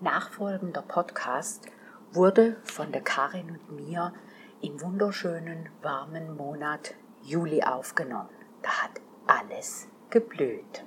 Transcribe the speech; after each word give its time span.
nachfolgender 0.00 0.82
Podcast 0.82 1.66
wurde 2.12 2.56
von 2.64 2.92
der 2.92 3.00
Karin 3.00 3.58
und 3.68 3.76
mir 3.76 4.12
im 4.60 4.80
wunderschönen 4.80 5.68
warmen 5.82 6.36
Monat 6.36 6.94
Juli 7.22 7.62
aufgenommen. 7.62 8.28
Da 8.62 8.70
hat 8.82 9.00
alles 9.26 9.88
geblüht. 10.10 10.84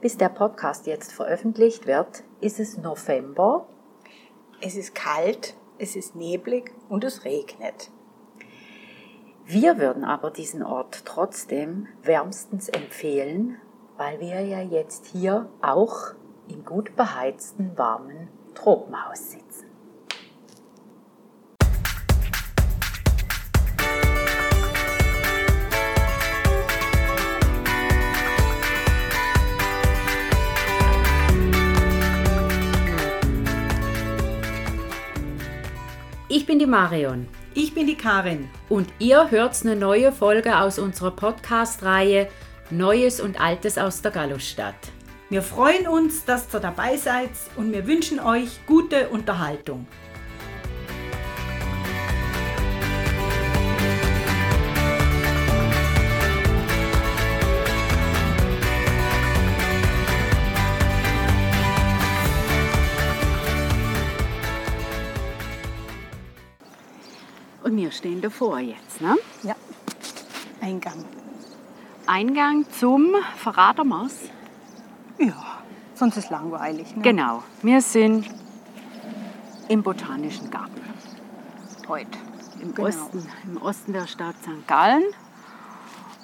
Bis 0.00 0.16
der 0.16 0.28
Podcast 0.28 0.86
jetzt 0.86 1.12
veröffentlicht 1.12 1.86
wird, 1.86 2.24
ist 2.40 2.60
es 2.60 2.76
November. 2.76 3.66
Es 4.60 4.76
ist 4.76 4.94
kalt, 4.94 5.56
es 5.78 5.96
ist 5.96 6.14
neblig 6.14 6.72
und 6.88 7.04
es 7.04 7.24
regnet. 7.24 7.90
Wir 9.44 9.78
würden 9.78 10.04
aber 10.04 10.30
diesen 10.30 10.62
Ort 10.62 11.04
trotzdem 11.04 11.88
wärmstens 12.02 12.68
empfehlen, 12.68 13.58
weil 13.96 14.20
wir 14.20 14.40
ja 14.40 14.62
jetzt 14.62 15.06
hier 15.06 15.50
auch 15.60 16.14
im 16.48 16.64
gut 16.64 16.96
beheizten, 16.96 17.72
warmen 17.76 18.28
Tropenhaus 18.54 19.32
sitzen. 19.32 19.44
Ich 36.28 36.46
bin 36.46 36.58
die 36.58 36.66
Marion. 36.66 37.28
Ich 37.54 37.74
bin 37.74 37.86
die 37.86 37.96
Karin. 37.96 38.48
Und 38.68 38.88
ihr 38.98 39.30
hört 39.30 39.56
eine 39.62 39.76
neue 39.76 40.10
Folge 40.10 40.58
aus 40.58 40.80
unserer 40.80 41.12
Podcast-Reihe 41.12 42.28
Neues 42.70 43.20
und 43.20 43.40
Altes 43.40 43.78
aus 43.78 44.02
der 44.02 44.10
Gallusstadt. 44.10 44.74
Wir 45.34 45.42
freuen 45.42 45.88
uns, 45.88 46.24
dass 46.24 46.54
ihr 46.54 46.60
dabei 46.60 46.96
seid 46.96 47.30
und 47.56 47.72
wir 47.72 47.88
wünschen 47.88 48.20
euch 48.20 48.64
gute 48.66 49.08
Unterhaltung. 49.08 49.84
Und 67.64 67.76
wir 67.76 67.90
stehen 67.90 68.20
davor 68.20 68.60
jetzt, 68.60 69.00
ne? 69.00 69.16
Ja, 69.42 69.56
Eingang. 70.60 71.04
Eingang 72.06 72.66
zum 72.70 73.16
Verratermaus. 73.36 74.30
Ja, 75.18 75.58
sonst 75.94 76.16
ist 76.16 76.30
langweilig. 76.30 76.94
Ne? 76.96 77.02
Genau, 77.02 77.42
wir 77.62 77.80
sind 77.80 78.26
im 79.68 79.82
Botanischen 79.82 80.50
Garten. 80.50 80.80
Heute. 81.88 82.18
Im, 82.60 82.74
Genau. 82.74 82.88
Osten, 82.88 83.26
Im 83.44 83.56
Osten 83.62 83.92
der 83.92 84.06
Stadt 84.06 84.36
St. 84.42 84.66
Gallen. 84.66 85.04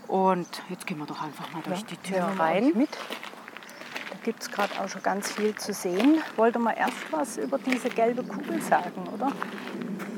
Und 0.09 0.49
jetzt 0.69 0.87
gehen 0.87 0.99
wir 0.99 1.07
doch 1.07 1.23
einfach 1.23 1.53
mal 1.53 1.63
durch 1.63 1.85
die 1.85 1.97
Tür 1.99 2.29
wir 2.35 2.41
rein. 2.41 2.73
Mit. 2.75 2.91
Da 2.91 4.17
gibt 4.25 4.43
es 4.43 4.51
gerade 4.51 4.73
auch 4.81 4.89
schon 4.89 5.03
ganz 5.03 5.31
viel 5.31 5.55
zu 5.55 5.73
sehen. 5.73 6.19
Wollte 6.37 6.59
mal 6.59 6.73
erst 6.77 6.97
was 7.13 7.37
über 7.37 7.59
diese 7.59 7.89
gelbe 7.89 8.23
Kugel 8.25 8.61
sagen, 8.61 9.07
oder? 9.15 9.31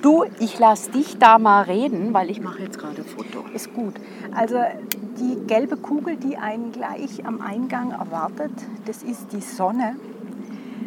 Du, 0.00 0.24
ich 0.40 0.58
lasse 0.58 0.90
dich 0.90 1.18
da 1.18 1.38
mal 1.38 1.62
reden, 1.62 2.12
weil 2.14 2.30
ich 2.30 2.40
mache 2.40 2.62
jetzt 2.62 2.78
gerade 2.78 3.02
ein 3.02 3.04
Foto. 3.04 3.44
Ist 3.52 3.72
gut. 3.74 3.94
Also 4.34 4.56
die 5.18 5.46
gelbe 5.46 5.76
Kugel, 5.76 6.16
die 6.16 6.36
einen 6.36 6.72
gleich 6.72 7.24
am 7.26 7.40
Eingang 7.40 7.92
erwartet, 7.92 8.52
das 8.86 9.02
ist 9.02 9.32
die 9.32 9.40
Sonne, 9.40 9.96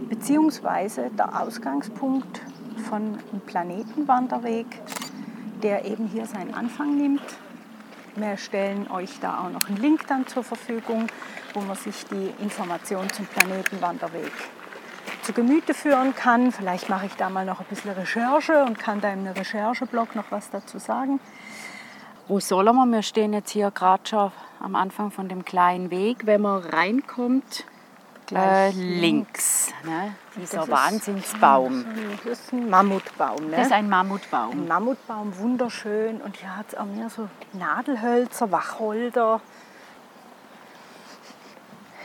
beziehungsweise 0.09 1.09
der 1.17 1.41
Ausgangspunkt 1.41 2.41
von 2.89 3.01
einem 3.01 3.41
Planetenwanderweg, 3.45 4.67
der 5.63 5.85
eben 5.85 6.07
hier 6.07 6.25
seinen 6.25 6.53
Anfang 6.53 6.97
nimmt. 6.97 7.23
Wir 8.15 8.37
stellen 8.37 8.89
euch 8.89 9.19
da 9.19 9.39
auch 9.39 9.49
noch 9.49 9.67
einen 9.67 9.77
Link 9.77 10.07
dann 10.07 10.25
zur 10.27 10.43
Verfügung, 10.43 11.07
wo 11.53 11.61
man 11.61 11.75
sich 11.75 12.05
die 12.05 12.33
Informationen 12.41 13.09
zum 13.11 13.25
Planetenwanderweg 13.25 14.31
zu 15.21 15.33
Gemüte 15.33 15.73
führen 15.73 16.15
kann. 16.15 16.51
Vielleicht 16.51 16.87
mache 16.87 17.07
ich 17.07 17.15
da 17.15 17.29
mal 17.29 17.45
noch 17.45 17.59
ein 17.59 17.65
bisschen 17.67 17.91
Recherche 17.91 18.63
und 18.63 18.77
kann 18.79 19.01
da 19.01 19.11
im 19.11 19.25
Rechercheblog 19.25 20.15
noch 20.15 20.31
was 20.31 20.49
dazu 20.49 20.77
sagen. 20.77 21.19
Wo 22.27 22.39
sollen 22.39 22.75
wir? 22.75 22.85
Wir 22.87 23.03
stehen 23.03 23.33
jetzt 23.33 23.51
hier 23.51 23.69
gerade 23.69 24.01
schon 24.07 24.31
am 24.59 24.75
Anfang 24.75 25.11
von 25.11 25.29
dem 25.29 25.45
kleinen 25.45 25.91
Weg. 25.91 26.25
Wenn 26.25 26.41
man 26.41 26.63
reinkommt, 26.63 27.65
äh, 28.33 28.71
links. 28.71 29.71
Ne? 29.83 30.15
Dieser 30.35 30.67
Wahnsinnsbaum. 30.67 31.85
Das 32.23 32.39
ist 32.39 32.51
ein 32.51 32.67
Mammutbaum. 32.67 33.45
Ne? 33.45 33.57
Das 33.57 33.67
ist 33.67 33.71
ein 33.73 33.85
ein 33.85 33.89
Mammutbaum. 33.89 34.67
Mammutbaum, 34.67 35.37
wunderschön. 35.37 36.19
Und 36.21 36.37
hier 36.37 36.55
hat 36.57 36.69
es 36.69 36.75
auch 36.75 36.85
mehr 36.85 37.11
so 37.11 37.29
Nadelhölzer, 37.53 38.51
Wacholder. 38.51 39.39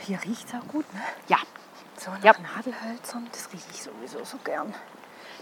Hier 0.01 0.19
riecht 0.23 0.47
es 0.47 0.53
auch 0.53 0.67
gut, 0.67 0.85
ne? 0.93 1.01
Ja. 1.29 1.37
So 1.97 2.11
nach 2.11 2.23
Ja. 2.23 2.33
Nadelhölzern, 2.55 3.27
das 3.31 3.51
rieche 3.51 3.65
ich 3.71 3.81
sowieso 3.81 4.23
so 4.23 4.37
gern. 4.43 4.73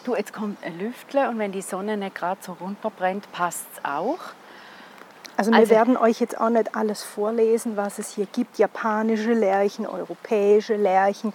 Du, 0.06 0.16
jetzt 0.16 0.31
kommt 0.31 0.63
ein 0.63 0.79
Lüftle 0.79 1.29
und 1.29 1.38
wenn 1.39 1.51
die 1.51 1.62
Sonne 1.62 1.97
nicht 1.97 2.16
gerade 2.16 2.41
so 2.41 2.53
runterbrennt, 2.53 3.29
passt 3.34 3.68
es 3.73 3.84
auch. 3.84 4.19
Also 5.39 5.51
wir 5.51 5.59
Also- 5.59 5.72
werden 5.72 5.95
euch 5.95 6.19
jetzt 6.19 6.38
auch 6.38 6.50
nicht 6.50 6.75
alles 6.75 7.01
vorlesen, 7.01 7.77
was 7.77 7.97
es 7.97 8.13
hier 8.13 8.25
gibt. 8.25 8.57
Japanische 8.57 9.31
Lärchen, 9.31 9.88
europäische 9.88 10.75
Lärchen. 10.75 11.31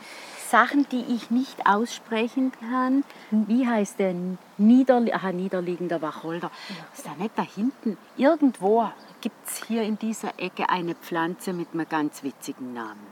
Sachen, 0.51 0.87
die 0.91 1.07
ich 1.09 1.31
nicht 1.31 1.67
aussprechen 1.67 2.53
kann. 2.61 3.03
Wie 3.31 3.67
heißt 3.67 3.99
denn 3.99 4.37
Niederli 4.59 5.11
Aha, 5.15 5.33
niederliegender 5.33 6.03
Wacholder? 6.03 6.51
Ist 6.95 7.07
da 7.07 7.15
nicht 7.19 7.31
da 7.35 7.43
hinten? 7.43 7.97
Irgendwo 8.19 8.91
gibt 9.23 9.49
es 9.49 9.65
hier 9.65 9.83
in 9.83 9.99
dieser 9.99 10.39
Ecke 10.39 10.69
eine 10.69 10.95
Pflanze 10.95 11.55
mit 11.55 11.69
einem 11.73 11.89
ganz 11.89 12.23
witzigen 12.23 12.75
Namen. 12.75 13.07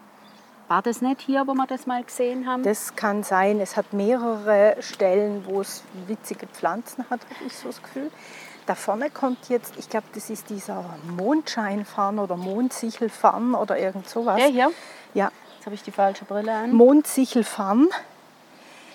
War 0.69 0.83
das 0.83 1.01
nicht 1.01 1.23
hier, 1.23 1.47
wo 1.47 1.55
wir 1.55 1.67
das 1.67 1.87
mal 1.87 2.05
gesehen 2.05 2.47
haben? 2.47 2.65
Das 2.65 2.97
kann 2.97 3.23
sein. 3.23 3.61
Es 3.61 3.79
hat 3.79 3.95
mehrere 3.95 4.77
Stellen, 4.81 5.45
wo 5.47 5.63
es 5.63 5.83
witzige 6.07 6.47
Pflanzen 6.47 7.05
hat, 7.09 7.21
habe 7.23 7.47
ich 7.47 7.57
so 7.57 7.69
das 7.69 7.83
Gefühl. 7.83 8.11
Da 8.67 8.75
vorne 8.77 9.11
kommt 9.11 9.49
jetzt, 9.49 9.75
ich 9.77 9.89
glaube, 9.89 10.07
das 10.15 10.31
ist 10.31 10.49
dieser 10.51 10.85
Mondscheinfarn 11.17 12.19
oder 12.19 12.37
Mondsichelfarn 12.37 13.55
oder 13.55 13.79
irgend 13.79 14.09
sowas. 14.09 14.37
Der 14.37 14.47
hier? 14.49 14.73
Ja, 15.15 15.31
Jetzt 15.57 15.67
habe 15.67 15.75
ich 15.77 15.83
die 15.83 15.91
falsche 15.93 16.25
Brille 16.25 16.53
an. 16.53 16.73
Mondsichelfarn. 16.73 17.89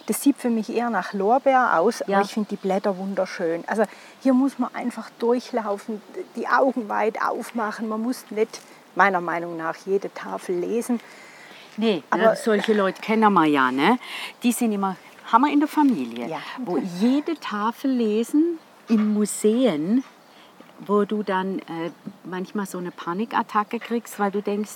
Das 0.07 0.21
sieht 0.21 0.37
für 0.37 0.49
mich 0.49 0.69
eher 0.73 0.89
nach 0.89 1.13
Lorbeer 1.13 1.77
aus, 1.79 1.99
Ja. 2.07 2.17
aber 2.17 2.25
ich 2.25 2.33
finde 2.33 2.49
die 2.49 2.55
Blätter 2.55 2.97
wunderschön. 2.97 3.63
Also 3.67 3.83
hier 4.21 4.33
muss 4.33 4.57
man 4.59 4.73
einfach 4.73 5.09
durchlaufen, 5.19 6.01
die 6.35 6.47
Augen 6.47 6.87
weit 6.89 7.21
aufmachen. 7.21 7.87
Man 7.89 8.01
muss 8.01 8.25
nicht, 8.31 8.61
meiner 8.95 9.19
Meinung 9.21 9.57
nach, 9.57 9.75
jede 9.85 10.13
Tafel 10.13 10.57
lesen. 10.59 10.99
Nee, 11.75 12.03
Aber- 12.09 12.35
solche 12.35 12.73
Leute 12.73 13.01
kennen 13.01 13.31
wir 13.33 13.45
ja, 13.45 13.71
ne? 13.71 13.99
Die 14.43 14.51
sind 14.51 14.71
immer, 14.71 14.95
haben 15.31 15.43
wir 15.43 15.51
in 15.53 15.59
der 15.59 15.67
Familie, 15.69 16.27
Ja. 16.27 16.39
wo 16.65 16.77
jede 16.77 17.37
Tafel 17.39 17.91
lesen 17.91 18.59
in 18.89 19.13
Museen, 19.13 20.03
wo 20.85 21.05
du 21.05 21.23
dann 21.23 21.59
äh, 21.59 21.91
manchmal 22.23 22.65
so 22.65 22.77
eine 22.77 22.91
Panikattacke 22.91 23.79
kriegst, 23.79 24.19
weil 24.19 24.31
du 24.31 24.41
denkst, 24.41 24.73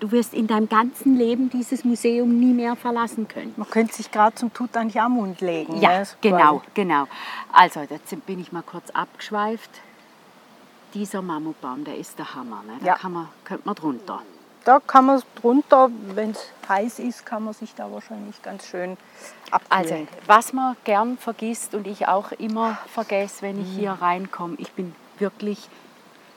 du 0.00 0.10
wirst 0.12 0.34
in 0.34 0.46
deinem 0.46 0.68
ganzen 0.68 1.16
Leben 1.16 1.50
dieses 1.50 1.84
Museum 1.84 2.38
nie 2.38 2.52
mehr 2.52 2.76
verlassen 2.76 3.26
können. 3.28 3.54
Man 3.56 3.68
könnte 3.70 3.94
sich 3.94 4.10
gerade 4.10 4.34
zum 4.36 4.52
Tutanchamun 4.52 5.36
legen. 5.40 5.80
Ja, 5.80 6.00
ne, 6.00 6.06
genau, 6.20 6.62
genau. 6.74 7.06
Also, 7.52 7.80
jetzt 7.80 8.26
bin 8.26 8.40
ich 8.40 8.52
mal 8.52 8.62
kurz 8.62 8.90
abgeschweift. 8.90 9.70
Dieser 10.94 11.20
Mammutbaum, 11.22 11.84
der 11.84 11.96
ist 11.98 12.18
der 12.18 12.34
Hammer. 12.34 12.62
Ne? 12.66 12.74
Da 12.80 12.86
Ja. 12.86 12.94
kann 12.94 13.12
man, 13.12 13.28
könnte 13.44 13.62
man 13.66 13.74
drunter. 13.74 14.22
Da 14.68 14.80
kann 14.80 15.06
man 15.06 15.22
drunter, 15.40 15.88
wenn 16.14 16.32
es 16.32 16.52
heiß 16.68 16.98
ist, 16.98 17.24
kann 17.24 17.42
man 17.42 17.54
sich 17.54 17.74
da 17.74 17.90
wahrscheinlich 17.90 18.42
ganz 18.42 18.66
schön 18.66 18.98
Also, 19.70 19.94
abkühlen. 19.94 20.08
was 20.26 20.52
man 20.52 20.76
gern 20.84 21.16
vergisst 21.16 21.74
und 21.74 21.86
ich 21.86 22.06
auch 22.06 22.32
immer 22.32 22.76
vergesse, 22.92 23.40
wenn 23.40 23.62
ich 23.62 23.68
hier 23.74 23.92
reinkomme, 23.92 24.56
ich 24.58 24.70
bin 24.72 24.94
wirklich 25.18 25.70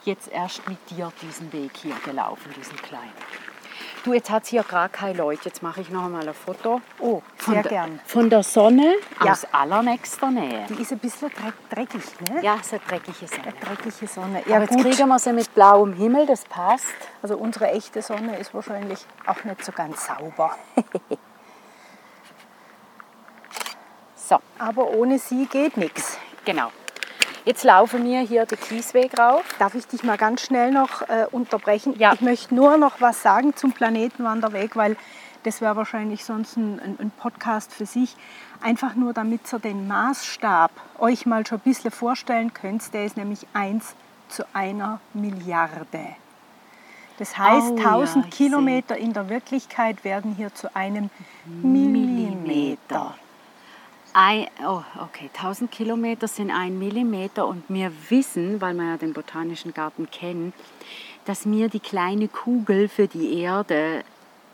jetzt 0.06 0.32
erst 0.32 0.66
mit 0.70 0.78
dir 0.90 1.12
diesen 1.22 1.52
Weg 1.52 1.72
hier 1.76 1.96
gelaufen, 2.06 2.54
diesen 2.58 2.78
kleinen. 2.78 3.12
Du, 4.04 4.14
jetzt 4.14 4.32
hat 4.32 4.44
es 4.44 4.50
hier 4.50 4.64
gar 4.64 4.90
keine 4.90 5.14
Leute. 5.18 5.42
Jetzt 5.46 5.62
mache 5.62 5.82
ich 5.82 5.90
noch 5.92 6.06
einmal 6.06 6.28
ein 6.28 6.34
Foto. 6.34 6.82
Oh, 7.00 7.22
Von, 7.38 7.54
sehr 7.54 7.64
der, 7.64 7.70
gern. 7.72 8.00
von 8.06 8.30
der 8.32 8.42
Sonne 8.42 8.96
Ja. 9.24 9.32
aus 9.34 9.46
allernächster 9.52 10.32
Nähe. 10.32 10.66
Die 10.70 10.82
ist 10.82 10.92
ein 10.92 10.98
bisschen 10.98 11.30
dreck, 11.30 11.54
dreckig, 11.70 12.02
ne? 12.32 12.42
Ja, 12.42 12.58
so 12.64 12.78
eine 12.78 12.86
dreckige 12.88 13.28
Sonne. 13.28 13.44
Eine 13.44 13.54
dreckige 13.76 14.08
Sonne. 14.08 14.40
Aber 14.40 14.50
Ja, 14.50 14.60
jetzt 14.62 14.70
gut. 14.74 14.82
kriegen 14.82 15.08
wir 15.08 15.20
sie 15.20 15.34
mit 15.34 15.54
blauem 15.54 15.94
Himmel, 15.94 16.26
das 16.26 16.46
passt. 16.46 16.88
Also 17.22 17.38
unsere 17.38 17.70
echte 17.70 18.02
Sonne 18.02 18.38
ist 18.40 18.54
wahrscheinlich 18.56 19.06
auch 19.28 19.44
nicht 19.44 19.64
so 19.64 19.72
ganz 19.72 20.08
sauber. 20.08 20.56
So, 24.16 24.38
Aber 24.60 24.92
ohne 24.92 25.20
sie 25.20 25.46
geht 25.46 25.76
nichts. 25.76 26.18
genau. 26.46 26.72
Jetzt 27.44 27.64
laufen 27.64 28.06
wir 28.06 28.20
hier 28.20 28.46
den 28.46 28.60
Kiesweg 28.60 29.18
rauf. 29.18 29.44
Darf 29.58 29.74
ich 29.74 29.88
dich 29.88 30.04
mal 30.04 30.18
ganz 30.18 30.42
schnell 30.42 30.72
noch 30.72 31.02
äh, 31.10 31.26
unterbrechen? 31.32 31.96
Ja. 31.98 32.14
Ich 32.14 32.22
möchte 32.22 32.54
nur 32.54 32.78
noch 32.78 33.02
was 33.02 33.24
sagen 33.24 33.56
zum 33.56 33.72
Planetenwanderweg, 33.72 34.76
weil 34.76 34.96
Das 35.44 35.60
wäre 35.60 35.76
wahrscheinlich 35.76 36.24
sonst 36.24 36.56
ein, 36.56 36.80
ein, 37.00 37.12
Podcast 37.18 37.74
für 37.74 37.88
sich. 37.88 38.16
Einfach 38.62 38.94
nur, 38.94 39.12
damit 39.12 39.52
ihr 39.52 39.58
den 39.58 39.88
Maßstab 39.88 40.70
euch 41.00 41.26
mal 41.26 41.44
schon 41.48 41.58
ein 41.58 41.62
bisschen 41.62 41.90
vorstellen 41.90 42.54
könnt. 42.54 42.94
Der 42.94 43.06
ist 43.06 43.18
nämlich 43.18 43.48
1 43.54 43.96
zu 44.30 44.44
einer 44.54 45.00
Milliarde. 45.16 46.16
Das 47.18 47.40
heißt, 47.40 47.72
oh, 47.72 47.78
1000 47.78 48.26
ja, 48.26 48.32
Kilometer 48.32 48.96
sehe. 48.96 49.04
in 49.04 49.14
der 49.14 49.30
Wirklichkeit 49.30 50.04
werden 50.04 50.36
hier 50.36 50.54
zu 50.54 50.76
einem 50.76 51.10
Millimeter. 51.46 52.36
Millimeter. 52.36 53.16
Ein, 54.14 54.48
oh, 54.66 54.82
okay, 55.00 55.30
1000 55.36 55.72
Kilometer 55.72 56.28
sind 56.28 56.52
ein 56.52 56.78
Millimeter 56.78 57.48
und 57.48 57.64
wir 57.70 57.92
wissen, 58.10 58.60
weil 58.60 58.74
wir 58.74 58.92
ja 58.92 58.98
den 58.98 59.14
Botanischen 59.14 59.74
Garten 59.74 60.10
kennen, 60.12 60.54
dass 61.26 61.50
wir 61.50 61.70
die 61.70 61.80
kleine 61.80 62.28
Kugel 62.28 62.90
für 62.90 63.08
die 63.08 63.40
Erde 63.42 64.04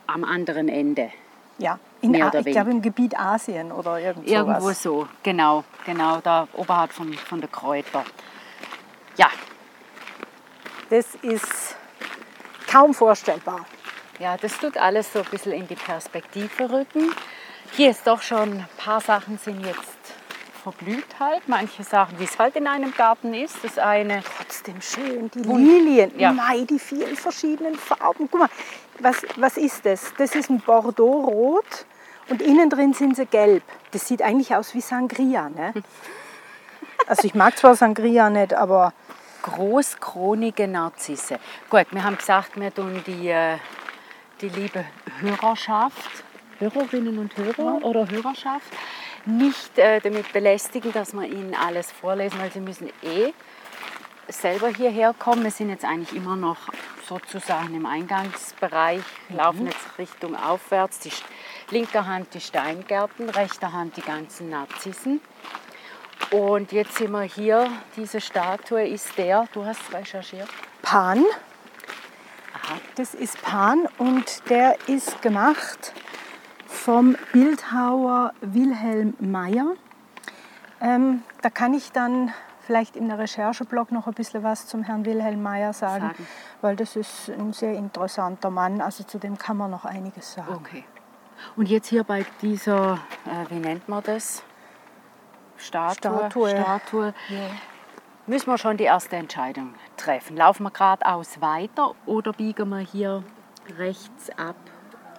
am 0.06 0.22
anderen 0.22 0.68
Ende. 0.68 1.10
Ja, 1.58 1.80
in, 2.00 2.14
ich 2.14 2.44
glaube 2.44 2.70
im 2.70 2.82
Gebiet 2.82 3.18
Asien 3.18 3.72
oder 3.72 3.98
irgendwo. 3.98 4.30
Irgendwo 4.30 4.70
so, 4.70 5.08
genau, 5.24 5.64
genau, 5.84 6.20
da 6.20 6.46
oberhalb 6.52 6.92
von, 6.92 7.12
von 7.14 7.40
der 7.40 7.48
Kräuter. 7.48 8.04
Ja. 9.16 9.28
Das 10.88 11.16
ist 11.16 11.76
kaum 12.70 12.94
vorstellbar. 12.94 13.66
Ja, 14.20 14.36
das 14.36 14.56
tut 14.58 14.76
alles 14.76 15.12
so 15.12 15.18
ein 15.18 15.24
bisschen 15.30 15.52
in 15.52 15.66
die 15.66 15.74
Perspektive 15.74 16.70
rücken. 16.70 17.10
Hier 17.72 17.90
ist 17.90 18.06
doch 18.06 18.22
schon, 18.22 18.52
ein 18.52 18.68
paar 18.76 19.00
Sachen 19.00 19.38
sind 19.38 19.64
jetzt 19.64 19.98
verblüht 20.62 21.18
halt. 21.18 21.48
Manche 21.48 21.82
Sachen, 21.82 22.18
wie 22.18 22.24
es 22.24 22.38
halt 22.38 22.56
in 22.56 22.66
einem 22.66 22.92
Garten 22.94 23.34
ist. 23.34 23.56
Das 23.62 23.78
eine. 23.78 24.22
Trotzdem 24.36 24.80
schön, 24.80 25.30
die 25.30 25.40
Lilien. 25.40 26.12
Ja. 26.18 26.32
Mai, 26.32 26.64
die 26.68 26.78
vielen 26.78 27.16
verschiedenen 27.16 27.74
Farben. 27.74 28.28
Guck 28.30 28.40
mal, 28.40 28.48
was, 28.98 29.22
was 29.36 29.56
ist 29.56 29.86
das? 29.86 30.12
Das 30.18 30.34
ist 30.34 30.50
ein 30.50 30.60
Bordeaux-Rot 30.60 31.86
und 32.28 32.42
innen 32.42 32.68
drin 32.68 32.92
sind 32.92 33.16
sie 33.16 33.26
gelb. 33.26 33.62
Das 33.92 34.06
sieht 34.06 34.22
eigentlich 34.22 34.54
aus 34.54 34.74
wie 34.74 34.80
Sangria. 34.80 35.48
Ne? 35.48 35.74
Also 37.06 37.26
ich 37.26 37.34
mag 37.34 37.56
zwar 37.56 37.74
Sangria 37.74 38.28
nicht, 38.28 38.52
aber... 38.52 38.92
Großkronige 39.40 40.68
Narzisse. 40.68 41.38
Gut, 41.70 41.86
wir 41.90 42.04
haben 42.04 42.18
gesagt, 42.18 42.60
wir 42.60 42.74
tun 42.74 43.02
die, 43.06 43.28
äh, 43.28 43.56
die 44.42 44.50
liebe 44.50 44.84
Hörerschaft 45.20 46.24
Hörerinnen 46.58 47.18
und 47.18 47.36
Hörer 47.36 47.84
oder 47.84 48.08
Hörerschaft 48.10 48.72
nicht 49.26 49.78
äh, 49.78 50.00
damit 50.00 50.32
belästigen, 50.32 50.92
dass 50.92 51.12
wir 51.12 51.24
ihnen 51.24 51.54
alles 51.54 51.92
vorlesen, 51.92 52.38
weil 52.40 52.50
sie 52.50 52.60
müssen 52.60 52.88
eh 53.02 53.32
selber 54.28 54.68
hierher 54.68 55.14
kommen. 55.18 55.44
Wir 55.44 55.50
sind 55.50 55.70
jetzt 55.70 55.84
eigentlich 55.84 56.14
immer 56.14 56.36
noch 56.36 56.58
sozusagen 57.06 57.74
im 57.74 57.86
Eingangsbereich, 57.86 59.02
mhm. 59.28 59.36
laufen 59.36 59.66
jetzt 59.66 59.98
Richtung 59.98 60.36
aufwärts. 60.36 61.00
Die 61.00 61.12
linker 61.70 62.06
Hand 62.06 62.34
die 62.34 62.40
Steingärten, 62.40 63.28
rechter 63.30 63.72
Hand 63.72 63.96
die 63.96 64.02
ganzen 64.02 64.50
Narzissen. 64.50 65.20
Und 66.30 66.72
jetzt 66.72 66.96
sind 66.96 67.12
wir 67.12 67.22
hier, 67.22 67.70
diese 67.96 68.20
Statue 68.20 68.86
ist 68.86 69.16
der, 69.16 69.46
du 69.52 69.64
hast 69.64 69.80
recherchiert? 69.92 70.48
Pan. 70.82 71.24
Aha. 72.54 72.78
Das 72.96 73.14
ist 73.14 73.40
Pan 73.40 73.88
und 73.96 74.42
der 74.50 74.76
ist 74.88 75.22
gemacht 75.22 75.94
vom 76.88 77.18
Bildhauer 77.34 78.32
Wilhelm 78.40 79.12
Mayer. 79.20 79.74
Ähm, 80.80 81.22
da 81.42 81.50
kann 81.50 81.74
ich 81.74 81.92
dann 81.92 82.32
vielleicht 82.60 82.96
in 82.96 83.08
der 83.08 83.18
Rechercheblog 83.18 83.92
noch 83.92 84.06
ein 84.06 84.14
bisschen 84.14 84.42
was 84.42 84.66
zum 84.66 84.84
Herrn 84.84 85.04
Wilhelm 85.04 85.42
Mayer 85.42 85.74
sagen, 85.74 86.06
sagen, 86.06 86.26
weil 86.62 86.76
das 86.76 86.96
ist 86.96 87.28
ein 87.28 87.52
sehr 87.52 87.74
interessanter 87.74 88.48
Mann. 88.48 88.80
Also 88.80 89.04
zu 89.04 89.18
dem 89.18 89.36
kann 89.36 89.58
man 89.58 89.70
noch 89.70 89.84
einiges 89.84 90.32
sagen. 90.32 90.54
Okay. 90.54 90.82
Und 91.56 91.68
jetzt 91.68 91.88
hier 91.88 92.04
bei 92.04 92.24
dieser, 92.40 92.94
äh, 93.26 93.50
wie 93.50 93.60
nennt 93.60 93.86
man 93.86 94.02
das? 94.02 94.42
Statue. 95.58 95.94
Statue. 95.94 96.48
Statue. 96.48 97.14
Ja. 97.28 97.50
Müssen 98.26 98.46
wir 98.46 98.56
schon 98.56 98.78
die 98.78 98.84
erste 98.84 99.16
Entscheidung 99.16 99.74
treffen. 99.98 100.38
Laufen 100.38 100.62
wir 100.62 100.70
geradeaus 100.70 101.38
weiter 101.42 101.94
oder 102.06 102.32
biegen 102.32 102.70
wir 102.70 102.78
hier 102.78 103.24
rechts 103.76 104.30
ab 104.38 104.56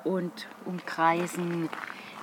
und 0.04 0.48
umkreisen 0.66 1.70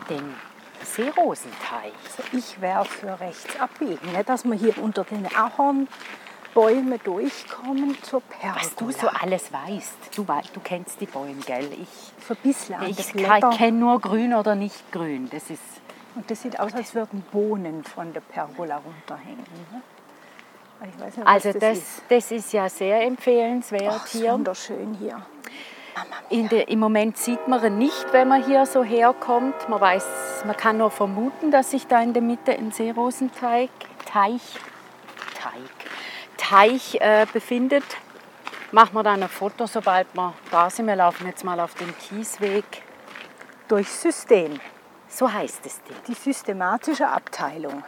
den 0.08 0.34
Seerosenteich. 0.82 1.92
Also 2.04 2.22
ich 2.32 2.60
wäre 2.60 2.84
für 2.84 3.18
rechts 3.18 3.58
abbiegen, 3.58 4.12
ne? 4.12 4.24
dass 4.24 4.44
wir 4.44 4.54
hier 4.54 4.76
unter 4.78 5.04
den 5.04 5.26
Ahornbäumen 5.34 7.00
durchkommen 7.02 7.96
zur 8.02 8.20
Pergola. 8.20 8.60
Was 8.60 8.74
du 8.76 8.90
so 8.90 9.08
alles 9.08 9.52
weißt. 9.52 10.16
Du, 10.16 10.24
du 10.24 10.60
kennst 10.62 11.00
die 11.00 11.06
Bäume, 11.06 11.40
gell? 11.46 11.68
Ich, 11.80 12.12
so 12.26 12.34
ein 12.34 12.40
bisschen 12.42 12.76
Ich 12.88 13.12
kenne 13.12 13.78
nur 13.78 14.00
grün 14.00 14.34
oder 14.34 14.54
nicht 14.54 14.92
grün. 14.92 15.28
Das 15.30 15.50
ist 15.50 15.62
und 16.16 16.30
das 16.30 16.40
sieht 16.40 16.58
aus, 16.58 16.72
als 16.72 16.94
würden 16.94 17.22
Bohnen 17.30 17.84
von 17.84 18.12
der 18.12 18.22
Pergola 18.22 18.78
runterhängen. 18.78 19.44
Ne? 19.70 19.82
Nicht, 20.86 21.26
also 21.26 21.52
das, 21.52 21.60
das, 21.60 21.78
ist. 21.78 22.02
das 22.08 22.30
ist 22.32 22.52
ja 22.52 22.68
sehr 22.68 23.02
empfehlenswert 23.02 24.00
Ach, 24.02 24.06
hier. 24.06 24.32
Wunderschön 24.32 24.94
hier. 24.94 25.24
Der, 26.30 26.68
Im 26.68 26.80
Moment 26.80 27.16
sieht 27.16 27.48
man 27.48 27.64
ihn 27.64 27.78
nicht, 27.78 28.12
wenn 28.12 28.28
man 28.28 28.44
hier 28.44 28.66
so 28.66 28.82
herkommt. 28.82 29.68
Man, 29.68 29.80
weiß, 29.80 30.42
man 30.44 30.56
kann 30.56 30.78
nur 30.78 30.90
vermuten, 30.90 31.50
dass 31.50 31.70
sich 31.70 31.86
da 31.86 32.02
in 32.02 32.12
der 32.12 32.22
Mitte 32.22 32.52
ein 32.52 32.72
Seerosenteich 32.72 33.70
Teich, 34.04 34.42
Teich, 35.40 35.62
Teich 36.36 36.94
äh, 37.00 37.26
befindet. 37.32 37.84
Machen 38.72 38.94
wir 38.94 39.02
dann 39.02 39.22
ein 39.22 39.28
Foto, 39.28 39.66
sobald 39.66 40.08
wir 40.14 40.34
da 40.50 40.68
sind. 40.68 40.86
Wir 40.86 40.96
laufen 40.96 41.26
jetzt 41.26 41.44
mal 41.44 41.60
auf 41.60 41.74
den 41.74 41.96
Kiesweg. 41.96 42.64
Durch 43.68 43.88
System. 43.88 44.60
So 45.08 45.32
heißt 45.32 45.64
es 45.64 45.80
die. 45.82 46.12
Die 46.12 46.14
systematische 46.14 47.08
Abteilung. 47.08 47.82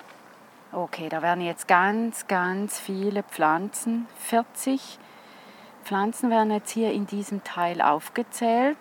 Okay, 0.73 1.09
da 1.09 1.23
werden 1.23 1.43
jetzt 1.43 1.69
ganz, 1.69 2.27
ganz 2.27 2.79
viele 2.79 3.23
Pflanzen, 3.23 4.07
40 4.19 4.99
Pflanzen 5.89 6.29
werden 6.29 6.51
jetzt 6.51 6.71
hier 6.71 6.93
in 6.93 7.07
diesem 7.07 7.43
Teil 7.45 7.81
aufgezählt. 7.81 8.77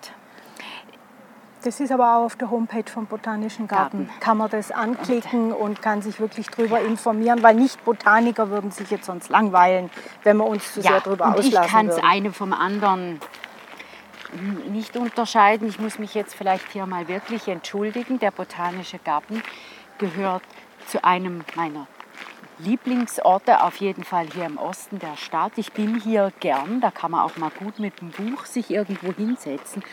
Das 1.63 1.79
ist 1.79 1.89
aber 1.89 2.17
auch 2.17 2.25
auf 2.25 2.35
der 2.35 2.51
Homepage 2.51 2.83
vom 2.91 3.05
Botanischen 3.05 3.65
Garten. 3.65 4.07
Garten. 4.07 4.19
Kann 4.19 4.37
man 4.37 4.49
das 4.49 4.71
anklicken 4.71 5.53
und, 5.53 5.61
und 5.61 5.81
kann 5.81 6.01
sich 6.01 6.19
wirklich 6.19 6.47
darüber 6.49 6.81
informieren, 6.81 7.41
weil 7.41 7.55
Nicht-Botaniker 7.55 8.49
würden 8.49 8.71
sich 8.71 8.91
jetzt 8.91 9.05
sonst 9.05 9.29
langweilen, 9.29 9.89
wenn 10.23 10.35
wir 10.35 10.45
uns 10.45 10.73
zu 10.73 10.81
ja, 10.81 10.91
sehr 10.91 10.99
darüber 10.99 11.29
auslassen 11.33 11.65
Ich 11.65 11.71
kann 11.71 11.87
es 11.87 11.97
eine 12.03 12.33
vom 12.33 12.51
anderen 12.51 13.21
nicht 14.69 14.97
unterscheiden. 14.97 15.69
Ich 15.69 15.79
muss 15.79 15.99
mich 15.99 16.13
jetzt 16.13 16.35
vielleicht 16.35 16.73
hier 16.73 16.85
mal 16.87 17.07
wirklich 17.07 17.47
entschuldigen. 17.47 18.19
Der 18.19 18.31
Botanische 18.31 18.99
Garten 18.99 19.41
gehört 19.97 20.43
zu 20.87 21.01
einem 21.05 21.45
meiner 21.55 21.87
Lieblingsorte 22.59 23.63
auf 23.63 23.77
jeden 23.77 24.03
Fall 24.03 24.27
hier 24.31 24.45
im 24.45 24.57
Osten 24.57 24.99
der 24.99 25.15
Stadt. 25.15 25.57
Ich 25.57 25.73
bin 25.73 25.99
hier 25.99 26.31
gern, 26.39 26.81
da 26.81 26.91
kann 26.91 27.11
man 27.11 27.21
auch 27.21 27.37
mal 27.37 27.51
gut 27.51 27.79
mit 27.79 28.01
dem 28.01 28.11
Buch 28.11 28.45
sich 28.45 28.71
irgendwo 28.71 29.13
hinsetzen. 29.13 29.83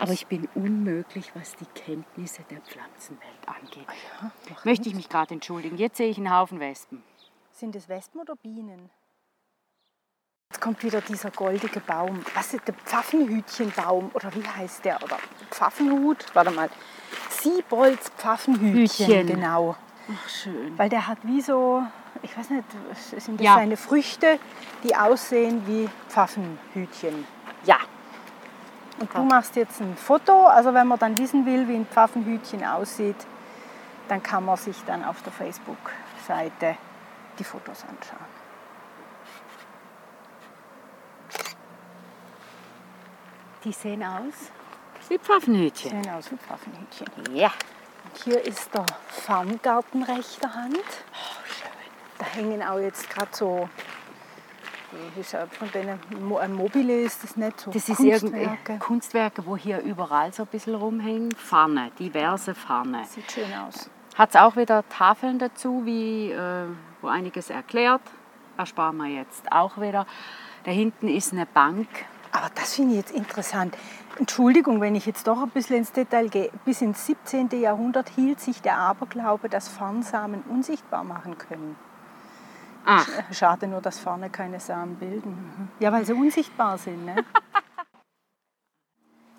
Aber 0.00 0.12
ich 0.12 0.26
bin 0.26 0.48
unmöglich, 0.54 1.32
was 1.34 1.56
die 1.56 1.66
Kenntnisse 1.66 2.42
der 2.50 2.60
Pflanzenwelt 2.60 3.46
angeht. 3.46 3.86
Ja, 4.22 4.30
Möchte 4.64 4.88
ich 4.88 4.94
mich 4.94 5.08
gerade 5.08 5.34
entschuldigen. 5.34 5.76
Jetzt 5.76 5.96
sehe 5.96 6.08
ich 6.08 6.18
einen 6.18 6.32
Haufen 6.34 6.60
Wespen. 6.60 7.02
Sind 7.52 7.74
es 7.74 7.88
Wespen 7.88 8.20
oder 8.20 8.36
Bienen? 8.36 8.90
Jetzt 10.50 10.60
kommt 10.60 10.82
wieder 10.82 11.00
dieser 11.00 11.30
goldige 11.30 11.80
Baum. 11.80 12.24
Was 12.34 12.54
ist 12.54 12.66
der 12.66 12.74
Pfaffenhütchenbaum? 12.74 14.12
Oder 14.14 14.34
wie 14.34 14.46
heißt 14.46 14.84
der? 14.84 15.02
Oder 15.02 15.18
Pfaffenhut? 15.50 16.24
Warte 16.32 16.52
mal. 16.52 16.70
Siebolds 17.28 18.10
Pfaffenhütchen. 18.16 19.06
Hütchen. 19.08 19.26
Genau. 19.26 19.76
Ach, 20.10 20.28
schön. 20.28 20.78
Weil 20.78 20.88
der 20.88 21.06
hat 21.06 21.18
wie 21.24 21.40
so, 21.40 21.82
ich 22.22 22.36
weiß 22.36 22.50
nicht, 22.50 22.64
sind 23.16 23.40
das 23.40 23.44
ja. 23.44 23.54
seine 23.54 23.76
Früchte, 23.76 24.38
die 24.82 24.94
aussehen 24.94 25.66
wie 25.66 25.88
Pfaffenhütchen. 26.08 27.26
Ja. 27.64 27.78
Und 29.00 29.14
du 29.14 29.22
machst 29.22 29.54
jetzt 29.56 29.80
ein 29.80 29.96
Foto, 29.96 30.46
also 30.46 30.74
wenn 30.74 30.88
man 30.88 30.98
dann 30.98 31.16
wissen 31.18 31.46
will, 31.46 31.68
wie 31.68 31.76
ein 31.76 31.86
Pfaffenhütchen 31.86 32.64
aussieht, 32.64 33.16
dann 34.08 34.22
kann 34.22 34.44
man 34.44 34.56
sich 34.56 34.76
dann 34.86 35.04
auf 35.04 35.22
der 35.22 35.32
Facebook-Seite 35.32 36.76
die 37.38 37.44
Fotos 37.44 37.84
anschauen. 37.84 38.38
Die 43.64 43.72
sehen 43.72 44.02
aus 44.02 44.50
wie 45.08 45.18
Pfaffenhütchen. 45.18 45.90
Die 45.90 46.02
sehen 46.02 46.14
aus 46.14 46.30
wie 46.30 46.36
Pfaffenhütchen. 46.36 47.06
Ja. 47.34 47.52
Hier 48.24 48.44
ist 48.44 48.74
der 48.74 48.86
Farmgarten 49.08 50.02
rechter 50.02 50.54
Hand. 50.54 50.76
Oh. 50.78 51.47
Da 52.18 52.26
hängen 52.26 52.62
auch 52.62 52.78
jetzt 52.78 53.08
gerade 53.10 53.30
so, 53.32 53.68
wie 55.14 55.22
sagt 55.22 55.54
von 55.54 55.70
denen, 55.70 56.00
ein 56.40 56.52
Mobile 56.52 57.00
ist 57.00 57.22
das 57.22 57.36
nicht 57.36 57.60
so. 57.60 57.70
Das 57.70 57.86
Kunstwerke. 57.86 58.72
ist 58.72 58.80
Kunstwerke, 58.80 59.46
wo 59.46 59.56
hier 59.56 59.80
überall 59.80 60.32
so 60.32 60.42
ein 60.42 60.48
bisschen 60.48 60.74
rumhängen. 60.74 61.32
Pfanne, 61.32 61.90
diverse 61.98 62.54
Pfanne. 62.54 63.04
Sieht 63.04 63.30
schön 63.30 63.52
aus. 63.54 63.88
Hat 64.16 64.30
es 64.30 64.36
auch 64.36 64.56
wieder 64.56 64.88
Tafeln 64.88 65.38
dazu, 65.38 65.82
wie, 65.84 66.32
äh, 66.32 66.64
wo 67.00 67.06
einiges 67.06 67.50
erklärt. 67.50 68.02
Ersparen 68.56 68.96
wir 68.96 69.06
jetzt 69.06 69.52
auch 69.52 69.80
wieder. 69.80 70.06
Da 70.64 70.72
hinten 70.72 71.06
ist 71.06 71.32
eine 71.32 71.46
Bank. 71.46 71.88
Aber 72.32 72.50
das 72.54 72.74
finde 72.74 72.94
ich 72.94 72.98
jetzt 72.98 73.12
interessant. 73.12 73.76
Entschuldigung, 74.18 74.80
wenn 74.80 74.96
ich 74.96 75.06
jetzt 75.06 75.26
doch 75.28 75.40
ein 75.42 75.50
bisschen 75.50 75.76
ins 75.76 75.92
Detail 75.92 76.28
gehe. 76.28 76.50
Bis 76.64 76.82
ins 76.82 77.06
17. 77.06 77.50
Jahrhundert 77.60 78.08
hielt 78.08 78.40
sich 78.40 78.60
der 78.60 78.76
Aberglaube, 78.76 79.48
dass 79.48 79.68
Farnsamen 79.68 80.42
unsichtbar 80.42 81.04
machen 81.04 81.38
können. 81.38 81.76
Ach, 82.90 83.06
Schade 83.32 83.66
nur, 83.66 83.82
dass 83.82 83.98
Farne 83.98 84.30
keine 84.30 84.60
Samen 84.60 84.96
bilden. 84.96 85.30
Mhm. 85.30 85.68
Ja, 85.78 85.92
weil 85.92 86.04
sie 86.06 86.14
unsichtbar 86.14 86.78
sind. 86.78 87.04
Ne? 87.04 87.16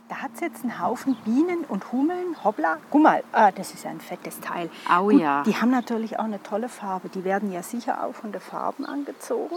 Da 0.07 0.23
hat 0.23 0.31
es 0.33 0.39
jetzt 0.39 0.63
einen 0.63 0.79
Haufen 0.81 1.13
Bienen 1.23 1.65
und 1.65 1.91
Hummeln. 1.91 2.35
Hoppla, 2.43 2.77
guck 2.89 3.03
mal, 3.03 3.23
ah, 3.31 3.51
das 3.51 3.75
ist 3.75 3.85
ein 3.85 4.01
fettes 4.01 4.39
Teil. 4.39 4.71
Au 4.91 5.03
Gut, 5.03 5.21
ja. 5.21 5.43
Die 5.43 5.55
haben 5.55 5.69
natürlich 5.69 6.17
auch 6.17 6.23
eine 6.23 6.41
tolle 6.41 6.67
Farbe. 6.67 7.09
Die 7.09 7.23
werden 7.23 7.51
ja 7.51 7.61
sicher 7.61 8.03
auch 8.03 8.15
von 8.15 8.31
den 8.31 8.41
Farben 8.41 8.85
angezogen. 8.87 9.55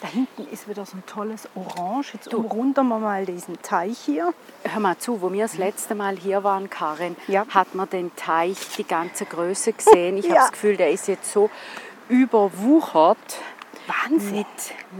Da 0.00 0.08
hinten 0.08 0.46
ist 0.50 0.66
wieder 0.70 0.86
so 0.86 0.96
ein 0.96 1.04
tolles 1.04 1.46
Orange. 1.54 2.14
Jetzt 2.14 2.32
umrunden 2.32 2.88
wir 2.88 2.98
mal 2.98 3.26
diesen 3.26 3.60
Teich 3.60 3.98
hier. 3.98 4.32
hör 4.64 4.80
mal 4.80 4.96
zu, 4.96 5.20
wo 5.20 5.30
wir 5.34 5.42
das 5.42 5.58
letzte 5.58 5.94
Mal 5.94 6.16
hier 6.16 6.42
waren, 6.44 6.70
Karin, 6.70 7.14
Ja. 7.28 7.44
hat 7.50 7.74
man 7.74 7.90
den 7.90 8.16
Teich 8.16 8.56
die 8.78 8.84
ganze 8.84 9.26
Größe 9.26 9.74
gesehen. 9.74 10.16
Ich 10.16 10.24
habe 10.24 10.34
Ja. 10.36 10.40
das 10.44 10.52
Gefühl, 10.52 10.78
der 10.78 10.92
ist 10.92 11.08
jetzt 11.08 11.30
so 11.30 11.50
überwuchert 12.10 13.40
Wahnsinn. 13.86 14.38
mit, 14.38 14.46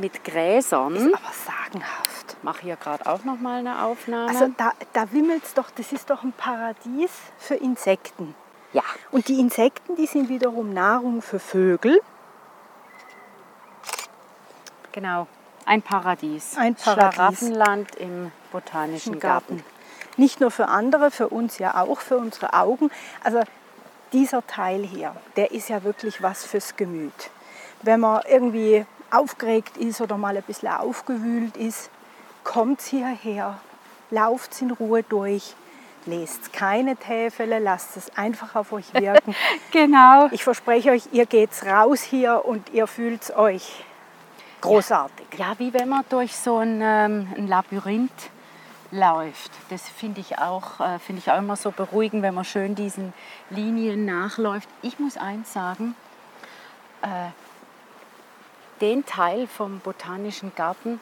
mit 0.00 0.24
Gräsern. 0.24 0.94
Ist 0.96 1.14
aber 1.14 1.32
sagenhaft. 1.32 2.36
mache 2.42 2.62
hier 2.62 2.76
gerade 2.76 3.04
auch 3.06 3.24
noch 3.24 3.38
mal 3.38 3.58
eine 3.58 3.84
Aufnahme. 3.84 4.28
Also 4.30 4.48
da, 4.56 4.72
da 4.92 5.12
wimmelt 5.12 5.44
es 5.44 5.54
doch, 5.54 5.70
das 5.70 5.92
ist 5.92 6.08
doch 6.08 6.22
ein 6.22 6.32
Paradies 6.32 7.10
für 7.38 7.54
Insekten. 7.56 8.34
ja, 8.72 8.82
Und 9.10 9.28
die 9.28 9.38
Insekten, 9.40 9.96
die 9.96 10.06
sind 10.06 10.28
wiederum 10.28 10.72
Nahrung 10.72 11.20
für 11.22 11.38
Vögel. 11.38 12.00
genau. 14.92 15.26
Ein 15.66 15.82
Paradies. 15.82 16.56
Ein 16.56 16.74
Paradies. 16.74 17.14
Schlaraffenland 17.14 17.94
im 17.96 18.32
Botanischen 18.50 19.20
Garten. 19.20 19.58
Garten. 19.58 19.64
Nicht 20.16 20.40
nur 20.40 20.50
für 20.50 20.66
andere, 20.68 21.10
für 21.10 21.28
uns 21.28 21.58
ja 21.58 21.76
auch, 21.80 22.00
für 22.00 22.16
unsere 22.16 22.54
Augen. 22.54 22.90
Also 23.22 23.42
dieser 24.12 24.46
Teil 24.46 24.82
hier, 24.82 25.14
der 25.36 25.52
ist 25.52 25.68
ja 25.68 25.82
wirklich 25.84 26.22
was 26.22 26.44
fürs 26.44 26.76
Gemüt. 26.76 27.30
Wenn 27.82 28.00
man 28.00 28.22
irgendwie 28.28 28.84
aufgeregt 29.10 29.76
ist 29.76 30.00
oder 30.00 30.16
mal 30.16 30.36
ein 30.36 30.42
bisschen 30.42 30.68
aufgewühlt 30.68 31.56
ist, 31.56 31.90
kommt 32.44 32.82
hierher, 32.82 33.58
lauft 34.10 34.60
in 34.60 34.70
Ruhe 34.70 35.02
durch, 35.02 35.54
lest 36.06 36.52
keine 36.52 36.96
Täfele, 36.96 37.58
lasst 37.58 37.96
es 37.96 38.16
einfach 38.16 38.54
auf 38.54 38.72
euch 38.72 38.92
wirken. 38.94 39.34
Genau. 39.72 40.28
Ich 40.32 40.42
verspreche 40.42 40.90
euch, 40.90 41.04
ihr 41.12 41.26
geht's 41.26 41.64
raus 41.64 42.02
hier 42.02 42.44
und 42.44 42.70
ihr 42.70 42.86
fühlt 42.86 43.36
euch 43.36 43.84
großartig. 44.60 45.26
Ja, 45.38 45.54
wie 45.58 45.72
wenn 45.72 45.88
man 45.88 46.04
durch 46.08 46.36
so 46.36 46.56
ein, 46.58 46.80
ähm, 46.82 47.28
ein 47.36 47.46
Labyrinth 47.46 48.30
läuft. 48.90 49.52
Das 49.70 49.88
finde 49.88 50.20
ich, 50.20 50.38
auch, 50.38 50.80
äh, 50.80 50.98
finde 50.98 51.20
ich 51.20 51.30
auch 51.30 51.38
immer 51.38 51.56
so 51.56 51.70
beruhigend, 51.70 52.22
wenn 52.22 52.34
man 52.34 52.44
schön 52.44 52.74
diesen 52.74 53.12
Linien 53.50 54.04
nachläuft. 54.04 54.68
Ich 54.82 54.98
muss 54.98 55.16
eins 55.16 55.52
sagen, 55.52 55.94
äh, 57.02 57.30
den 58.80 59.04
Teil 59.04 59.46
vom 59.46 59.80
Botanischen 59.80 60.52
Garten, 60.54 61.00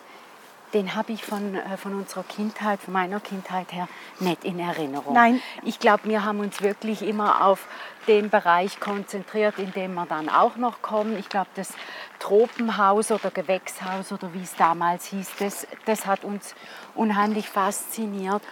den 0.75 0.95
habe 0.95 1.13
ich 1.13 1.25
von, 1.25 1.55
äh, 1.55 1.77
von 1.77 1.95
unserer 1.95 2.25
Kindheit, 2.25 2.81
von 2.81 2.93
meiner 2.93 3.21
Kindheit 3.21 3.73
her 3.73 3.89
nicht 4.21 4.45
in 4.45 4.59
Erinnerung. 4.59 5.15
Nein. 5.15 5.41
Ich 5.65 5.79
glaube, 5.79 6.05
wir 6.05 6.25
haben 6.25 6.41
uns 6.41 6.63
wirklich 6.63 7.03
immer 7.03 7.45
auf 7.45 7.67
den 8.07 8.31
Bereich 8.31 8.81
konzentriert, 8.81 9.59
in 9.59 9.73
dem 9.73 9.95
wir 9.95 10.07
dann 10.07 10.29
auch 10.29 10.57
noch 10.57 10.83
kommen. 10.83 11.19
Ich 11.19 11.29
glaube, 11.29 11.49
das 11.55 11.73
Tropenhaus 12.19 13.11
oder 13.11 13.31
Gewächshaus 13.31 14.13
oder 14.13 14.33
wie 14.35 14.43
es 14.43 14.55
damals 14.57 15.07
hieß, 15.07 15.31
das, 15.39 15.67
das 15.85 16.07
hat 16.07 16.25
uns 16.25 16.55
unheimlich 16.95 17.49
fasziniert. 17.49 18.43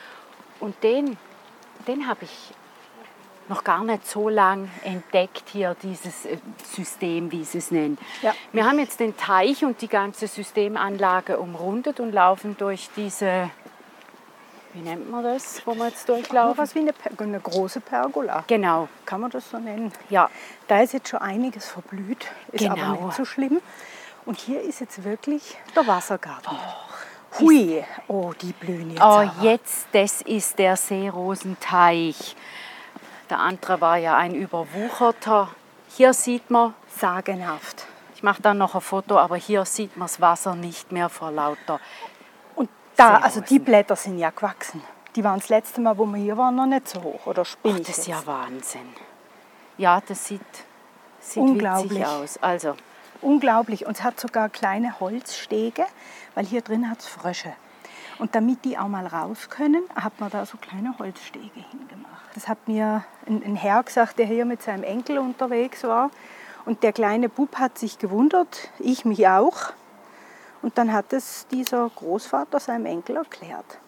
Und 0.60 0.82
den, 0.82 1.16
den 1.86 2.06
habe 2.06 2.24
ich 2.24 2.54
noch 3.48 3.64
gar 3.64 3.84
nicht 3.84 4.06
so 4.08 4.28
lang 4.28 4.68
entdeckt 4.82 5.44
hier, 5.52 5.76
dieses 5.82 6.24
äh, 6.26 6.38
System, 6.64 7.30
wie 7.32 7.44
sie 7.44 7.58
es 7.58 7.70
nennen. 7.70 7.96
Ja. 8.22 8.34
Wir 8.52 8.64
haben 8.66 8.78
jetzt 8.78 9.00
den 9.00 9.16
Teich 9.16 9.64
und 9.64 9.80
die 9.82 9.88
ganze 9.88 10.26
Systemanlage 10.26 11.38
umrundet 11.38 12.00
und 12.00 12.12
laufen 12.12 12.56
durch 12.58 12.88
diese, 12.96 13.50
wie 14.74 14.80
nennt 14.80 15.10
man 15.10 15.22
das, 15.22 15.62
wo 15.64 15.74
wir 15.74 15.88
jetzt 15.88 16.08
durchlaufen? 16.08 16.58
was 16.58 16.74
wie 16.74 16.80
eine, 16.80 16.92
eine 17.18 17.40
große 17.40 17.80
Pergola. 17.80 18.44
Genau, 18.46 18.88
Kann 19.04 19.20
man 19.20 19.30
das 19.30 19.48
so 19.50 19.58
nennen? 19.58 19.92
ja. 20.10 20.28
Da 20.68 20.80
ist 20.80 20.92
jetzt 20.92 21.08
schon 21.08 21.20
einiges 21.20 21.68
verblüht, 21.68 22.26
ist 22.50 22.64
aber 22.66 22.74
Genau. 22.74 23.06
nicht 23.06 23.16
so 23.16 23.24
schlimm. 23.24 23.60
Und 24.24 24.38
hier 24.38 24.60
ist 24.60 24.80
jetzt 24.80 25.04
wirklich 25.04 25.56
der 25.76 25.86
Wassergarten. 25.86 26.58
Hui, 27.38 27.84
oh, 28.08 28.32
die 28.40 28.52
blühen 28.52 28.90
jetzt. 28.90 29.00
Oh, 29.00 29.04
aber. 29.04 29.32
jetzt, 29.42 29.86
das 29.92 30.22
ist 30.22 30.58
der 30.58 30.74
Seerosenteich. 30.76 32.34
Der 33.30 33.40
andere 33.40 33.80
war 33.80 33.96
ja 33.96 34.16
ein 34.16 34.34
überwucherter. 34.34 35.48
Hier 35.88 36.12
sieht 36.12 36.50
man, 36.50 36.74
Sagenhaft. 36.88 37.86
ich 38.14 38.22
mache 38.22 38.40
dann 38.42 38.58
noch 38.58 38.74
ein 38.74 38.80
Foto, 38.80 39.18
aber 39.18 39.36
hier 39.36 39.64
sieht 39.64 39.96
man 39.96 40.06
das 40.06 40.20
Wasser 40.20 40.54
nicht 40.54 40.92
mehr 40.92 41.08
vor 41.08 41.30
lauter. 41.30 41.80
Und 42.54 42.68
da, 42.96 43.18
also 43.18 43.40
die 43.40 43.58
Blätter 43.58 43.96
sind 43.96 44.18
ja 44.18 44.30
gewachsen. 44.30 44.82
Die 45.14 45.24
waren 45.24 45.40
das 45.40 45.48
letzte 45.48 45.80
Mal, 45.80 45.96
wo 45.96 46.06
wir 46.06 46.18
hier 46.18 46.36
waren, 46.36 46.54
noch 46.56 46.66
nicht 46.66 46.88
so 46.88 47.02
hoch. 47.02 47.26
Oder 47.26 47.44
spinne 47.44 47.80
das 47.80 47.98
ist 47.98 48.06
ja 48.06 48.24
Wahnsinn. 48.26 48.88
Ja, 49.78 50.00
das 50.06 50.26
sieht, 50.26 50.40
sieht 51.20 51.42
Unglaublich. 51.42 52.04
aus. 52.06 52.38
Also, 52.38 52.76
Unglaublich. 53.22 53.86
Und 53.86 53.98
es 53.98 54.02
hat 54.04 54.20
sogar 54.20 54.48
kleine 54.48 55.00
Holzstege, 55.00 55.86
weil 56.34 56.44
hier 56.44 56.60
drin 56.60 56.90
hat 56.90 57.00
es 57.00 57.06
Frösche. 57.06 57.52
Und 58.18 58.34
damit 58.34 58.64
die 58.64 58.78
auch 58.78 58.88
mal 58.88 59.06
raus 59.06 59.50
können, 59.50 59.84
hat 59.94 60.18
man 60.20 60.30
da 60.30 60.46
so 60.46 60.56
kleine 60.56 60.98
Holzstege 60.98 61.60
hingemacht. 61.70 62.34
Das 62.34 62.48
hat 62.48 62.66
mir 62.66 63.04
ein, 63.26 63.42
ein 63.42 63.56
Herr 63.56 63.82
gesagt, 63.82 64.18
der 64.18 64.26
hier 64.26 64.44
mit 64.44 64.62
seinem 64.62 64.84
Enkel 64.84 65.18
unterwegs 65.18 65.84
war. 65.84 66.10
Und 66.64 66.82
der 66.82 66.92
kleine 66.92 67.28
Bub 67.28 67.56
hat 67.56 67.78
sich 67.78 67.98
gewundert, 67.98 68.70
ich 68.78 69.04
mich 69.04 69.28
auch. 69.28 69.72
Und 70.62 70.78
dann 70.78 70.92
hat 70.92 71.12
es 71.12 71.46
dieser 71.48 71.90
Großvater 71.94 72.58
seinem 72.58 72.86
Enkel 72.86 73.16
erklärt. 73.16 73.78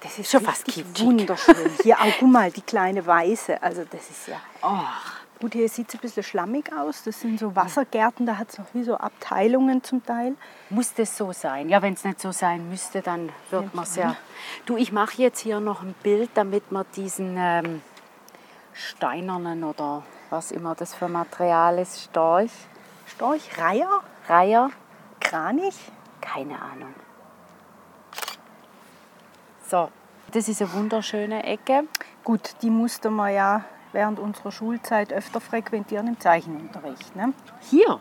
Das 0.00 0.18
ist 0.18 0.30
Schon 0.30 0.42
fast 0.42 0.64
kitschig. 0.64 1.04
wunderschön. 1.04 1.70
Hier 1.82 2.00
auch, 2.00 2.12
guck 2.18 2.30
mal, 2.30 2.50
die 2.50 2.62
kleine 2.62 3.06
Weiße. 3.06 3.62
Also 3.62 3.84
das 3.84 4.10
ist 4.10 4.28
ja... 4.28 4.40
ach, 4.62 5.11
Gut, 5.42 5.54
hier 5.54 5.68
sieht 5.68 5.88
es 5.88 5.96
ein 5.96 6.00
bisschen 6.00 6.22
schlammig 6.22 6.70
aus. 6.72 7.02
Das 7.02 7.20
sind 7.20 7.40
so 7.40 7.56
Wassergärten, 7.56 8.26
da 8.26 8.38
hat 8.38 8.50
es 8.50 8.58
noch 8.58 8.74
wie 8.74 8.84
so 8.84 8.96
Abteilungen 8.96 9.82
zum 9.82 10.06
Teil. 10.06 10.36
muss 10.70 10.94
das 10.94 11.16
so 11.16 11.32
sein? 11.32 11.68
Ja, 11.68 11.82
wenn 11.82 11.94
es 11.94 12.04
nicht 12.04 12.20
so 12.20 12.30
sein 12.30 12.70
müsste, 12.70 13.02
dann 13.02 13.28
wird 13.50 13.74
man 13.74 13.82
es 13.82 13.96
ja. 13.96 14.14
Du, 14.66 14.76
ich 14.76 14.92
mache 14.92 15.20
jetzt 15.20 15.40
hier 15.40 15.58
noch 15.58 15.82
ein 15.82 15.96
Bild, 16.04 16.30
damit 16.34 16.70
man 16.70 16.86
diesen 16.94 17.34
ähm, 17.36 17.82
steinernen 18.72 19.64
oder 19.64 20.04
was 20.30 20.52
immer 20.52 20.76
das 20.76 20.94
für 20.94 21.08
Material 21.08 21.76
ist, 21.80 22.04
Storch, 22.04 22.52
Storch, 23.06 23.58
Reiher, 23.58 24.00
Reiher, 24.28 24.70
Kranich. 25.18 25.90
keine 26.20 26.62
Ahnung. 26.62 26.94
So, 29.68 29.88
das 30.30 30.48
ist 30.48 30.62
eine 30.62 30.72
wunderschöne 30.72 31.42
Ecke. 31.42 31.82
Gut, 32.22 32.54
die 32.62 32.70
musste 32.70 33.10
man 33.10 33.34
ja 33.34 33.64
während 33.92 34.18
unserer 34.18 34.52
Schulzeit 34.52 35.12
öfter 35.12 35.40
frequentieren 35.40 36.08
im 36.08 36.20
Zeichenunterricht. 36.20 37.14
Ne? 37.16 37.32
Hier. 37.70 38.00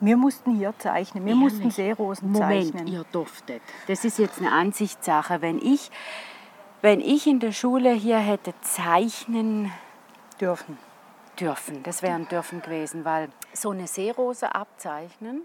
Wir 0.00 0.16
mussten 0.16 0.56
hier 0.56 0.74
zeichnen, 0.78 1.24
wir 1.24 1.32
Ehrlich? 1.32 1.52
mussten 1.52 1.70
Seerosen 1.70 2.32
Moment, 2.32 2.72
zeichnen. 2.72 2.86
ihr 2.88 3.04
durftet. 3.12 3.62
Das 3.86 4.04
ist 4.04 4.18
jetzt 4.18 4.38
eine 4.40 4.52
Ansichtssache. 4.52 5.40
Wenn 5.40 5.58
ich, 5.58 5.90
wenn 6.82 7.00
ich 7.00 7.26
in 7.26 7.40
der 7.40 7.52
Schule 7.52 7.92
hier 7.92 8.18
hätte 8.18 8.52
zeichnen 8.60 9.72
dürfen. 10.40 10.78
dürfen, 11.38 11.82
das 11.84 12.02
wäre 12.02 12.14
ein 12.14 12.28
dürfen 12.28 12.60
gewesen, 12.60 13.04
weil 13.04 13.28
so 13.52 13.70
eine 13.70 13.86
Seerose 13.86 14.54
abzeichnen, 14.54 15.42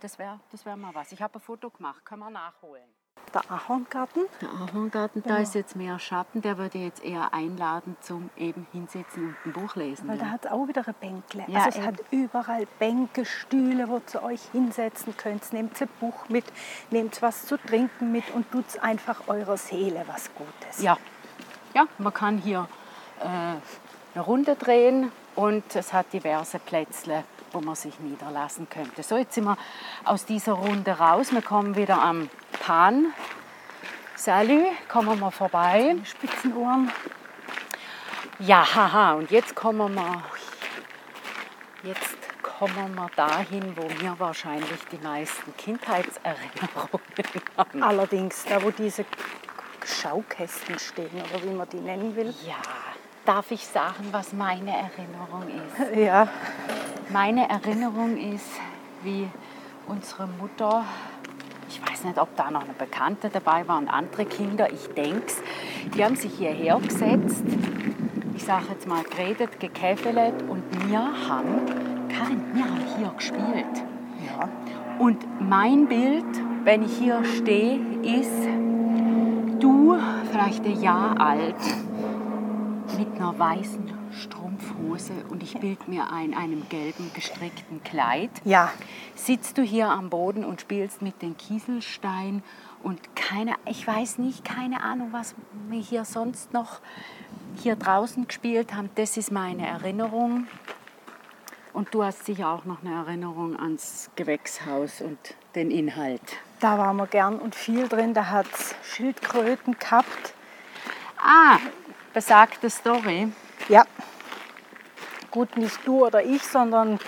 das 0.00 0.18
wäre 0.18 0.40
das 0.52 0.64
wär 0.64 0.76
mal 0.76 0.94
was. 0.94 1.12
Ich 1.12 1.20
habe 1.20 1.38
ein 1.38 1.40
Foto 1.40 1.70
gemacht, 1.70 2.04
können 2.04 2.20
wir 2.20 2.30
nachholen. 2.30 2.99
Der 3.32 3.42
Ahorngarten, 3.48 4.22
Der 4.40 4.48
Ahorngarten, 4.48 5.22
da 5.24 5.36
ist 5.36 5.54
jetzt 5.54 5.76
mehr 5.76 6.00
Schatten, 6.00 6.42
der 6.42 6.58
würde 6.58 6.78
jetzt 6.78 7.04
eher 7.04 7.32
einladen 7.32 7.96
zum 8.00 8.28
eben 8.36 8.66
hinsetzen 8.72 9.28
und 9.28 9.36
ein 9.46 9.52
Buch 9.52 9.76
lesen. 9.76 10.08
weil 10.08 10.18
da 10.18 10.24
ja. 10.24 10.30
hat 10.32 10.46
es 10.46 10.50
auch 10.50 10.66
wieder 10.66 10.82
ein 10.86 10.94
Bänkle. 11.00 11.44
Ja, 11.46 11.60
also 11.64 11.68
es 11.68 11.76
eben. 11.76 11.86
hat 11.86 11.94
überall 12.10 12.66
Bänke, 12.80 13.24
Stühle, 13.24 13.88
wo 13.88 14.00
ihr 14.12 14.22
euch 14.24 14.42
hinsetzen 14.50 15.16
könnt. 15.16 15.52
Nehmt 15.52 15.80
ein 15.80 15.88
Buch 16.00 16.28
mit, 16.28 16.44
nehmt 16.90 17.22
was 17.22 17.46
zu 17.46 17.56
trinken 17.56 18.10
mit 18.10 18.30
und 18.30 18.50
tut 18.50 18.64
einfach 18.82 19.28
eurer 19.28 19.56
Seele 19.56 20.04
was 20.08 20.30
Gutes. 20.34 20.82
Ja. 20.82 20.96
ja, 21.74 21.86
man 21.98 22.12
kann 22.12 22.38
hier 22.38 22.66
äh, 23.20 23.24
eine 23.26 24.24
Runde 24.24 24.56
drehen 24.56 25.12
und 25.36 25.76
es 25.76 25.92
hat 25.92 26.12
diverse 26.12 26.58
Plätzle, 26.58 27.24
wo 27.52 27.60
man 27.60 27.74
sich 27.74 27.98
niederlassen 28.00 28.68
könnte. 28.68 29.02
So, 29.02 29.16
jetzt 29.16 29.34
sind 29.34 29.44
wir 29.44 29.56
aus 30.04 30.24
dieser 30.24 30.52
Runde 30.52 30.98
raus. 30.98 31.32
Wir 31.32 31.42
kommen 31.42 31.76
wieder 31.76 32.00
am 32.00 32.28
Pan. 32.64 33.12
Salü, 34.16 34.64
kommen 34.88 35.18
wir 35.18 35.30
vorbei. 35.30 35.96
Spitzenohren. 36.04 36.90
Ja, 38.38 38.64
haha, 38.74 39.14
und 39.14 39.30
jetzt 39.30 39.54
kommen 39.54 39.94
wir, 39.94 40.22
jetzt 41.82 42.16
kommen 42.42 42.94
wir 42.94 43.10
dahin, 43.16 43.76
wo 43.76 43.88
wir 44.00 44.14
wahrscheinlich 44.18 44.78
die 44.92 44.98
meisten 44.98 45.54
Kindheitserinnerungen 45.56 47.00
haben. 47.56 47.82
Allerdings, 47.82 48.44
da 48.44 48.62
wo 48.62 48.70
diese 48.70 49.04
Schaukästen 49.84 50.78
stehen 50.78 51.22
oder 51.32 51.42
wie 51.42 51.54
man 51.54 51.68
die 51.68 51.80
nennen 51.80 52.14
will. 52.16 52.34
Ja, 52.46 52.56
darf 53.24 53.50
ich 53.50 53.66
sagen, 53.66 54.08
was 54.10 54.32
meine 54.32 54.70
Erinnerung 54.70 55.44
ist? 55.48 55.96
Ja, 55.96 56.28
Meine 57.12 57.48
Erinnerung 57.48 58.16
ist, 58.16 58.60
wie 59.02 59.26
unsere 59.88 60.28
Mutter, 60.28 60.84
ich 61.68 61.82
weiß 61.82 62.04
nicht, 62.04 62.18
ob 62.18 62.36
da 62.36 62.52
noch 62.52 62.62
eine 62.62 62.72
Bekannte 62.72 63.30
dabei 63.30 63.66
war 63.66 63.78
und 63.78 63.88
andere 63.88 64.24
Kinder, 64.26 64.72
ich 64.72 64.86
denke 64.94 65.26
es, 65.26 65.42
die 65.92 66.04
haben 66.04 66.14
sich 66.14 66.32
hierher 66.34 66.78
gesetzt, 66.78 67.42
ich 68.36 68.44
sage 68.44 68.66
jetzt 68.70 68.86
mal 68.86 69.02
geredet, 69.02 69.58
gekäfelet 69.58 70.34
und 70.48 70.62
wir 70.86 71.00
haben, 71.00 71.66
Karin, 72.16 72.44
wir 72.54 72.64
haben 72.64 72.84
hier 72.96 73.12
gespielt. 73.16 73.84
ja. 74.28 74.48
Und 75.00 75.26
mein 75.40 75.88
Bild, 75.88 76.24
wenn 76.62 76.84
ich 76.84 76.96
hier 76.96 77.24
stehe, 77.24 77.80
ist 78.02 78.46
du, 79.58 79.96
vielleicht 80.30 80.64
ein 80.64 80.80
Jahr 80.80 81.20
alt, 81.20 81.56
mit 82.96 83.16
einer 83.16 83.36
weißen 83.36 83.99
Strumpfhose 84.12 85.12
und 85.28 85.42
ich 85.42 85.58
bild 85.58 85.88
mir 85.88 86.12
ein, 86.12 86.34
einem 86.34 86.68
gelben 86.68 87.10
gestrickten 87.14 87.82
Kleid. 87.82 88.30
Ja, 88.44 88.70
Sitzt 89.14 89.58
du 89.58 89.62
hier 89.62 89.88
am 89.90 90.08
Boden 90.08 90.44
und 90.44 90.62
spielst 90.62 91.02
mit 91.02 91.20
den 91.20 91.36
Kieselsteinen 91.36 92.42
und 92.82 93.14
keine, 93.14 93.54
ich 93.66 93.86
weiß 93.86 94.16
nicht, 94.16 94.46
keine 94.46 94.82
Ahnung, 94.82 95.08
was 95.12 95.34
wir 95.68 95.80
hier 95.80 96.06
sonst 96.06 96.54
noch 96.54 96.80
hier 97.56 97.76
draußen 97.76 98.26
gespielt 98.26 98.74
haben. 98.74 98.88
Das 98.94 99.18
ist 99.18 99.30
meine 99.30 99.66
Erinnerung. 99.66 100.46
Und 101.74 101.94
du 101.94 102.02
hast 102.02 102.24
sicher 102.24 102.48
auch 102.48 102.64
noch 102.64 102.82
eine 102.82 102.94
Erinnerung 102.94 103.60
ans 103.60 104.10
Gewächshaus 104.16 105.02
und 105.02 105.18
den 105.54 105.70
Inhalt. 105.70 106.22
da 106.60 106.78
waren 106.78 106.96
wir 106.96 107.06
gern 107.06 107.38
und 107.38 107.54
viel 107.54 107.88
drin. 107.88 108.14
Da 108.14 108.30
hat 108.30 108.46
es 108.52 108.74
Schildkröten 108.82 109.78
gehabt. 109.78 110.34
Ah, 111.18 111.58
besagte 112.14 112.70
Story. 112.70 113.30
Ja. 113.70 113.84
Gut, 115.30 115.56
nicht 115.56 115.78
du 115.86 116.06
oder 116.06 116.22
ich, 116.24 116.42
sondern 116.42 116.98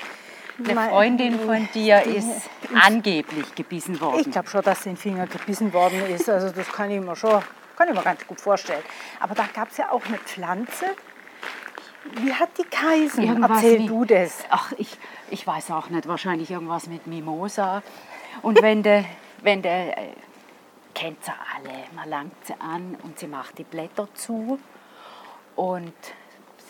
Eine 0.65 0.75
mein- 0.75 0.91
Freundin 0.91 1.41
von 1.41 1.69
dir 1.75 2.03
ist 2.03 2.49
angeblich 2.81 3.53
gebissen 3.55 4.01
worden. 4.01 4.21
Ich 4.21 4.31
glaube 4.31 4.49
schon, 4.49 4.63
dass 4.63 4.83
den 4.85 4.97
Finger 4.97 5.27
gebissen 5.27 5.73
worden 5.73 6.07
ist. 6.07 6.29
Also 6.31 6.51
das 6.51 6.69
kann 6.71 6.91
ich 6.91 7.01
mir 7.01 7.17
schon, 7.17 7.43
kann 7.77 7.89
ich 7.89 7.95
mir 7.95 8.03
ganz 8.03 8.25
gut 8.27 8.41
vorstellen. 8.41 8.83
Aber 9.19 9.35
da 9.35 9.45
gab 9.53 9.71
es 9.73 9.79
ja 9.79 9.91
auch 9.91 10.05
eine 10.07 10.19
Pflanze. 10.19 10.87
Wie 12.21 12.33
hat 12.33 12.51
die 12.59 12.69
geheißen? 12.69 13.25
Irgendwas 13.25 13.51
Erzähl 13.63 13.79
wie- 13.81 13.87
du 13.89 14.05
das. 14.05 14.45
Ach, 14.51 14.73
ich, 14.79 14.97
ich 15.31 15.45
weiß 15.47 15.73
auch 15.73 15.89
nicht, 15.91 16.07
wahrscheinlich 16.07 16.51
irgendwas 16.51 16.87
mit 16.87 17.07
Mimosa. 17.09 17.83
Und 18.43 18.63
wenn 18.63 18.83
der, 18.85 19.05
wenn 19.43 19.63
der, 19.63 19.99
äh, 19.99 20.03
kennt 20.95 21.25
sie 21.25 21.33
alle, 21.57 21.73
man 21.97 22.09
langt 22.09 22.35
sie 22.47 22.55
an 22.61 22.97
und 23.03 23.19
sie 23.19 23.27
macht 23.27 23.59
die 23.59 23.65
Blätter 23.65 24.07
zu. 24.15 24.59
Und 25.57 25.93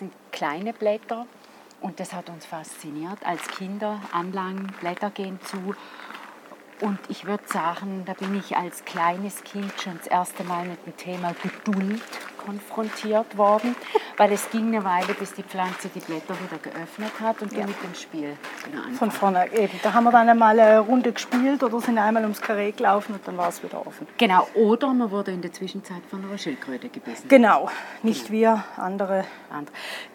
sind 0.03 0.13
kleine 0.33 0.73
Blätter. 0.73 1.27
Und 1.81 2.01
das 2.01 2.13
hat 2.13 2.29
uns 2.29 2.45
fasziniert 2.45 3.25
als 3.25 3.47
Kinder. 3.49 4.01
Anlangen, 4.13 4.73
Blätter 4.81 5.11
gehen 5.11 5.39
zu. 5.43 5.75
Und 6.81 6.99
ich 7.09 7.25
würde 7.25 7.45
sagen, 7.47 8.03
da 8.05 8.15
bin 8.15 8.37
ich 8.37 8.57
als 8.57 8.85
kleines 8.85 9.45
Kind 9.45 9.73
schon 9.81 9.99
das 9.99 10.09
erste 10.09 10.43
Mal 10.43 10.67
mit 10.67 10.85
dem 10.85 10.97
Thema 10.97 11.33
Geduld 11.43 12.03
konfrontiert 12.45 13.37
worden, 13.37 13.75
weil 14.17 14.33
es 14.33 14.51
ging 14.51 14.69
eine 14.69 14.85
Weile, 14.85 15.15
bis 15.15 15.33
die 15.35 15.43
Pflanze 15.43 15.89
die 15.95 16.01
Blätter 16.01 16.35
wieder 16.41 16.59
geöffnet 16.59 17.13
hat 17.21 17.43
und 17.43 17.53
wir 17.53 17.67
mit 17.67 17.83
dem 17.83 17.95
Spiel 17.95 18.37
Von 18.99 19.11
vorne 19.11 19.53
eben. 19.53 19.79
Da 19.83 19.93
haben 19.93 20.05
wir 20.05 20.13
dann 20.13 20.29
einmal 20.29 20.59
eine 20.59 20.81
Runde 20.81 21.13
gespielt 21.13 21.63
oder 21.63 21.81
sind 21.81 21.99
einmal 21.99 22.23
ums 22.23 22.41
Karree 22.41 22.73
gelaufen 22.73 23.15
und 23.15 23.27
dann 23.27 23.37
war 23.37 23.49
es 23.49 23.63
wieder 23.63 23.87
offen. 23.87 24.07
Genau, 24.19 24.47
oder 24.55 24.93
man 24.93 25.11
wurde 25.11 25.33
in 25.33 25.43
der 25.43 25.53
Zwischenzeit 25.53 26.03
von 26.11 26.25
einer 26.25 26.39
Schildkröte 26.39 26.89
gebissen. 26.89 27.29
Genau, 27.29 27.69
nicht 28.03 28.31
wir, 28.31 28.65
andere. 28.77 29.25
And- 29.51 29.71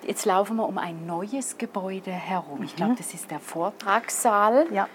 Jetzt 0.05 0.25
laufen 0.25 0.57
wir 0.57 0.67
um 0.67 0.77
ein 0.77 1.05
neues 1.05 1.57
Gebäude 1.57 2.11
herum. 2.11 2.63
Ich 2.63 2.75
glaube, 2.75 2.95
das 2.97 3.13
ist 3.13 3.29
der 3.31 3.39
Vortragssaal. 3.39 4.67
Ja, 4.71 4.87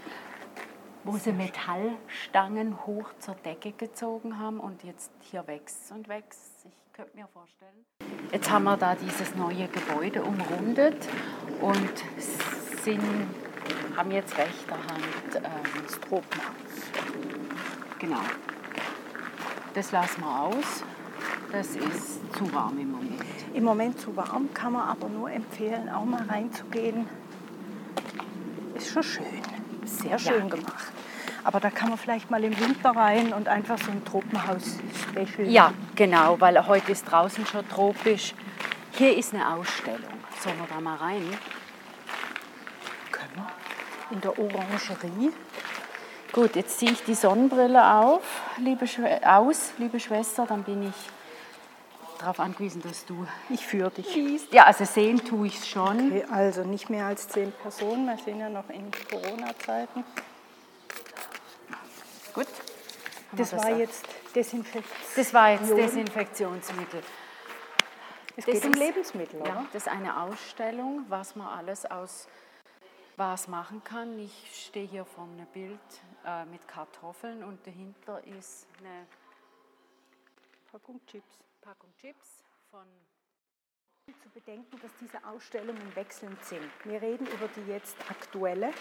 wo 1.04 1.16
sie 1.16 1.32
Metallstangen 1.32 2.86
hoch 2.86 3.08
zur 3.18 3.34
Decke 3.34 3.72
gezogen 3.72 4.38
haben 4.38 4.60
und 4.60 4.84
jetzt 4.84 5.10
hier 5.30 5.44
wächst 5.48 5.90
und 5.90 6.08
wächst. 6.08 6.51
Könnte 6.92 7.16
mir 7.16 7.26
vorstellen. 7.26 7.86
Jetzt 8.32 8.50
haben 8.50 8.64
wir 8.64 8.76
da 8.76 8.94
dieses 8.94 9.34
neue 9.34 9.66
Gebäude 9.68 10.22
umrundet 10.22 11.08
und 11.62 12.04
sind, 12.82 13.00
haben 13.96 14.10
jetzt 14.10 14.36
rechter 14.36 14.76
Hand 14.76 15.36
ähm, 15.36 15.82
das 15.82 15.98
Tropenhaus. 16.00 16.52
genau. 17.98 18.20
Das 19.72 19.90
lassen 19.90 20.20
wir 20.20 20.40
aus. 20.40 20.84
Das 21.50 21.76
ist 21.76 22.20
zu 22.36 22.52
warm 22.52 22.78
im 22.78 22.92
Moment. 22.92 23.24
Im 23.54 23.64
Moment 23.64 23.98
zu 23.98 24.14
warm, 24.14 24.52
kann 24.52 24.74
man 24.74 24.88
aber 24.88 25.08
nur 25.08 25.30
empfehlen, 25.30 25.88
auch 25.88 26.04
mal 26.04 26.22
reinzugehen. 26.24 27.08
Ist 28.74 28.90
schon 28.90 29.02
schön, 29.02 29.42
sehr 29.84 30.18
schön 30.18 30.50
gemacht. 30.50 30.92
Aber 31.44 31.58
da 31.60 31.70
kann 31.70 31.88
man 31.88 31.98
vielleicht 31.98 32.30
mal 32.30 32.42
im 32.44 32.58
Winter 32.58 32.90
rein 32.90 33.32
und 33.32 33.48
einfach 33.48 33.78
so 33.78 33.90
ein 33.90 34.04
Tropenhaus-Special. 34.04 35.48
Ja, 35.48 35.72
genau, 35.96 36.40
weil 36.40 36.66
heute 36.66 36.92
ist 36.92 37.04
draußen 37.04 37.44
schon 37.46 37.68
tropisch. 37.68 38.34
Hier 38.92 39.16
ist 39.16 39.34
eine 39.34 39.48
Ausstellung. 39.54 40.12
Sollen 40.40 40.58
wir 40.58 40.66
da 40.72 40.80
mal 40.80 40.96
rein? 40.96 41.22
können 43.10 43.30
wir. 43.36 43.48
In 44.10 44.20
der 44.20 44.38
Orangerie. 44.38 45.32
Gut, 46.32 46.56
jetzt 46.56 46.78
ziehe 46.78 46.92
ich 46.92 47.02
die 47.04 47.14
Sonnenbrille 47.14 47.94
auf, 47.96 48.22
liebe 48.58 48.86
Schwe 48.86 49.20
aus, 49.24 49.72
liebe 49.78 50.00
Schwester, 50.00 50.46
dann 50.46 50.62
bin 50.62 50.88
ich 50.88 50.94
darauf 52.18 52.40
angewiesen, 52.40 52.80
dass 52.82 53.04
du 53.04 53.26
Ich 53.50 53.66
führe 53.66 53.90
dich. 53.90 54.14
liest. 54.14 54.52
Ja, 54.52 54.64
also 54.64 54.84
sehen 54.84 55.22
tue 55.24 55.48
ich 55.48 55.58
es 55.58 55.68
schon. 55.68 56.06
Okay, 56.06 56.24
also 56.30 56.62
nicht 56.64 56.88
mehr 56.88 57.04
als 57.06 57.28
zehn 57.28 57.52
Personen. 57.52 58.06
Wir 58.06 58.16
sind 58.16 58.38
ja 58.40 58.48
noch 58.48 58.68
in 58.70 58.90
Corona-Zeiten. 59.10 60.04
Gut. 62.34 62.46
Das 63.32 63.52
war 63.56 63.70
jetzt 63.70 64.06
Desinfektion. 64.34 64.84
das 65.16 65.32
war 65.34 65.50
jetzt 65.52 65.70
Desinfektionsmittel. 65.70 67.02
Es 68.36 68.44
das 68.46 68.54
geht 68.54 68.64
um 68.64 68.72
ist- 68.72 68.78
Lebensmittel, 68.78 69.40
oder? 69.40 69.48
Ja, 69.48 69.66
das 69.72 69.86
ist 69.86 69.88
eine 69.92 70.20
Ausstellung, 70.20 71.04
was 71.08 71.36
man 71.36 71.46
alles 71.48 71.84
aus 71.86 72.28
was 73.16 73.46
machen 73.48 73.84
kann. 73.84 74.18
Ich 74.18 74.64
stehe 74.66 74.86
hier 74.86 75.04
vor 75.04 75.24
einem 75.24 75.46
Bild 75.46 75.78
äh, 76.24 76.44
mit 76.46 76.66
Kartoffeln 76.66 77.44
und 77.44 77.66
dahinter 77.66 78.22
ist 78.24 78.66
eine 78.78 79.06
Packung 80.70 81.00
Chips. 81.06 81.40
Packung 81.60 81.92
Chips 82.00 82.42
von 82.70 82.86
Zu 84.22 84.28
bedenken, 84.30 84.80
dass 84.80 84.90
diese 85.00 85.24
Ausstellungen 85.26 85.94
wechselnd 85.94 86.42
sind. 86.44 86.70
Wir 86.84 87.00
reden 87.02 87.26
über 87.26 87.48
die 87.48 87.70
jetzt 87.70 87.96
aktuelle. 88.10 88.72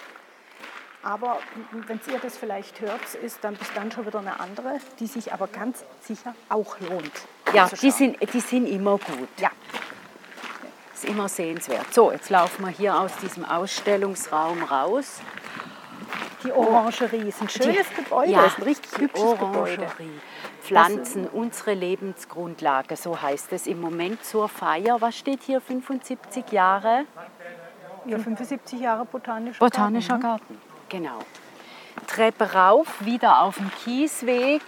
Aber 1.04 1.40
wenn 1.88 2.00
ihr 2.12 2.20
das 2.20 2.38
vielleicht 2.38 2.80
hört, 2.82 3.16
ist 3.24 3.44
dann 3.44 3.56
bis 3.56 3.72
dann 3.74 3.92
schon 3.92 4.06
wieder 4.06 4.20
eine 4.20 4.40
andere, 4.40 4.80
die 5.00 5.08
sich 5.08 5.34
aber 5.34 5.48
ganz 5.48 5.84
sicher 6.02 6.36
auch 6.50 6.80
lohnt. 6.80 7.12
Ja, 7.54 7.68
die 7.70 7.90
sind, 7.92 8.18
die 8.34 8.40
sind 8.40 8.68
immer 8.68 8.98
gut. 8.98 9.28
Ja, 9.40 9.50
Ist 10.94 11.06
immer 11.06 11.28
sehenswert. 11.28 11.92
So, 11.92 12.12
jetzt 12.12 12.30
laufen 12.30 12.64
wir 12.64 12.70
hier 12.72 12.96
aus 13.00 13.16
diesem 13.18 13.46
Ausstellungsraum 13.46 14.64
raus. 14.64 15.20
die 16.44 16.52
Orangerie 16.52 17.28
ist 17.30 17.42
ein 17.42 17.50
schönes 17.50 17.88
Gebäude, 17.96 18.32
Ja, 18.32 18.46
ist 18.46 18.60
ein 18.60 18.64
richtig 18.64 18.92
die 18.92 19.02
hübsches 19.02 19.32
Gebäude. 19.32 19.58
Orangerie. 19.58 20.20
Pflanzen, 20.62 21.28
unsere 21.28 21.74
Lebensgrundlage, 21.74 22.96
so 22.96 23.20
heißt 23.20 23.52
es 23.54 23.66
im 23.66 23.82
Moment 23.82 24.24
zur 24.24 24.48
Feier. 24.48 25.02
Was 25.02 25.18
steht 25.18 25.42
hier? 25.42 25.60
75 25.60 26.52
Jahre 26.52 27.06
Ja, 28.06 28.20
75 28.20 28.80
Jahre 28.80 29.06
botanischer, 29.06 29.58
Botanischer 29.60 30.20
Garten. 30.20 30.46
Garten. 30.54 30.71
Genau. 30.92 31.20
Treppe 32.08 32.54
rauf, 32.54 32.88
wieder 33.00 33.42
auf 33.42 33.56
dem 33.58 33.72
Kiesweg. 33.84 34.62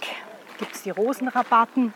Gibt 0.58 0.74
es 0.74 0.82
die 0.82 0.90
Rosenrabatten 0.90 1.92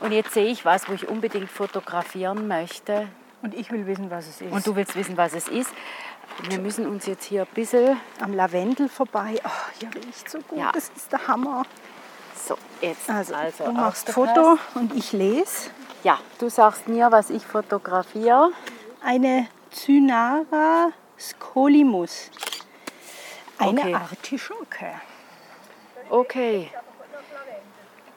Und 0.00 0.12
jetzt 0.12 0.32
sehe 0.34 0.46
ich 0.46 0.64
was, 0.64 0.88
wo 0.88 0.92
ich 0.92 1.08
unbedingt 1.08 1.50
fotografieren 1.50 2.46
möchte. 2.46 3.08
und 3.42 3.54
ich 3.54 3.70
will 3.72 3.86
wissen, 3.86 4.10
was 4.10 4.26
es 4.28 4.40
ist. 4.42 4.52
Und 4.52 4.66
du 4.66 4.76
willst 4.76 4.94
wissen, 4.96 5.16
was 5.16 5.32
es 5.32 5.48
ist. 5.48 5.70
Wir 6.48 6.58
müssen 6.58 6.86
uns 6.86 7.06
jetzt 7.06 7.24
hier 7.24 7.42
ein 7.42 7.54
bisschen 7.54 7.98
am 8.20 8.34
Lavendel 8.34 8.88
vorbei. 8.88 9.40
Oh, 9.44 9.48
hier 9.78 9.88
riecht 9.94 10.30
so 10.30 10.38
gut, 10.40 10.58
Ja. 10.58 10.70
das 10.72 10.90
ist 10.94 11.10
der 11.10 11.26
Hammer. 11.26 11.64
So, 12.36 12.56
jetzt 12.82 13.08
Also, 13.08 13.34
also 13.34 13.64
du 13.64 13.72
machst. 13.72 14.10
Foto 14.10 14.58
und 14.74 14.94
ich 14.94 15.12
lese. 15.12 15.70
Ja, 16.04 16.18
du 16.38 16.48
sagst 16.50 16.86
mir, 16.88 17.10
was 17.12 17.30
ich 17.30 17.44
fotografiere. 17.46 18.50
Eine 19.02 19.48
Cynara 19.72 20.92
scolimus. 21.18 22.30
Eine 23.60 23.80
Okay. 23.80 23.94
Artischocke. 23.94 24.86
Okay. 26.08 26.70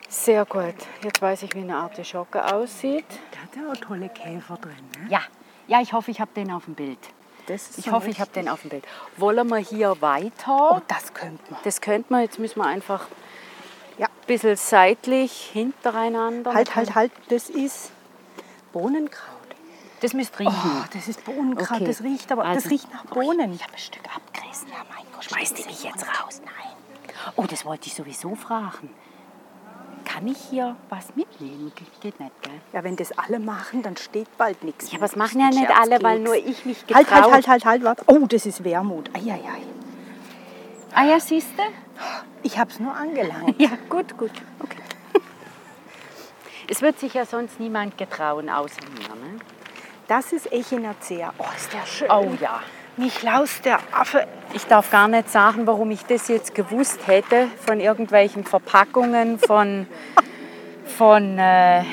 Sehr 0.10 0.45
gut. 0.45 0.75
Jetzt 1.03 1.21
weiß 1.21 1.43
ich, 1.43 1.53
wie 1.56 1.62
eine 1.62 1.75
Artischocke 1.75 2.53
aussieht. 2.53 3.06
Da 3.32 3.39
hat 3.39 3.56
ja 3.56 3.71
auch 3.71 3.77
tolle 3.77 4.10
Käfer 4.10 4.58
drin. 4.58 4.75
Ne? 4.99 5.08
Ja, 5.10 5.21
ja 5.67 5.82
ich 5.82 5.93
hoffe, 5.93 6.12
ich 6.12 6.21
habe 6.21 6.32
den 6.36 6.51
auf 6.51 6.65
dem 6.65 6.75
Bild. 6.75 6.99
Das 7.47 7.69
ist 7.71 7.79
Ich 7.79 7.86
so 7.86 7.91
hoffe, 7.91 8.10
ich 8.10 8.19
habe 8.21 8.32
den 8.32 8.47
auf 8.47 8.62
dem 8.62 8.69
Bild. 8.69 8.86
Wollen 9.17 9.47
wir 9.49 9.58
hier 9.58 9.99
weiter? 10.01 10.77
Oh, 10.77 10.82
das 10.88 11.13
könnte 11.13 11.43
man. 11.51 11.60
Das 11.63 11.82
könnte 11.82 12.12
man. 12.13 12.21
Jetzt 12.21 12.39
müssen 12.39 12.60
wir 12.60 12.65
einfach 12.67 13.08
Ja. 13.97 14.06
ein 14.08 14.12
bisschen 14.27 14.56
seitlich 14.56 15.49
hintereinander. 15.51 16.53
Halt, 16.53 16.75
halt, 16.75 16.95
halt. 16.95 17.12
Das 17.29 17.49
ist 17.49 17.91
Bohnenkraut. 18.71 19.29
Das 20.01 20.13
müsst 20.13 20.38
riechen. 20.39 20.53
Oh, 20.53 20.86
das 20.93 21.08
ist 21.08 21.23
Bohnenkraut. 21.25 21.77
Okay. 21.77 21.86
Das 21.86 22.01
riecht 22.01 22.32
aber, 22.32 22.45
Also- 22.45 22.62
das 22.62 22.71
riecht 22.71 22.91
nach 22.93 23.06
Bohnen. 23.06 23.53
Ich 23.53 23.63
habe 23.63 23.73
ein 23.73 23.79
Stück 23.79 24.03
abgerissen. 24.15 24.67
Ja, 24.69 24.86
mein 24.93 25.02
Gott. 25.29 25.38
Schmeiß 25.38 25.53
die 25.53 25.65
mich 25.65 25.83
jetzt 25.83 26.03
raus? 26.05 26.41
Nein. 26.45 26.73
Oh, 27.36 27.45
das 27.49 27.65
wollte 27.65 27.88
ich 27.88 27.95
sowieso 27.95 28.36
fragen. 28.36 28.89
Kann 30.05 30.27
ich 30.27 30.38
hier 30.49 30.75
was 30.89 31.15
mitnehmen? 31.15 31.71
Ge- 31.75 31.88
Geht 32.01 32.19
nicht, 32.19 32.41
gell? 32.41 32.59
Ja, 32.73 32.83
wenn 32.83 32.95
das 32.97 33.17
alle 33.17 33.39
machen, 33.39 33.81
dann 33.83 33.95
steht 33.97 34.38
bald 34.38 34.63
nichts. 34.63 34.91
Ja, 34.91 34.97
aber 34.97 35.05
es 35.05 35.15
machen 35.15 35.39
ja 35.39 35.47
nicht 35.47 35.69
alle, 35.69 36.01
weil 36.03 36.19
nur 36.19 36.36
ich 36.36 36.65
mich 36.65 36.83
Halt, 36.93 37.07
getraut 37.07 37.23
halt, 37.31 37.33
halt, 37.33 37.47
halt, 37.47 37.65
halt, 37.65 37.83
warte. 37.83 38.03
Oh, 38.07 38.25
das 38.27 38.45
ist 38.45 38.63
Wermut. 38.63 39.09
Eieiei. 39.15 39.63
Ah 40.93 41.05
ja, 41.05 41.19
siehst 41.19 41.47
du? 41.57 41.63
Ich 42.43 42.57
habe 42.59 42.69
es 42.69 42.79
nur 42.79 42.93
angelangt. 42.93 43.55
Ja, 43.62 43.69
gut, 43.89 44.15
gut. 44.17 44.31
Okay. 44.59 44.77
Es 46.67 46.81
wird 46.81 46.99
sich 46.99 47.13
ja 47.13 47.25
sonst 47.25 47.59
niemand 47.59 47.97
getrauen, 47.97 48.49
außer 48.49 48.81
mir. 48.93 49.07
Ne? 49.15 49.39
Das 50.07 50.31
ist 50.33 50.51
Echinacea. 50.51 51.33
Oh, 51.38 51.45
ist 51.55 51.71
der 51.73 51.86
schön. 51.86 52.09
Oh 52.12 52.31
ja. 52.39 52.62
Niklaus, 52.97 53.62
der 53.62 53.79
Affe. 53.91 54.25
Ich 54.53 54.65
darf 54.65 54.91
gar 54.91 55.08
nicht 55.08 55.29
sagen, 55.29 55.65
warum 55.65 55.89
ich 55.91 56.06
das 56.06 56.27
jetzt 56.27 56.53
gewusst 56.53 57.08
hätte 57.08 57.47
von 57.65 57.79
irgendwelchen 57.79 58.43
Verpackungen 58.43 59.39
von, 59.39 59.88
von 60.97 61.38
äh, 61.39 61.84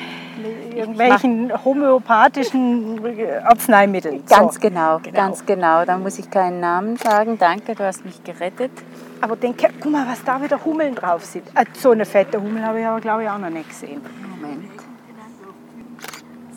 Irgendwelchen 0.75 1.51
homöopathischen 1.63 2.99
Arzneimitteln. 3.43 4.25
ganz 4.25 4.55
So. 4.55 4.61
genau, 4.61 4.99
ganz 5.13 5.45
genau. 5.45 5.85
Da 5.85 5.97
muss 5.97 6.17
ich 6.19 6.31
keinen 6.31 6.59
Namen 6.59 6.97
sagen. 6.97 7.37
Danke, 7.37 7.75
du 7.75 7.83
hast 7.83 8.05
mich 8.05 8.23
gerettet. 8.23 8.71
Aber 9.19 9.35
denke, 9.35 9.69
guck 9.81 9.91
mal, 9.91 10.07
was 10.07 10.23
da 10.23 10.41
wieder 10.41 10.63
Hummeln 10.63 10.95
drauf 10.95 11.25
sind. 11.25 11.47
Äh, 11.53 11.65
so 11.73 11.91
eine 11.91 12.05
fette 12.05 12.41
Hummel 12.41 12.63
habe 12.65 12.79
ich 12.79 12.85
aber, 12.85 13.01
glaube 13.01 13.23
ich, 13.23 13.29
auch 13.29 13.37
noch 13.37 13.49
nicht 13.49 13.69
gesehen. 13.69 14.01
Moment. 14.39 14.65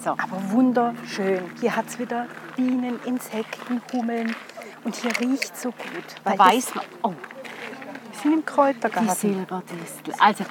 So, 0.05 0.11
Aber 0.11 0.51
wunderschön. 0.51 1.51
Hier 1.61 1.75
hat 1.75 1.87
es 1.87 1.99
wieder 1.99 2.27
Bienen, 2.57 3.01
Insekten, 3.07 3.81
Hummeln. 3.91 4.37
Und 4.85 4.95
hier 4.97 5.11
riecht 5.19 5.57
so 5.57 5.71
gut. 5.71 6.05
da 6.25 6.31
das- 6.33 6.39
weiß 6.39 6.75
man. 6.75 6.85
Oh, 7.03 7.09
Wir 7.09 8.21
sind 8.23 8.33
im 8.35 8.39
die 8.41 8.45
Kräutergarten. 8.45 9.09
Silberdistel. 9.15 10.15
Also, 10.19 10.45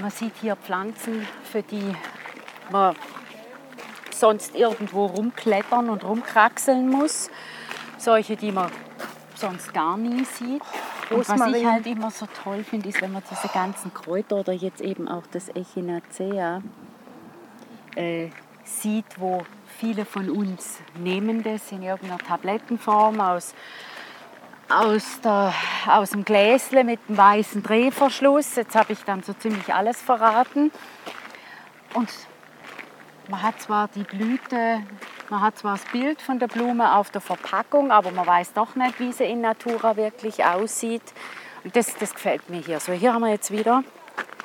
man 0.00 0.10
sieht 0.10 0.32
hier 0.40 0.56
Pflanzen, 0.56 1.26
für 1.44 1.62
die 1.62 1.94
man 2.72 2.96
sonst 4.10 4.56
irgendwo 4.56 5.06
rumklettern 5.06 5.88
und 5.88 6.02
rumkraxeln 6.02 6.88
muss. 6.88 7.30
Solche, 7.96 8.34
die 8.34 8.50
man 8.50 8.72
sonst 9.36 9.72
gar 9.72 9.96
nie 9.96 10.24
sieht. 10.24 10.62
Und 11.10 11.28
was 11.28 11.54
ich 11.54 11.64
halt 11.64 11.86
immer 11.86 12.10
so 12.10 12.26
toll 12.42 12.64
finde, 12.64 12.88
ist, 12.88 13.00
wenn 13.00 13.12
man 13.12 13.22
diese 13.30 13.48
ganzen 13.48 13.94
Kräuter 13.94 14.36
oder 14.36 14.52
jetzt 14.52 14.80
eben 14.80 15.06
auch 15.08 15.26
das 15.30 15.48
Echinacea 15.48 16.62
äh, 17.96 18.30
sieht, 18.70 19.18
wo 19.18 19.44
viele 19.78 20.04
von 20.04 20.30
uns 20.30 20.78
nehmen 20.98 21.42
das 21.42 21.72
in 21.72 21.82
irgendeiner 21.82 22.18
Tablettenform 22.18 23.20
aus 23.20 23.54
aus, 24.70 25.20
der, 25.22 25.52
aus 25.88 26.10
dem 26.10 26.24
Gläsle 26.24 26.84
mit 26.84 27.00
dem 27.08 27.16
weißen 27.16 27.62
Drehverschluss. 27.62 28.56
Jetzt 28.56 28.74
habe 28.74 28.92
ich 28.92 29.02
dann 29.04 29.22
so 29.22 29.32
ziemlich 29.32 29.74
alles 29.74 30.00
verraten. 30.00 30.70
Und 31.94 32.08
man 33.28 33.42
hat 33.42 33.60
zwar 33.60 33.88
die 33.88 34.04
Blüte, 34.04 34.82
man 35.28 35.40
hat 35.42 35.58
zwar 35.58 35.76
das 35.76 35.84
Bild 35.86 36.22
von 36.22 36.38
der 36.38 36.46
Blume 36.46 36.94
auf 36.96 37.10
der 37.10 37.20
Verpackung, 37.20 37.90
aber 37.90 38.10
man 38.12 38.26
weiß 38.26 38.52
doch 38.52 38.76
nicht, 38.76 39.00
wie 39.00 39.12
sie 39.12 39.24
in 39.24 39.40
Natura 39.40 39.96
wirklich 39.96 40.44
aussieht. 40.44 41.02
Und 41.64 41.74
das, 41.76 41.94
das 41.96 42.14
gefällt 42.14 42.48
mir 42.48 42.60
hier. 42.60 42.80
So, 42.80 42.92
hier 42.92 43.12
haben 43.12 43.22
wir 43.22 43.30
jetzt 43.30 43.50
wieder 43.50 43.82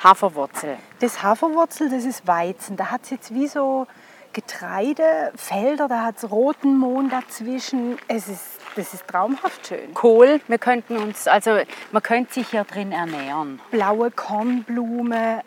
Haferwurzel. 0.04 0.78
Das 1.00 1.24
Haferwurzel, 1.24 1.90
das 1.90 2.04
ist 2.04 2.28
Weizen. 2.28 2.78
Da 2.78 2.92
hat 2.92 3.04
es 3.04 3.12
jetzt 3.12 3.34
wie 3.34 3.48
so 3.48 3.88
Getreidefelder, 4.36 5.88
da 5.88 6.04
hat 6.04 6.18
es 6.18 6.30
roten 6.30 6.78
Mohn 6.78 7.10
dazwischen. 7.10 7.98
Es 8.10 8.28
ist, 8.28 8.60
das 8.76 8.94
ist 8.94 9.08
traumhaft 9.08 9.68
schön. 9.68 9.94
Kohl, 9.94 10.42
wir 10.48 10.58
könnten 10.58 10.98
uns, 10.98 11.26
also 11.30 11.58
man 11.94 12.04
könnte 12.04 12.34
sich 12.34 12.50
hier 12.50 12.66
drin 12.66 12.92
ernähren. 12.92 13.62
Blaue 13.72 14.12
Kornblume. 14.12 15.42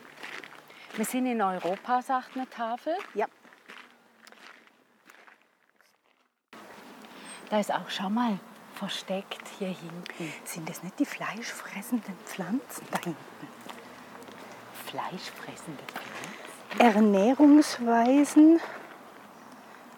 Wir 0.95 1.05
sind 1.05 1.27
in 1.27 1.43
Europa, 1.43 2.01
sagt 2.01 2.35
eine 2.35 2.49
Tafel. 2.49 2.95
Ja. 3.13 3.27
Da 7.51 7.61
ist 7.61 7.71
auch, 7.71 7.91
schau 7.91 8.09
mal, 8.09 8.39
versteckt 8.75 9.49
hier 9.59 9.69
hinten. 9.69 10.33
Sind 10.45 10.67
das 10.67 10.83
nicht 10.83 10.99
die 10.99 11.05
fleischfressenden 11.05 12.17
Pflanzen 12.25 12.87
da 12.91 12.99
hinten? 13.05 13.49
Fleischfressende 14.87 15.83
Pflanzen. 15.85 16.09
Ernährungsweisen. 16.79 18.61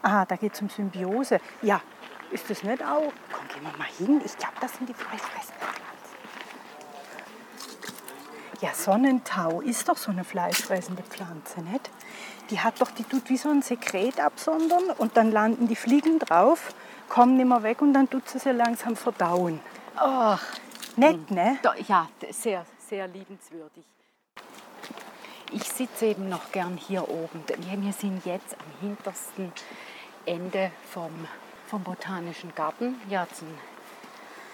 Ah, 0.03 0.25
da 0.25 0.37
geht 0.37 0.55
es 0.55 0.63
um 0.63 0.69
Symbiose. 0.69 1.41
Ja, 1.63 1.81
ist 2.31 2.49
das 2.49 2.63
nicht 2.63 2.83
auch? 2.83 3.13
Komm, 3.33 3.49
gehen 3.49 3.63
wir 3.63 3.77
mal 3.77 3.89
hin. 3.99 4.21
Ich 4.25 4.37
glaube, 4.37 4.55
das 4.61 4.75
sind 4.75 4.89
die 4.89 4.95
fleischfressenden 4.95 5.59
Pflanzen. 5.59 5.91
Ja, 8.61 8.75
Sonnentau 8.75 9.61
ist 9.61 9.89
doch 9.89 9.97
so 9.97 10.11
eine 10.11 10.25
fleischfressende 10.25 11.03
Pflanze, 11.03 11.61
nicht? 11.63 11.91
Die 12.51 12.61
hat 12.61 12.81
doch, 12.81 12.91
die 12.91 13.05
tut 13.05 13.29
wie 13.29 13.37
so 13.37 13.49
ein 13.49 13.63
Sekret 13.63 14.21
absondern 14.21 14.91
und 14.99 15.17
dann 15.17 15.31
landen 15.31 15.69
die 15.69 15.77
Fliegen 15.77 16.19
drauf, 16.19 16.75
kommen 17.09 17.37
nicht 17.37 17.47
mehr 17.47 17.63
weg 17.63 17.81
und 17.81 17.93
dann 17.93 18.11
tut 18.11 18.29
sie 18.29 18.39
sie 18.39 18.51
langsam 18.51 18.97
verdauen. 18.97 19.61
Ach, 19.97 20.43
Nett, 20.97 21.31
ne? 21.31 21.59
ja, 21.87 22.09
sehr, 22.31 22.67
sehr 22.79 23.07
liebenswürdig. 23.07 23.85
Ich 25.53 25.65
sitze 25.65 26.07
eben 26.07 26.29
noch 26.29 26.53
gern 26.53 26.77
hier 26.77 27.09
oben. 27.09 27.43
Wir 27.59 27.93
sind 27.93 28.25
jetzt 28.25 28.55
am 28.55 28.89
hintersten 28.89 29.53
Ende 30.31 30.71
vom, 30.89 31.11
vom 31.67 31.83
Botanischen 31.83 32.55
Garten. 32.55 33.01
Hier 33.09 33.27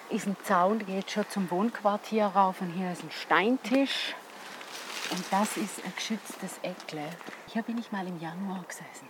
ist 0.08 0.26
ein 0.26 0.34
Zaun, 0.44 0.78
geht 0.86 1.10
schon 1.10 1.28
zum 1.28 1.50
Wohnquartier 1.50 2.24
rauf 2.24 2.62
und 2.62 2.70
hier 2.70 2.92
ist 2.92 3.02
ein 3.02 3.10
Steintisch. 3.10 4.14
Und 5.10 5.22
das 5.30 5.58
ist 5.58 5.84
ein 5.84 5.92
geschütztes 5.94 6.60
Eckle. 6.62 7.06
Hier 7.48 7.62
bin 7.62 7.76
ich 7.76 7.92
mal 7.92 8.06
im 8.06 8.18
Januar 8.18 8.64
gesessen. 8.66 9.06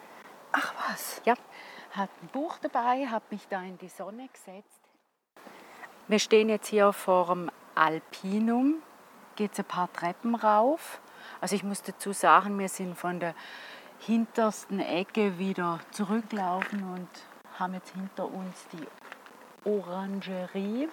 Ach 0.50 0.74
was. 0.88 1.22
Ja, 1.24 1.34
hat 1.92 2.10
ein 2.20 2.28
Buch 2.32 2.58
dabei, 2.58 3.06
habe 3.06 3.24
mich 3.30 3.46
da 3.48 3.62
in 3.62 3.78
die 3.78 3.88
Sonne 3.88 4.28
gesetzt. 4.32 4.80
Wir 6.08 6.18
stehen 6.18 6.48
jetzt 6.48 6.66
hier 6.66 6.92
vor 6.92 7.26
dem 7.28 7.48
Alpinum, 7.76 8.82
geht 9.36 9.56
ein 9.56 9.64
paar 9.64 9.92
Treppen 9.92 10.34
rauf. 10.34 11.00
Also 11.40 11.54
ich 11.54 11.62
muss 11.62 11.82
dazu 11.82 12.12
sagen, 12.12 12.58
wir 12.58 12.68
sind 12.68 12.98
von 12.98 13.20
der 13.20 13.36
hintersten 14.00 14.80
Ecke 14.80 15.38
wieder 15.38 15.80
zurücklaufen 15.90 16.82
und 16.92 17.08
haben 17.58 17.74
jetzt 17.74 17.92
hinter 17.94 18.26
uns 18.26 18.66
die 18.72 19.68
Orangerie. 19.68 20.88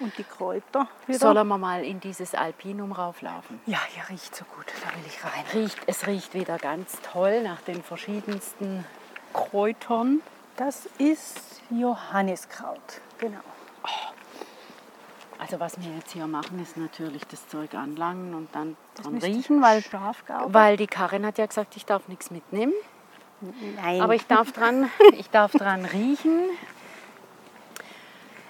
Und 0.00 0.16
die 0.16 0.22
Kräuter 0.22 0.86
wieder? 1.08 1.18
Sollen 1.18 1.48
wir 1.48 1.58
mal 1.58 1.82
in 1.84 1.98
dieses 1.98 2.32
Alpinum 2.34 2.92
rauflaufen? 2.92 3.60
ja, 3.66 3.78
hier 3.88 4.08
riecht 4.08 4.34
so 4.34 4.44
gut. 4.44 4.66
Da 4.84 4.94
will 4.94 5.02
ich 5.04 5.24
rein. 5.24 5.44
Riecht, 5.52 5.78
es 5.86 6.06
riecht 6.06 6.34
wieder 6.34 6.56
ganz 6.58 7.00
toll 7.02 7.42
nach 7.42 7.60
den 7.62 7.82
verschiedensten 7.82 8.84
Kräutern. 9.32 10.20
Das 10.56 10.86
ist 10.98 11.62
Johanniskraut. 11.70 13.00
Genau. 13.18 13.40
Also 15.38 15.60
was 15.60 15.80
wir 15.80 15.94
jetzt 15.94 16.12
hier 16.12 16.26
machen, 16.26 16.60
ist 16.60 16.76
natürlich 16.76 17.24
das 17.26 17.46
Zeug 17.46 17.74
anlangen 17.74 18.34
und 18.34 18.52
dann 18.54 18.76
dran 18.96 19.18
riechen, 19.18 19.62
weil, 19.62 19.84
weil 20.48 20.76
die 20.76 20.88
Karin 20.88 21.24
hat 21.24 21.38
ja 21.38 21.46
gesagt, 21.46 21.76
ich 21.76 21.86
darf 21.86 22.08
nichts 22.08 22.30
mitnehmen. 22.32 22.72
Nein. 23.76 24.00
Aber 24.00 24.16
ich 24.16 24.26
darf 24.26 24.50
dran, 24.50 24.90
ich 25.12 25.30
darf 25.30 25.52
dran 25.52 25.84
riechen. 25.84 26.40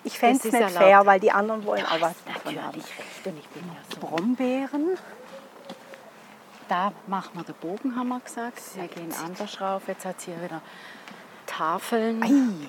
ich 0.03 0.19
fände 0.19 0.39
es 0.39 0.45
nicht 0.45 0.55
ist 0.55 0.77
fair, 0.77 0.87
erlaubt. 0.89 1.07
weil 1.07 1.21
die 1.21 1.31
anderen 1.31 1.65
wollen 1.67 1.85
auch 1.85 2.01
was 2.01 2.15
davon 2.25 2.57
haben. 2.57 2.79
natürlich 2.79 2.99
recht 2.99 3.27
und 3.27 3.39
ich 3.39 3.49
bin 3.49 3.65
ja 3.67 3.81
so. 3.95 4.01
Brombeeren. 4.01 4.99
Da 6.69 6.93
machen 7.07 7.31
wir 7.35 7.45
den 7.45 7.55
Bogen, 7.57 7.97
haben 7.97 8.09
wir 8.09 8.21
gesagt. 8.21 8.61
Wir 8.75 8.89
gehen 8.89 9.13
anders 9.25 9.61
rauf. 9.61 9.83
Jetzt 9.89 10.07
hat 10.07 10.17
es 10.19 10.25
hier 10.25 10.43
wieder 10.43 10.63
Tafeln. 11.47 12.23
Ei. 12.23 12.69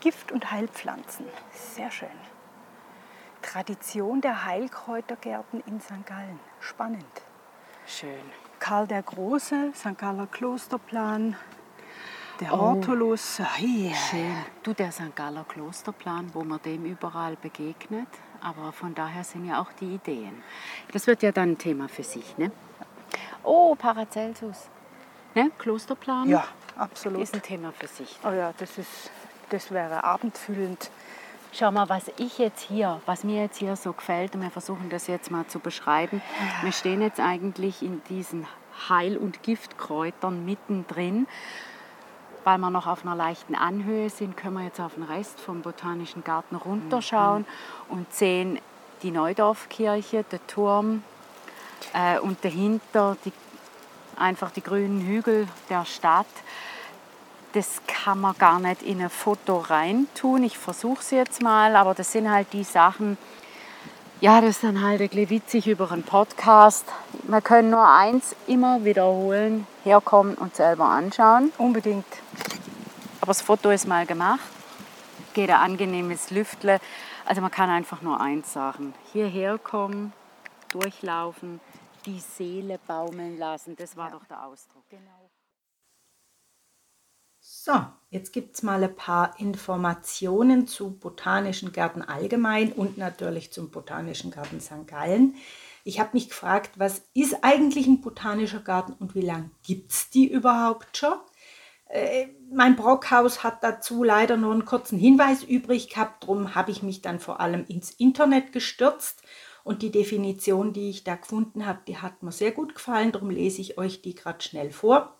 Gift- 0.00 0.32
und 0.32 0.50
Heilpflanzen. 0.50 1.26
Sehr 1.52 1.90
schön. 1.90 2.08
Tradition 3.42 4.20
der 4.20 4.44
Heilkräutergärten 4.44 5.62
in 5.66 5.80
St. 5.80 6.06
Gallen. 6.06 6.38
Spannend. 6.60 7.04
Schön. 7.86 8.20
Karl 8.58 8.86
der 8.86 9.02
Große, 9.02 9.72
St. 9.74 9.96
Galler 9.96 10.26
Klosterplan, 10.26 11.36
der 12.40 12.52
Oh. 12.52 12.58
Hortulus. 12.58 13.40
Ei. 13.40 13.92
Schön. 14.10 14.36
Du, 14.62 14.72
der 14.74 14.92
St. 14.92 15.14
Galler 15.16 15.44
Klosterplan, 15.44 16.30
wo 16.34 16.44
man 16.44 16.60
dem 16.62 16.84
überall 16.84 17.36
begegnet. 17.36 18.08
Aber 18.42 18.72
von 18.72 18.94
daher 18.94 19.24
sind 19.24 19.46
ja 19.46 19.60
auch 19.60 19.72
die 19.80 19.94
Ideen. 19.96 20.42
Das 20.92 21.06
wird 21.06 21.22
ja 21.22 21.32
dann 21.32 21.52
ein 21.52 21.58
Thema 21.58 21.88
für 21.88 22.02
sich, 22.04 22.38
ne? 22.38 22.50
Oh, 23.42 23.74
Paracelsus. 23.74 24.68
Ne? 25.34 25.50
Klosterplan 25.58 26.28
Ja, 26.28 26.44
absolut. 26.76 27.20
ist 27.22 27.34
ein 27.34 27.42
Thema 27.42 27.72
für 27.72 27.86
sich. 27.86 28.18
Oh 28.24 28.30
ja, 28.30 28.52
das 28.58 28.78
ist 28.78 29.10
das 29.50 29.70
wäre 29.72 30.04
abendfüllend. 30.04 30.90
Schau 31.52 31.72
mal, 31.72 31.88
was 31.88 32.04
ich 32.16 32.38
jetzt 32.38 32.62
hier, 32.62 33.00
was 33.06 33.24
mir 33.24 33.42
jetzt 33.42 33.58
hier 33.58 33.74
so 33.74 33.92
gefällt, 33.92 34.36
und 34.36 34.42
wir 34.42 34.50
versuchen 34.50 34.88
das 34.88 35.08
jetzt 35.08 35.32
mal 35.32 35.46
zu 35.48 35.58
beschreiben. 35.58 36.22
Wir 36.62 36.70
stehen 36.70 37.02
jetzt 37.02 37.18
eigentlich 37.18 37.82
in 37.82 38.02
diesen 38.08 38.46
Heil- 38.88 39.16
und 39.16 39.42
Giftkräutern 39.42 40.44
mittendrin. 40.44 41.26
Weil 42.44 42.58
wir 42.58 42.70
noch 42.70 42.86
auf 42.86 43.04
einer 43.04 43.16
leichten 43.16 43.54
Anhöhe 43.54 44.08
sind, 44.08 44.36
können 44.36 44.54
wir 44.54 44.64
jetzt 44.64 44.80
auf 44.80 44.94
den 44.94 45.02
Rest 45.02 45.40
vom 45.40 45.60
Botanischen 45.60 46.24
Garten 46.24 46.56
runterschauen 46.56 47.44
mhm. 47.88 47.96
und 47.96 48.14
sehen 48.14 48.58
die 49.02 49.10
Neudorfkirche, 49.10 50.24
den 50.24 50.46
Turm 50.46 51.02
äh, 51.92 52.18
und 52.18 52.42
dahinter 52.44 53.16
die, 53.24 53.32
einfach 54.16 54.52
die 54.52 54.62
grünen 54.62 55.06
Hügel 55.06 55.48
der 55.68 55.84
Stadt. 55.84 56.26
Das 57.52 57.80
kann 57.86 58.20
man 58.20 58.36
gar 58.38 58.60
nicht 58.60 58.82
in 58.82 59.02
ein 59.02 59.10
Foto 59.10 59.58
reintun. 59.58 60.44
Ich 60.44 60.56
versuche 60.56 61.00
es 61.00 61.10
jetzt 61.10 61.42
mal, 61.42 61.74
aber 61.74 61.94
das 61.94 62.12
sind 62.12 62.30
halt 62.30 62.52
die 62.52 62.62
Sachen, 62.62 63.18
ja, 64.20 64.42
das 64.42 64.50
ist 64.50 64.64
dann 64.64 64.82
halt 64.82 65.00
ein 65.00 65.08
bisschen 65.08 65.30
witzig 65.30 65.66
über 65.66 65.90
einen 65.90 66.02
Podcast. 66.02 66.84
Wir 67.22 67.40
können 67.40 67.70
nur 67.70 67.88
eins 67.88 68.36
immer 68.46 68.84
wiederholen, 68.84 69.66
herkommen 69.82 70.34
und 70.34 70.54
selber 70.54 70.84
anschauen. 70.84 71.52
Unbedingt. 71.56 72.04
Aber 73.22 73.30
das 73.30 73.40
Foto 73.40 73.70
ist 73.70 73.88
mal 73.88 74.04
gemacht. 74.04 74.40
Geht 75.32 75.48
ein 75.48 75.56
angenehmes 75.56 76.30
Lüftle. 76.30 76.80
Also 77.24 77.40
man 77.40 77.50
kann 77.50 77.70
einfach 77.70 78.02
nur 78.02 78.20
eins 78.20 78.52
sagen. 78.52 78.92
Hierher 79.12 79.56
kommen, 79.56 80.12
durchlaufen, 80.68 81.58
die 82.04 82.20
Seele 82.20 82.78
baumeln 82.86 83.38
lassen. 83.38 83.74
Das 83.76 83.96
war 83.96 84.10
ja. 84.10 84.12
doch 84.12 84.24
der 84.26 84.44
Ausdruck. 84.44 84.84
Genau. 84.90 85.19
So, 87.72 87.80
jetzt 88.10 88.32
gibt 88.32 88.56
es 88.56 88.64
mal 88.64 88.82
ein 88.82 88.96
paar 88.96 89.38
Informationen 89.38 90.66
zu 90.66 90.90
Botanischen 90.90 91.70
Gärten 91.70 92.02
allgemein 92.02 92.72
und 92.72 92.98
natürlich 92.98 93.52
zum 93.52 93.70
Botanischen 93.70 94.32
Garten 94.32 94.60
St. 94.60 94.88
Gallen. 94.88 95.36
Ich 95.84 96.00
habe 96.00 96.10
mich 96.14 96.30
gefragt, 96.30 96.72
was 96.78 97.02
ist 97.14 97.44
eigentlich 97.44 97.86
ein 97.86 98.00
botanischer 98.00 98.58
Garten 98.58 98.94
und 98.94 99.14
wie 99.14 99.20
lange 99.20 99.50
gibt 99.62 99.92
es 99.92 100.10
die 100.10 100.26
überhaupt 100.28 100.96
schon? 100.96 101.12
Äh, 101.86 102.26
mein 102.52 102.74
Brockhaus 102.74 103.44
hat 103.44 103.62
dazu 103.62 104.02
leider 104.02 104.36
nur 104.36 104.52
einen 104.52 104.64
kurzen 104.64 104.98
Hinweis 104.98 105.44
übrig 105.44 105.90
gehabt, 105.90 106.24
darum 106.24 106.56
habe 106.56 106.72
ich 106.72 106.82
mich 106.82 107.02
dann 107.02 107.20
vor 107.20 107.38
allem 107.38 107.66
ins 107.68 107.92
Internet 107.92 108.50
gestürzt 108.50 109.22
und 109.62 109.82
die 109.82 109.92
Definition, 109.92 110.72
die 110.72 110.90
ich 110.90 111.04
da 111.04 111.14
gefunden 111.14 111.66
habe, 111.66 111.82
die 111.86 111.98
hat 111.98 112.24
mir 112.24 112.32
sehr 112.32 112.50
gut 112.50 112.74
gefallen, 112.74 113.12
darum 113.12 113.30
lese 113.30 113.60
ich 113.60 113.78
euch 113.78 114.02
die 114.02 114.16
gerade 114.16 114.42
schnell 114.42 114.72
vor. 114.72 115.19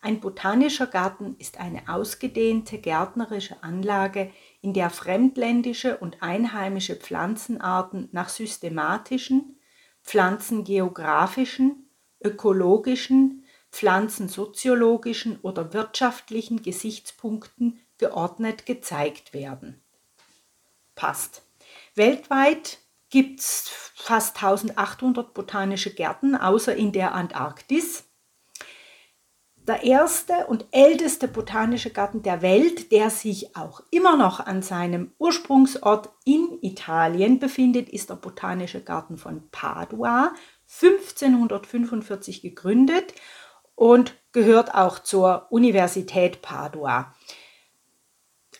Ein 0.00 0.20
botanischer 0.20 0.86
Garten 0.86 1.34
ist 1.38 1.58
eine 1.58 1.88
ausgedehnte 1.88 2.78
gärtnerische 2.78 3.62
Anlage, 3.62 4.30
in 4.60 4.72
der 4.72 4.90
fremdländische 4.90 5.98
und 5.98 6.22
einheimische 6.22 6.94
Pflanzenarten 6.94 8.08
nach 8.12 8.28
systematischen, 8.28 9.58
pflanzengeografischen, 10.04 11.90
ökologischen, 12.22 13.44
pflanzensoziologischen 13.72 15.40
oder 15.40 15.72
wirtschaftlichen 15.72 16.62
Gesichtspunkten 16.62 17.80
geordnet 17.98 18.66
gezeigt 18.66 19.34
werden. 19.34 19.82
Passt. 20.94 21.42
Weltweit 21.94 22.78
gibt 23.10 23.40
es 23.40 23.68
fast 23.94 24.36
1800 24.36 25.34
botanische 25.34 25.92
Gärten, 25.92 26.34
außer 26.36 26.74
in 26.74 26.92
der 26.92 27.14
Antarktis 27.14 28.07
der 29.68 29.84
erste 29.84 30.46
und 30.46 30.66
älteste 30.70 31.28
botanische 31.28 31.90
Garten 31.90 32.22
der 32.22 32.42
Welt, 32.42 32.90
der 32.90 33.10
sich 33.10 33.54
auch 33.54 33.82
immer 33.90 34.16
noch 34.16 34.40
an 34.40 34.62
seinem 34.62 35.12
Ursprungsort 35.18 36.08
in 36.24 36.58
Italien 36.62 37.38
befindet, 37.38 37.88
ist 37.90 38.08
der 38.10 38.16
Botanische 38.16 38.82
Garten 38.82 39.18
von 39.18 39.48
Padua, 39.50 40.32
1545 40.82 42.40
gegründet 42.40 43.14
und 43.74 44.14
gehört 44.32 44.74
auch 44.74 44.98
zur 44.98 45.46
Universität 45.50 46.42
Padua. 46.42 47.14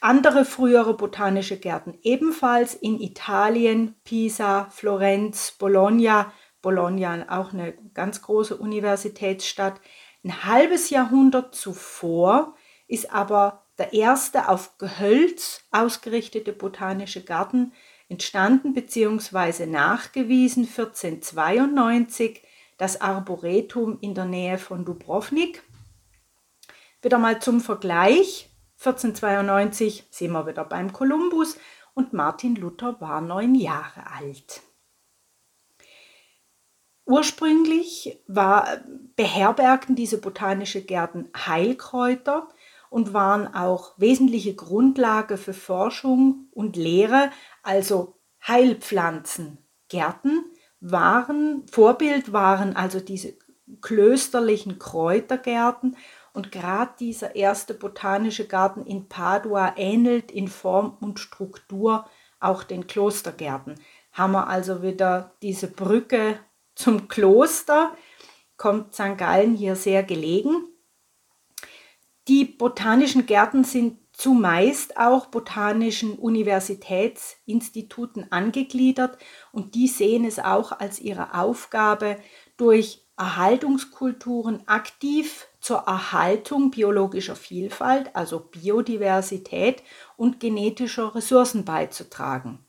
Andere 0.01 0.45
frühere 0.45 0.95
botanische 0.95 1.59
Gärten 1.59 1.99
ebenfalls 2.03 2.75
in 2.75 3.01
Italien, 3.01 3.97
Pisa, 4.05 4.69
Florenz, 4.71 5.57
Bologna, 5.59 6.33
Bologna 6.63 7.27
auch 7.29 7.53
eine 7.53 7.73
ganz 7.95 8.23
große 8.23 8.57
Universitätsstadt, 8.57 9.81
ein 10.25 10.45
halbes 10.45 10.91
Jahrhundert 10.91 11.55
zuvor 11.55 12.57
ist 12.87 13.13
aber 13.13 13.67
der 13.79 13.93
erste 13.93 14.49
auf 14.49 14.77
Gehölz 14.79 15.63
ausgerichtete 15.71 16.53
botanische 16.53 17.23
Garten 17.23 17.73
entstanden 18.09 18.75
bzw. 18.75 19.67
nachgewiesen 19.67 20.65
1492 20.65 22.43
das 22.79 23.01
Arboretum 23.01 23.99
in 24.01 24.15
der 24.15 24.25
Nähe 24.25 24.59
von 24.59 24.85
Dubrovnik. 24.85 25.63
Wieder 27.03 27.19
mal 27.19 27.41
zum 27.41 27.61
Vergleich. 27.61 28.51
1492 28.79 30.07
sind 30.11 30.31
wir 30.33 30.47
wieder 30.47 30.65
beim 30.65 30.93
Kolumbus 30.93 31.59
und 31.95 32.13
Martin 32.13 32.55
Luther 32.55 33.01
war 33.01 33.21
neun 33.21 33.57
Jahre 33.57 34.07
alt. 34.07 34.63
Ursprünglich 37.05 38.23
war, 38.29 38.83
beherbergten 39.19 39.97
diese 39.97 40.19
botanische 40.19 40.81
Gärten 40.81 41.29
Heilkräuter 41.37 42.49
und 42.89 43.13
waren 43.13 43.53
auch 43.53 43.95
wesentliche 43.97 44.55
Grundlage 44.55 45.37
für 45.37 45.55
Forschung 45.55 46.47
und 46.53 46.77
Lehre, 46.77 47.33
also 47.65 48.15
Heilpflanzengärten 48.47 50.45
waren, 50.79 51.67
Vorbild 51.69 52.33
waren 52.33 52.77
also 52.77 53.01
diese 53.01 53.35
klösterlichen 53.81 54.79
Kräutergärten. 54.79 55.97
Und 56.33 56.53
gerade 56.53 56.93
dieser 57.01 57.35
erste 57.35 57.75
botanische 57.75 58.47
Garten 58.47 58.87
in 58.87 59.09
Padua 59.09 59.75
ähnelt 59.77 60.31
in 60.31 60.47
Form 60.47 60.97
und 61.01 61.19
Struktur 61.19 62.07
auch 62.39 62.63
den 62.63 62.87
Klostergärten. 62.87 63.81
Haben 64.13 64.33
wir 64.35 64.47
also 64.47 64.81
wieder 64.81 65.33
diese 65.43 65.67
Brücke 65.67 66.39
zum 66.77 67.09
Kloster 67.09 67.97
kommt 68.59 68.95
St. 68.95 69.17
Gallen 69.17 69.55
hier 69.55 69.77
sehr 69.77 70.03
gelegen. 70.03 70.69
Die 72.29 72.45
botanischen 72.45 73.25
Gärten 73.25 73.65
sind 73.65 73.99
zumeist 74.13 74.99
auch 74.99 75.25
botanischen 75.27 76.19
Universitätsinstituten 76.19 78.31
angegliedert 78.31 79.17
und 79.53 79.75
die 79.75 79.89
sehen 79.89 80.27
es 80.27 80.39
auch 80.39 80.73
als 80.73 81.01
ihre 81.01 81.33
Aufgabe, 81.35 82.19
durch 82.59 83.07
Erhaltungskulturen 83.17 84.69
aktiv 84.69 85.49
zur 85.61 85.79
Erhaltung 85.79 86.71
biologischer 86.71 87.37
Vielfalt, 87.37 88.15
also 88.15 88.41
Biodiversität 88.41 89.83
und 90.17 90.41
genetischer 90.41 91.15
Ressourcen 91.15 91.65
beizutragen. 91.65 92.67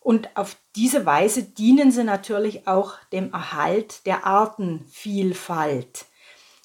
Und 0.00 0.34
auf 0.36 0.56
diese 0.76 1.06
Weise 1.06 1.42
dienen 1.44 1.92
sie 1.92 2.04
natürlich 2.04 2.66
auch 2.66 2.94
dem 3.12 3.32
Erhalt 3.32 4.06
der 4.06 4.26
Artenvielfalt. 4.26 6.06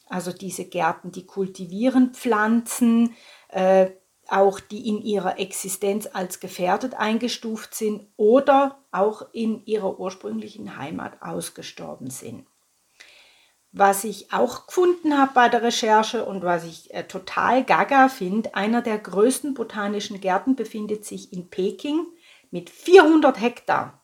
Also 0.07 0.31
diese 0.31 0.65
Gärten, 0.65 1.11
die 1.11 1.25
kultivieren 1.25 2.13
Pflanzen, 2.13 3.15
äh, 3.49 3.91
auch 4.27 4.59
die 4.59 4.87
in 4.87 5.01
ihrer 5.01 5.39
Existenz 5.39 6.07
als 6.11 6.39
gefährdet 6.39 6.93
eingestuft 6.95 7.75
sind 7.75 8.07
oder 8.17 8.79
auch 8.91 9.27
in 9.31 9.65
ihrer 9.65 9.99
ursprünglichen 9.99 10.77
Heimat 10.77 11.21
ausgestorben 11.21 12.09
sind. 12.09 12.45
Was 13.71 14.03
ich 14.03 14.33
auch 14.33 14.65
gefunden 14.65 15.17
habe 15.17 15.31
bei 15.35 15.47
der 15.47 15.61
Recherche 15.61 16.25
und 16.25 16.43
was 16.43 16.65
ich 16.65 16.91
äh, 16.93 17.03
total 17.03 17.63
gaga 17.63 18.09
finde, 18.09 18.55
einer 18.55 18.81
der 18.81 18.97
größten 18.97 19.53
botanischen 19.53 20.19
Gärten 20.19 20.55
befindet 20.55 21.05
sich 21.05 21.31
in 21.31 21.49
Peking 21.49 22.07
mit 22.51 22.69
400 22.69 23.39
Hektar. 23.39 24.01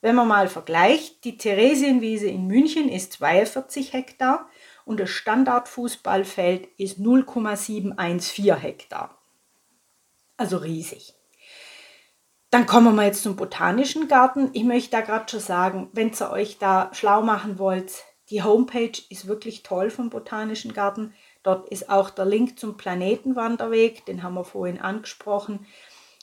Wenn 0.00 0.14
man 0.14 0.28
mal 0.28 0.48
vergleicht, 0.48 1.24
die 1.24 1.36
Theresienwiese 1.36 2.26
in 2.26 2.46
München 2.46 2.88
ist 2.88 3.12
42 3.14 3.92
Hektar 3.92 4.48
und 4.84 4.98
das 4.98 5.10
Standardfußballfeld 5.10 6.68
ist 6.78 6.98
0,714 6.98 8.56
Hektar. 8.56 9.18
Also 10.36 10.56
riesig. 10.56 11.14
Dann 12.50 12.66
kommen 12.66 12.96
wir 12.96 13.04
jetzt 13.04 13.22
zum 13.22 13.36
Botanischen 13.36 14.08
Garten. 14.08 14.50
Ich 14.54 14.64
möchte 14.64 14.90
da 14.90 15.02
gerade 15.02 15.30
schon 15.30 15.40
sagen, 15.40 15.90
wenn 15.92 16.10
ihr 16.18 16.30
euch 16.30 16.58
da 16.58 16.90
schlau 16.92 17.22
machen 17.22 17.58
wollt, 17.58 18.04
die 18.30 18.42
Homepage 18.42 18.92
ist 19.08 19.26
wirklich 19.26 19.62
toll 19.62 19.90
vom 19.90 20.08
Botanischen 20.08 20.72
Garten. 20.72 21.14
Dort 21.42 21.68
ist 21.68 21.90
auch 21.90 22.10
der 22.10 22.24
Link 22.24 22.58
zum 22.58 22.76
Planetenwanderweg, 22.76 24.04
den 24.06 24.22
haben 24.22 24.34
wir 24.34 24.44
vorhin 24.44 24.80
angesprochen. 24.80 25.66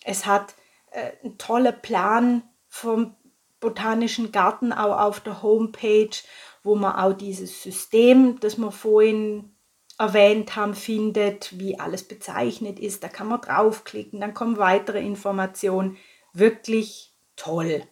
Es 0.03 0.25
hat 0.25 0.55
äh, 0.91 1.11
ein 1.23 1.37
toller 1.37 1.71
Plan 1.71 2.43
vom 2.67 3.15
Botanischen 3.59 4.31
Garten 4.31 4.71
auch 4.71 4.99
auf 4.99 5.19
der 5.19 5.41
Homepage, 5.41 6.15
wo 6.63 6.75
man 6.75 6.95
auch 6.95 7.13
dieses 7.13 7.63
System, 7.63 8.39
das 8.39 8.57
wir 8.57 8.71
vorhin 8.71 9.55
erwähnt 9.97 10.55
haben, 10.55 10.75
findet, 10.75 11.57
wie 11.59 11.79
alles 11.79 12.07
bezeichnet 12.07 12.79
ist. 12.79 13.03
Da 13.03 13.07
kann 13.07 13.27
man 13.27 13.41
draufklicken, 13.41 14.19
dann 14.19 14.33
kommen 14.33 14.57
weitere 14.57 15.01
Informationen. 15.01 15.97
Wirklich 16.33 17.15
toll. 17.35 17.83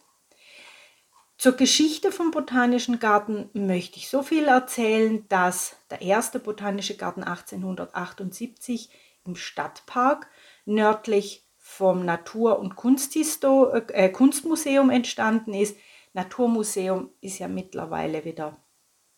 Zur 1.38 1.52
Geschichte 1.52 2.12
vom 2.12 2.30
Botanischen 2.30 2.98
Garten 2.98 3.50
möchte 3.52 3.98
ich 3.98 4.08
so 4.08 4.22
viel 4.22 4.46
erzählen, 4.46 5.28
dass 5.28 5.76
der 5.90 6.00
erste 6.00 6.38
Botanische 6.38 6.96
Garten 6.96 7.24
1878 7.24 8.88
im 9.24 9.36
Stadtpark 9.36 10.28
nördlich 10.64 11.45
vom 11.68 12.04
Natur- 12.04 12.60
und 12.60 12.76
Kunsthisto 12.76 13.70
äh, 13.72 14.08
Kunstmuseum 14.08 14.88
entstanden 14.88 15.52
ist. 15.52 15.76
Naturmuseum 16.14 17.10
ist 17.20 17.40
ja 17.40 17.48
mittlerweile 17.48 18.24
wieder, 18.24 18.56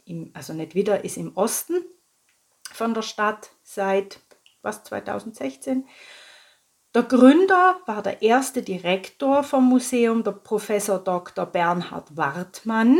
im, 0.06 0.30
also 0.32 0.54
nicht 0.54 0.74
wieder, 0.74 1.04
ist 1.04 1.18
im 1.18 1.37
Osten 1.37 1.84
von 2.72 2.94
der 2.94 3.02
Stadt 3.02 3.50
seit 3.62 4.20
was 4.62 4.82
2016. 4.82 5.87
Der 6.94 7.02
Gründer 7.02 7.80
war 7.84 8.02
der 8.02 8.22
erste 8.22 8.62
Direktor 8.62 9.44
vom 9.44 9.68
Museum, 9.68 10.24
der 10.24 10.32
Professor 10.32 10.98
Dr. 10.98 11.44
Bernhard 11.44 12.16
Wartmann. 12.16 12.98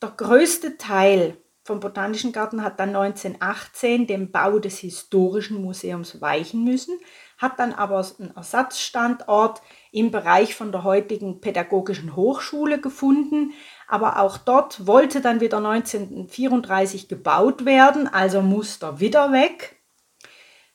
Der 0.00 0.10
größte 0.10 0.78
Teil 0.78 1.36
vom 1.64 1.80
Botanischen 1.80 2.30
Garten 2.30 2.62
hat 2.62 2.78
dann 2.78 2.94
1918 2.94 4.06
dem 4.06 4.30
Bau 4.30 4.60
des 4.60 4.78
Historischen 4.78 5.60
Museums 5.60 6.20
weichen 6.20 6.62
müssen, 6.62 6.96
hat 7.36 7.58
dann 7.58 7.72
aber 7.72 8.04
einen 8.18 8.34
Ersatzstandort 8.34 9.60
im 9.92 10.10
Bereich 10.10 10.54
von 10.54 10.72
der 10.72 10.84
heutigen 10.84 11.40
Pädagogischen 11.40 12.16
Hochschule 12.16 12.80
gefunden. 12.80 13.52
Aber 13.88 14.20
auch 14.20 14.38
dort 14.38 14.86
wollte 14.86 15.20
dann 15.20 15.40
wieder 15.40 15.58
1934 15.58 17.08
gebaut 17.08 17.64
werden, 17.64 18.08
also 18.08 18.40
musste 18.42 19.00
wieder 19.00 19.32
weg. 19.32 19.76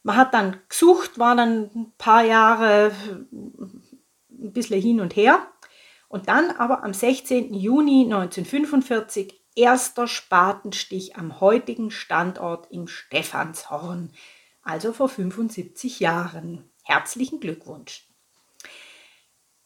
Man 0.04 0.16
hat 0.16 0.34
dann 0.34 0.60
gesucht, 0.68 1.20
war 1.20 1.36
dann 1.36 1.70
ein 1.76 1.94
paar 1.98 2.24
Jahre 2.24 2.92
ein 3.32 4.54
bisschen 4.54 4.82
hin 4.82 5.00
und 5.00 5.16
her. 5.16 5.40
Und 6.08 6.28
dann 6.28 6.52
aber 6.52 6.84
am 6.84 6.94
16. 6.94 7.54
Juni 7.54 8.04
1945 8.04 9.42
erster 9.56 10.08
Spatenstich 10.08 11.16
am 11.16 11.40
heutigen 11.40 11.92
Standort 11.92 12.72
im 12.72 12.88
Stephanshorn, 12.88 14.12
also 14.62 14.94
vor 14.94 15.10
75 15.10 16.00
Jahren. 16.00 16.72
Herzlichen 16.84 17.40
Glückwunsch! 17.40 18.12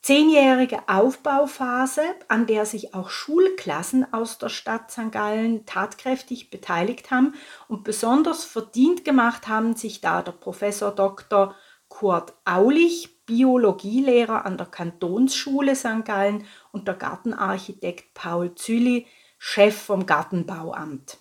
zehnjährige 0.06 0.88
Aufbauphase, 0.88 2.04
an 2.28 2.46
der 2.46 2.68
sich 2.68 2.94
auch 2.94 3.10
Schulklassen 3.10 4.14
aus 4.14 4.38
der 4.38 4.50
Stadt 4.50 4.92
St. 4.92 5.12
Gallen 5.12 5.66
tatkräftig 5.66 6.52
beteiligt 6.52 7.10
haben 7.10 7.34
und 7.68 7.84
besonders 7.84 8.46
verdient 8.46 9.04
gemacht 9.04 9.48
haben 9.48 9.76
sich 9.76 10.02
da 10.02 10.22
der 10.22 10.34
Professor 10.34 10.92
Dr. 10.92 11.56
Kurt 11.88 12.36
Aulich, 12.46 13.26
Biologielehrer 13.26 14.46
an 14.46 14.60
der 14.60 14.68
Kantonsschule 14.68 15.76
St. 15.76 16.06
Gallen 16.06 16.46
und 16.72 16.88
der 16.88 16.94
Gartenarchitekt 16.94 18.14
Paul 18.14 18.54
Zülli, 18.54 19.08
Chef 19.40 19.76
vom 19.76 20.06
Gartenbauamt 20.06 21.18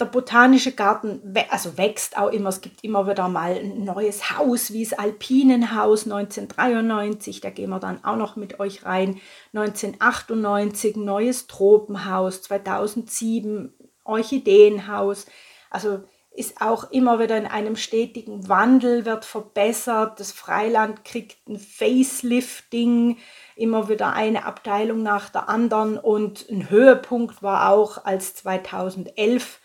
der 0.00 0.06
botanische 0.06 0.72
Garten 0.72 1.34
also 1.50 1.78
wächst 1.78 2.18
auch 2.18 2.30
immer. 2.30 2.48
Es 2.48 2.60
gibt 2.60 2.82
immer 2.82 3.08
wieder 3.08 3.28
mal 3.28 3.54
ein 3.54 3.84
neues 3.84 4.36
Haus, 4.36 4.72
wie 4.72 4.82
das 4.84 4.98
Alpinenhaus 4.98 6.04
1993. 6.04 7.40
Da 7.40 7.50
gehen 7.50 7.70
wir 7.70 7.78
dann 7.78 8.02
auch 8.04 8.16
noch 8.16 8.34
mit 8.34 8.58
euch 8.58 8.84
rein. 8.84 9.20
1998 9.52 10.96
neues 10.96 11.46
Tropenhaus, 11.46 12.42
2007 12.42 13.72
Orchideenhaus. 14.02 15.26
Also 15.70 16.00
ist 16.36 16.60
auch 16.60 16.90
immer 16.90 17.20
wieder 17.20 17.36
in 17.38 17.46
einem 17.46 17.76
stetigen 17.76 18.48
Wandel, 18.48 19.04
wird 19.04 19.24
verbessert. 19.24 20.18
Das 20.18 20.32
Freiland 20.32 21.04
kriegt 21.04 21.48
ein 21.48 21.60
Facelifting, 21.60 23.18
immer 23.54 23.88
wieder 23.88 24.12
eine 24.12 24.44
Abteilung 24.44 25.04
nach 25.04 25.28
der 25.28 25.48
anderen. 25.48 25.96
Und 25.96 26.50
ein 26.50 26.68
Höhepunkt 26.68 27.44
war 27.44 27.70
auch, 27.70 28.04
als 28.04 28.34
2011 28.34 29.60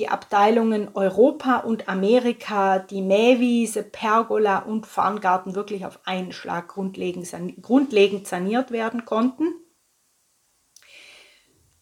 die 0.00 0.08
Abteilungen 0.08 0.88
Europa 0.94 1.58
und 1.58 1.90
Amerika, 1.90 2.78
die 2.78 3.02
Mähwiese, 3.02 3.82
Pergola 3.82 4.60
und 4.60 4.86
Farngarten 4.86 5.54
wirklich 5.54 5.84
auf 5.84 6.00
einen 6.06 6.32
Schlag 6.32 6.68
grundlegend, 6.68 7.30
grundlegend 7.60 8.26
saniert 8.26 8.70
werden 8.70 9.04
konnten. 9.04 9.52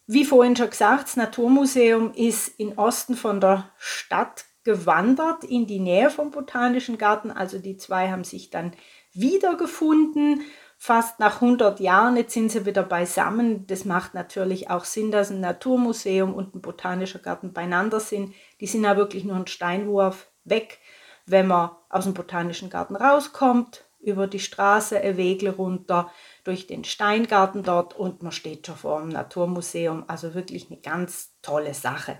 Wie 0.05 0.25
vorhin 0.25 0.57
schon 0.57 0.69
gesagt, 0.69 1.03
das 1.03 1.15
Naturmuseum 1.15 2.11
ist 2.13 2.49
in 2.59 2.77
Osten 2.77 3.15
von 3.15 3.39
der 3.39 3.71
Stadt 3.77 4.43
gewandert 4.65 5.45
in 5.45 5.65
die 5.65 5.79
Nähe 5.79 6.09
vom 6.09 6.31
Botanischen 6.31 6.97
Garten. 6.97 7.31
Also 7.31 7.57
die 7.57 7.77
zwei 7.77 8.11
haben 8.11 8.25
sich 8.25 8.49
dann 8.49 8.73
wiedergefunden 9.13 10.41
fast 10.81 11.19
nach 11.19 11.41
100 11.41 11.81
Jahren, 11.81 12.15
jetzt 12.15 12.33
sind 12.33 12.49
sie 12.49 12.65
wieder 12.65 12.83
beisammen. 12.83 13.67
Das 13.67 13.83
macht 13.83 14.13
natürlich 14.13 14.69
auch 14.69 14.85
Sinn, 14.85 15.11
dass 15.11 15.29
ein 15.29 15.41
Naturmuseum 15.41 16.33
und 16.33 16.55
ein 16.55 16.61
botanischer 16.61 17.19
Garten 17.19 17.51
beieinander 17.51 17.99
sind. 17.99 18.33
Die 18.61 18.65
sind 18.65 18.85
ja 18.85 18.95
wirklich 18.95 19.25
nur 19.25 19.35
ein 19.35 19.45
Steinwurf 19.45 20.31
weg, 20.45 20.79
wenn 21.25 21.47
man 21.47 21.71
aus 21.89 22.05
dem 22.05 22.13
botanischen 22.13 22.69
Garten 22.69 22.95
rauskommt, 22.95 23.83
über 23.99 24.25
die 24.25 24.39
Straße, 24.39 25.01
ein 25.01 25.17
Wegle 25.17 25.51
runter, 25.51 26.09
durch 26.45 26.65
den 26.65 26.85
Steingarten 26.85 27.63
dort 27.63 27.93
und 27.93 28.23
man 28.23 28.31
steht 28.31 28.65
schon 28.65 28.77
vor 28.77 29.01
dem 29.01 29.09
Naturmuseum. 29.09 30.05
Also 30.07 30.33
wirklich 30.33 30.71
eine 30.71 30.79
ganz 30.79 31.35
tolle 31.41 31.73
Sache. 31.73 32.17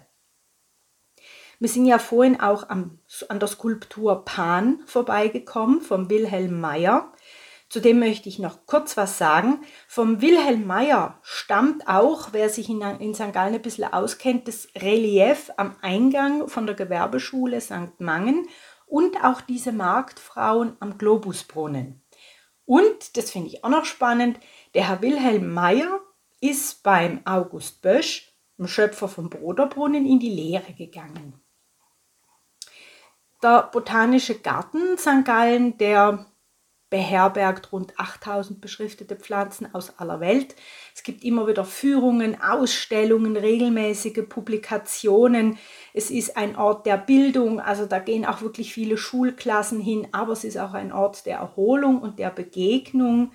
Wir 1.59 1.69
sind 1.69 1.85
ja 1.85 1.97
vorhin 1.97 2.39
auch 2.39 2.69
am, 2.69 2.99
an 3.29 3.39
der 3.39 3.47
Skulptur 3.47 4.25
Pan 4.25 4.81
vorbeigekommen 4.85 5.81
vom 5.81 6.09
Wilhelm 6.09 6.59
Meyer. 6.59 7.11
Zudem 7.69 7.99
möchte 7.99 8.29
ich 8.29 8.39
noch 8.39 8.65
kurz 8.65 8.97
was 8.97 9.19
sagen. 9.19 9.61
Vom 9.87 10.21
Wilhelm 10.21 10.65
Meyer 10.65 11.19
stammt 11.21 11.87
auch, 11.87 12.29
wer 12.31 12.49
sich 12.49 12.67
in, 12.67 12.81
in 12.81 13.13
St. 13.13 13.31
Gallen 13.31 13.53
ein 13.53 13.61
bisschen 13.61 13.93
auskennt, 13.93 14.47
das 14.47 14.67
Relief 14.75 15.51
am 15.55 15.75
Eingang 15.81 16.47
von 16.47 16.65
der 16.65 16.75
Gewerbeschule 16.75 17.61
St. 17.61 17.99
Mangen 17.99 18.47
und 18.87 19.23
auch 19.23 19.41
diese 19.41 19.71
Marktfrauen 19.71 20.77
am 20.79 20.97
Globusbrunnen. 20.97 22.01
Und, 22.65 23.17
das 23.17 23.31
finde 23.31 23.49
ich 23.49 23.63
auch 23.63 23.69
noch 23.69 23.85
spannend, 23.85 24.39
der 24.73 24.87
Herr 24.87 25.01
Wilhelm 25.03 25.53
Meyer 25.53 25.99
ist 26.41 26.81
beim 26.81 27.21
August 27.25 27.83
Bösch, 27.83 28.33
dem 28.57 28.67
Schöpfer 28.67 29.07
vom 29.07 29.29
Broderbrunnen, 29.29 30.07
in 30.07 30.19
die 30.19 30.29
Lehre 30.29 30.73
gegangen. 30.73 31.39
Der 33.43 33.69
Botanische 33.71 34.39
Garten 34.39 34.97
St. 34.97 35.23
Gallen, 35.23 35.77
der 35.77 36.25
beherbergt 36.89 37.71
rund 37.71 37.99
8000 37.99 38.61
beschriftete 38.61 39.15
Pflanzen 39.15 39.73
aus 39.73 39.99
aller 39.99 40.19
Welt. 40.19 40.55
Es 40.95 41.03
gibt 41.03 41.23
immer 41.23 41.47
wieder 41.47 41.63
Führungen, 41.63 42.41
Ausstellungen, 42.41 43.37
regelmäßige 43.37 44.27
Publikationen. 44.27 45.57
Es 45.93 46.09
ist 46.09 46.35
ein 46.35 46.55
Ort 46.55 46.85
der 46.85 46.97
Bildung, 46.97 47.59
also 47.59 47.85
da 47.85 47.99
gehen 47.99 48.25
auch 48.25 48.41
wirklich 48.41 48.73
viele 48.73 48.97
Schulklassen 48.97 49.79
hin, 49.79 50.07
aber 50.11 50.33
es 50.33 50.43
ist 50.43 50.57
auch 50.57 50.73
ein 50.73 50.91
Ort 50.91 51.25
der 51.25 51.37
Erholung 51.37 52.01
und 52.01 52.17
der 52.17 52.31
Begegnung. 52.31 53.31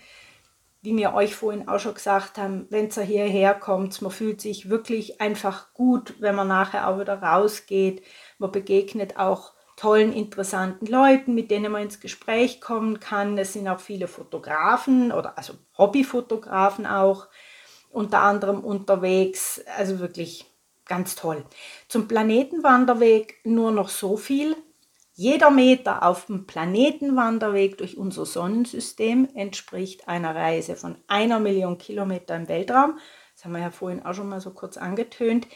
Wie 0.82 0.94
wir 0.96 1.14
euch 1.14 1.34
vorhin 1.34 1.66
auch 1.66 1.78
schon 1.78 1.94
gesagt 1.94 2.36
haben, 2.36 2.66
wenn 2.68 2.90
ihr 2.94 3.02
hierher 3.04 3.54
kommt, 3.54 4.02
man 4.02 4.10
fühlt 4.10 4.42
sich 4.42 4.68
wirklich 4.68 5.18
einfach 5.18 5.72
gut, 5.72 6.14
wenn 6.18 6.34
man 6.34 6.48
nachher 6.48 6.88
auch 6.88 7.00
wieder 7.00 7.22
rausgeht. 7.22 8.02
Man 8.36 8.52
begegnet 8.52 9.16
auch 9.16 9.53
tollen, 9.76 10.12
interessanten 10.12 10.86
Leuten, 10.86 11.34
mit 11.34 11.50
denen 11.50 11.72
man 11.72 11.82
ins 11.82 12.00
Gespräch 12.00 12.60
kommen 12.60 13.00
kann. 13.00 13.36
Es 13.38 13.52
sind 13.52 13.68
auch 13.68 13.80
viele 13.80 14.08
Fotografen 14.08 15.12
oder 15.12 15.36
also 15.36 15.54
Hobbyfotografen 15.76 16.86
auch 16.86 17.28
unter 17.90 18.20
anderem 18.20 18.60
unterwegs. 18.60 19.62
Also 19.76 19.98
wirklich 19.98 20.46
ganz 20.86 21.14
toll. 21.16 21.44
Zum 21.88 22.08
Planetenwanderweg 22.08 23.40
nur 23.44 23.72
noch 23.72 23.88
so 23.88 24.16
viel. 24.16 24.56
Jeder 25.16 25.50
Meter 25.50 26.02
auf 26.02 26.26
dem 26.26 26.46
Planetenwanderweg 26.46 27.78
durch 27.78 27.96
unser 27.96 28.26
Sonnensystem 28.26 29.28
entspricht 29.34 30.08
einer 30.08 30.34
Reise 30.34 30.74
von 30.74 30.96
einer 31.06 31.38
Million 31.38 31.78
Kilometer 31.78 32.34
im 32.34 32.48
Weltraum. 32.48 32.98
Das 33.34 33.44
haben 33.44 33.52
wir 33.52 33.60
ja 33.60 33.70
vorhin 33.70 34.04
auch 34.04 34.14
schon 34.14 34.28
mal 34.28 34.40
so 34.40 34.50
kurz 34.50 34.76
angetönt. 34.76 35.46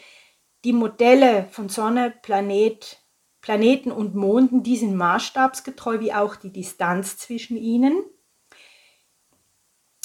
Die 0.63 0.73
Modelle 0.73 1.47
von 1.51 1.67
Sonne, 1.67 2.13
Planet, 2.21 2.99
Planeten 3.41 3.91
und 3.91 4.15
Monden, 4.15 4.63
die 4.63 4.77
sind 4.77 4.95
maßstabsgetreu, 4.95 5.99
wie 5.99 6.13
auch 6.13 6.35
die 6.35 6.51
Distanz 6.51 7.17
zwischen 7.17 7.57
ihnen. 7.57 8.03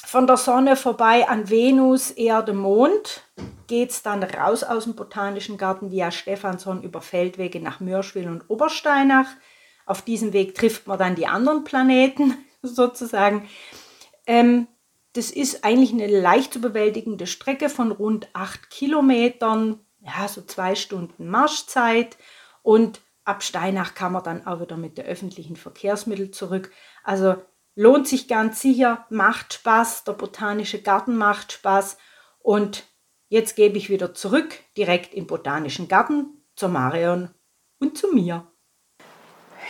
Von 0.04 0.26
der 0.26 0.36
Sonne 0.36 0.76
vorbei 0.76 1.28
an 1.28 1.50
Venus, 1.50 2.12
Erde, 2.12 2.52
Mond 2.52 3.22
geht 3.66 3.90
es 3.90 4.02
dann 4.02 4.22
raus 4.22 4.62
aus 4.62 4.84
dem 4.84 4.94
Botanischen 4.94 5.58
Garten 5.58 5.90
via 5.90 6.10
Stephanson 6.10 6.82
über 6.82 7.00
Feldwege 7.00 7.58
nach 7.60 7.80
Mörschwil 7.80 8.28
und 8.28 8.48
Obersteinach. 8.48 9.26
Auf 9.86 10.02
diesem 10.02 10.32
Weg 10.32 10.54
trifft 10.54 10.86
man 10.86 10.98
dann 10.98 11.16
die 11.16 11.26
anderen 11.26 11.64
Planeten 11.64 12.36
sozusagen. 12.62 13.48
Ähm, 14.26 14.68
das 15.14 15.30
ist 15.30 15.64
eigentlich 15.64 15.92
eine 15.92 16.06
leicht 16.06 16.52
zu 16.52 16.60
bewältigende 16.60 17.26
Strecke 17.26 17.68
von 17.68 17.90
rund 17.90 18.28
acht 18.32 18.70
Kilometern 18.70 19.80
ja, 20.04 20.28
so 20.28 20.42
zwei 20.42 20.74
Stunden 20.74 21.28
Marschzeit 21.28 22.16
und 22.62 23.00
ab 23.24 23.42
Steinach 23.42 23.94
kann 23.94 24.12
man 24.12 24.22
dann 24.22 24.46
auch 24.46 24.60
wieder 24.60 24.76
mit 24.76 24.98
der 24.98 25.06
öffentlichen 25.06 25.56
Verkehrsmittel 25.56 26.30
zurück. 26.30 26.70
Also 27.02 27.36
lohnt 27.74 28.06
sich 28.06 28.28
ganz 28.28 28.60
sicher, 28.60 29.06
macht 29.10 29.54
Spaß, 29.54 30.04
der 30.04 30.12
botanische 30.12 30.82
Garten 30.82 31.16
macht 31.16 31.52
Spaß 31.52 31.96
und 32.38 32.84
jetzt 33.28 33.56
gebe 33.56 33.78
ich 33.78 33.90
wieder 33.90 34.14
zurück 34.14 34.60
direkt 34.76 35.14
im 35.14 35.26
botanischen 35.26 35.88
Garten 35.88 36.26
zur 36.56 36.68
Marion 36.68 37.30
und 37.80 37.98
zu 37.98 38.12
mir. 38.12 38.46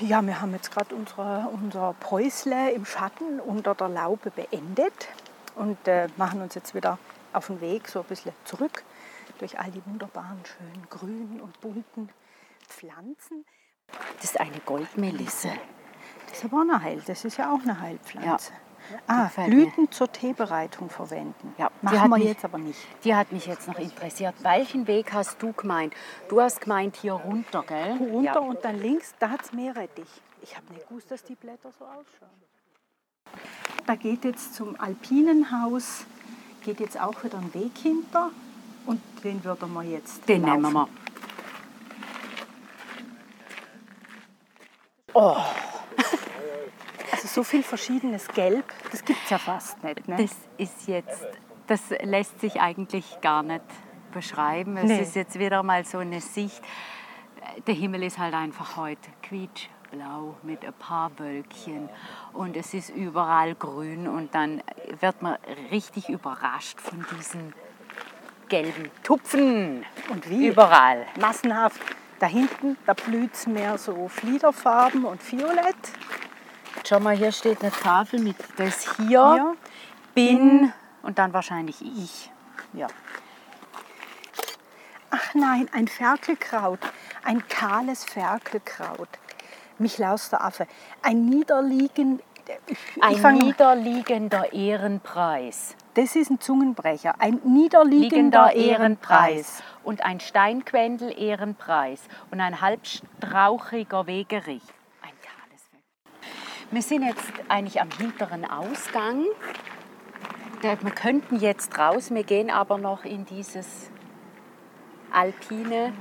Ja, 0.01 0.21
wir 0.23 0.41
haben 0.41 0.53
jetzt 0.53 0.73
gerade 0.73 0.95
unser 0.95 1.95
Päusle 2.01 2.73
im 2.73 2.85
Schatten 2.85 3.39
unter 3.39 3.77
der 3.77 3.89
Laube 3.89 4.31
beendet 4.31 5.09
und 5.55 5.79
äh, 5.87 6.09
machen 6.17 6.43
uns 6.43 6.57
jetzt 6.57 6.75
wieder 6.75 6.99
auf 7.33 7.47
den 7.47 7.61
Weg 7.61 7.87
so 7.89 8.01
ein 8.01 8.07
bisschen 8.07 8.33
zurück 8.45 8.83
durch 9.39 9.59
all 9.59 9.71
die 9.71 9.85
wunderbaren, 9.87 10.41
schönen 10.45 10.87
grünen 10.91 11.41
und 11.41 11.61
bunten 11.61 12.09
Pflanzen. 12.65 13.45
Das 14.17 14.25
ist 14.25 14.41
eine 14.41 14.59
Goldmelisse. 14.65 15.53
Das 16.29 16.39
ist 16.39 16.45
aber 16.45 16.59
auch 16.59 16.63
eine 16.63 16.83
Heil, 16.83 17.03
das 17.07 17.25
ist 17.25 17.37
ja 17.37 17.53
auch 17.53 17.63
eine 17.63 17.81
Heilpflanze. 17.81 18.53
Ja. 18.53 18.59
Ah, 19.07 19.31
Blüten 19.47 19.85
mir. 19.85 19.91
zur 19.91 20.13
Teebereitung 20.13 20.91
verwenden. 20.91 21.55
Ja, 21.57 21.71
machen 21.81 22.11
wir 22.11 22.19
mich, 22.19 22.27
jetzt 22.27 22.45
aber 22.45 22.59
nicht. 22.59 22.79
Die 23.03 23.15
hat 23.15 23.33
mich 23.33 23.47
jetzt 23.47 23.67
noch 23.67 23.79
interessiert. 23.79 24.35
Welchen 24.43 24.87
Weg 24.87 25.13
hast 25.13 25.43
du 25.43 25.53
gemeint? 25.53 25.95
Du 26.29 26.41
hast 26.41 26.61
gemeint 26.61 26.97
hier 26.97 27.15
runter, 27.15 27.65
gell? 27.67 27.97
Runter 27.97 28.35
ja. 28.35 28.39
und 28.41 28.63
dann 28.65 28.79
links, 28.79 29.15
da 29.19 29.31
hat 29.31 29.43
es 29.43 29.53
Meerrettich. 29.53 30.09
Ich 30.43 30.55
habe 30.57 30.73
nicht 30.75 30.87
gewusst, 30.89 31.11
dass 31.11 31.25
die 31.25 31.35
Blätter 31.35 31.71
so 31.79 31.85
ausschauen. 31.87 32.29
Da 33.87 33.95
geht 33.95 34.25
jetzt 34.25 34.55
zum 34.55 34.79
Alpinenhaus, 34.79 36.05
geht 36.63 36.81
jetzt 36.81 37.01
auch 37.01 37.25
wieder 37.25 37.39
ein 37.39 37.53
Weg 37.55 37.73
hinter 37.79 38.31
und 38.87 39.01
den 39.23 39.43
würden 39.45 39.73
wir 39.73 39.83
jetzt 39.83 40.29
Den 40.29 40.43
laufen. 40.43 40.63
nehmen 40.63 40.73
wir. 40.75 40.89
Oh. 45.15 45.37
Also 47.13 47.29
so 47.29 47.45
viel 47.45 47.63
verschiedenes 47.63 48.27
Gelb, 48.29 48.65
das 48.91 49.05
gibt 49.05 49.23
es 49.25 49.31
ja 49.31 49.39
fast 49.39 49.83
nicht. 49.85 50.09
Ne? 50.09 50.17
Das 50.17 50.35
ist 50.59 50.89
jetzt, 50.89 51.27
das 51.69 51.81
lässt 52.03 52.41
sich 52.41 52.61
eigentlich 52.61 53.21
gar 53.21 53.43
nicht 53.45 53.63
beschreiben. 54.13 54.77
Es 54.77 54.85
nee. 54.85 55.01
ist 55.01 55.15
jetzt 55.15 55.39
wieder 55.39 55.63
mal 55.63 55.85
so 55.85 55.99
eine 55.99 56.21
Sicht. 56.21 56.61
Der 57.67 57.75
Himmel 57.75 58.03
ist 58.03 58.19
halt 58.19 58.35
einfach 58.35 58.77
heute 58.77 59.09
quietschblau 59.23 60.35
mit 60.43 60.65
ein 60.65 60.73
paar 60.73 61.17
Wölkchen 61.19 61.89
und 62.33 62.57
es 62.57 62.75
ist 62.75 62.91
überall 62.91 63.55
grün 63.55 64.09
und 64.09 64.35
dann 64.35 64.63
wird 65.01 65.23
man 65.23 65.37
richtig 65.71 66.09
überrascht 66.09 66.81
von 66.81 67.07
diesen 67.17 67.55
gelben 68.49 68.91
Tupfen. 69.03 69.85
Und 70.11 70.29
wie? 70.29 70.49
Überall. 70.49 71.07
Massenhaft. 71.21 71.81
Da 72.19 72.27
hinten, 72.27 72.77
da 72.87 72.95
blüht 72.95 73.35
es 73.35 73.47
mehr 73.47 73.77
so 73.79 74.09
Fliederfarben 74.09 75.05
und 75.05 75.21
Violett. 75.31 75.77
Schau 76.87 77.01
mal, 77.01 77.17
hier 77.17 77.33
steht 77.33 77.63
eine 77.63 77.73
Tafel 77.73 78.21
mit 78.21 78.37
das 78.57 78.97
hier, 78.97 79.35
hier. 79.35 79.57
bin 80.15 80.73
und 81.03 81.19
dann 81.19 81.33
wahrscheinlich 81.33 81.81
ich. 81.83 82.31
Ja. 82.73 82.87
Ach 85.11 85.35
nein, 85.35 85.69
ein 85.73 85.89
Ferkelkraut, 85.89 86.81
ein 87.25 87.47
kahles 87.49 88.05
Ferkelkraut. 88.05 89.09
Michlaus 89.79 90.31
der 90.31 90.45
Affe. 90.45 90.67
Ein 91.03 91.27
niederliegend, 91.27 92.23
ein 93.01 93.39
niederliegender 93.39 94.53
Ehrenpreis. 94.53 95.77
Das 95.95 96.17
ist 96.17 96.31
ein 96.31 96.41
Zungenbrecher. 96.41 97.15
Ein 97.19 97.41
niederliegender 97.45 98.53
Ehrenpreis. 98.53 99.63
Und 99.85 100.05
ein 100.05 100.19
Steinquendel-Ehrenpreis. 100.21 102.03
Und 102.31 102.41
ein 102.41 102.61
halbstrauchiger 102.61 104.07
Wegerich. 104.07 104.63
Ein 105.03 105.13
kahles 105.23 105.63
Feld. 105.71 106.73
Wir 106.73 106.83
sind 106.83 107.03
jetzt 107.03 107.33
eigentlich 107.49 107.81
am 107.81 107.91
hinteren 107.91 108.45
Ausgang. 108.45 109.25
Wir 110.61 110.77
könnten 110.77 111.37
jetzt 111.37 111.79
raus, 111.79 112.11
wir 112.11 112.25
gehen 112.25 112.51
aber 112.51 112.79
noch 112.79 113.05
in 113.05 113.27
dieses 113.27 113.91
alpine 115.13 115.93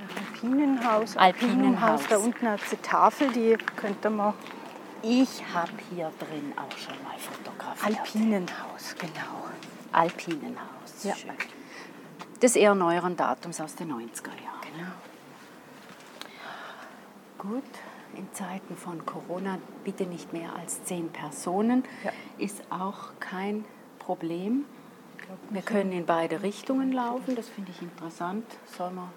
Alpinenhaus. 0.44 1.18
Alpinenhaus. 1.18 2.08
Da 2.08 2.18
unten 2.18 2.48
hat 2.50 2.62
es 2.62 2.74
eine 2.74 2.82
Tafel, 2.82 3.32
die 3.32 3.58
könnte 3.76 4.10
man. 4.10 4.34
Ich 5.02 5.44
habe 5.54 5.72
hier 5.90 6.12
drin 6.20 6.54
auch 6.58 6.78
schon 6.78 6.96
mal 7.04 7.18
fotografiert. 7.18 8.00
Alpinenhaus, 8.00 8.96
genau. 8.98 9.50
Alpinenhaus. 9.92 11.04
Ja. 11.04 11.16
Schön. 11.16 11.32
Des 12.44 12.58
eher 12.58 12.76
neueren 12.76 13.16
Datums 13.16 13.62
aus 13.62 13.76
den 13.76 13.90
90er 13.90 14.28
Jahren. 14.44 14.60
Genau. 14.76 14.92
Gut, 17.38 17.64
in 18.18 18.34
Zeiten 18.34 18.76
von 18.76 19.06
Corona 19.06 19.60
bitte 19.86 20.04
nicht 20.04 20.34
mehr 20.34 20.54
als 20.54 20.84
zehn 20.84 21.10
Personen. 21.10 21.86
Ja. 22.04 22.12
Ist 22.38 22.62
auch 22.70 23.18
kein 23.22 23.64
Problem. 23.98 24.66
Wir 25.52 25.62
können 25.62 25.94
in 25.94 26.06
beide 26.06 26.44
Richtungen 26.44 26.92
laufen, 26.92 27.38
das 27.38 27.48
finde 27.48 27.72
ich 27.72 27.82
interessant. 27.82 28.46
Sollen 28.66 28.96
wir, 28.96 29.10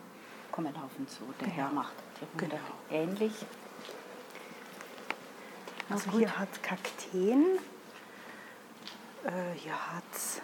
komm, 0.52 0.66
wir 0.66 0.72
laufen 0.72 1.08
so, 1.08 1.24
der 1.40 1.48
genau. 1.48 1.56
Herr 1.56 1.72
macht 1.72 1.94
genau. 2.36 2.54
ähnlich. 2.92 3.32
Also 5.90 6.12
hier 6.12 6.38
hat 6.38 6.62
Kakteen, 6.62 7.58
äh, 9.24 9.56
hier 9.56 9.72
hat 9.72 10.04
es 10.12 10.40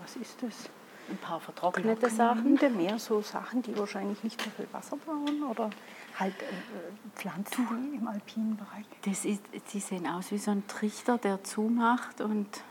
was 0.00 0.14
ist 0.14 0.42
das? 0.42 0.70
Ein 1.10 1.18
paar 1.18 1.40
vertrocknete 1.40 2.08
Sachen. 2.08 2.58
Mehr 2.76 2.98
so 2.98 3.20
Sachen, 3.20 3.62
die 3.62 3.76
wahrscheinlich 3.76 4.22
nicht 4.22 4.40
so 4.40 4.50
viel 4.50 4.68
Wasser 4.72 4.96
brauchen 4.96 5.42
oder 5.42 5.70
halt 6.18 6.34
äh, 6.42 6.46
Pflanzen 7.16 7.66
die 7.92 7.96
im 7.96 8.06
alpinen 8.06 8.56
Bereich. 8.56 8.84
Das 9.02 9.24
ist, 9.24 9.42
die 9.72 9.80
sehen 9.80 10.06
aus 10.06 10.30
wie 10.30 10.38
so 10.38 10.52
ein 10.52 10.66
Trichter, 10.68 11.18
der 11.18 11.42
zumacht 11.42 12.20
und 12.20 12.62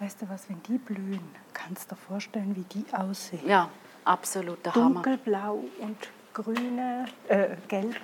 Weißt 0.00 0.22
du 0.22 0.28
was, 0.28 0.48
wenn 0.48 0.62
die 0.64 0.78
blühen, 0.78 1.20
kannst 1.52 1.90
du 1.90 1.94
dir 1.94 2.00
vorstellen, 2.00 2.56
wie 2.56 2.64
die 2.64 2.84
aussehen. 2.92 3.48
Ja, 3.48 3.70
absolut 4.04 4.64
der 4.66 4.72
Dunkelblau 4.72 5.40
Hammer. 5.40 5.88
und 5.88 5.96
grüne, 6.32 7.06
äh, 7.28 7.56
gelbe 7.68 7.96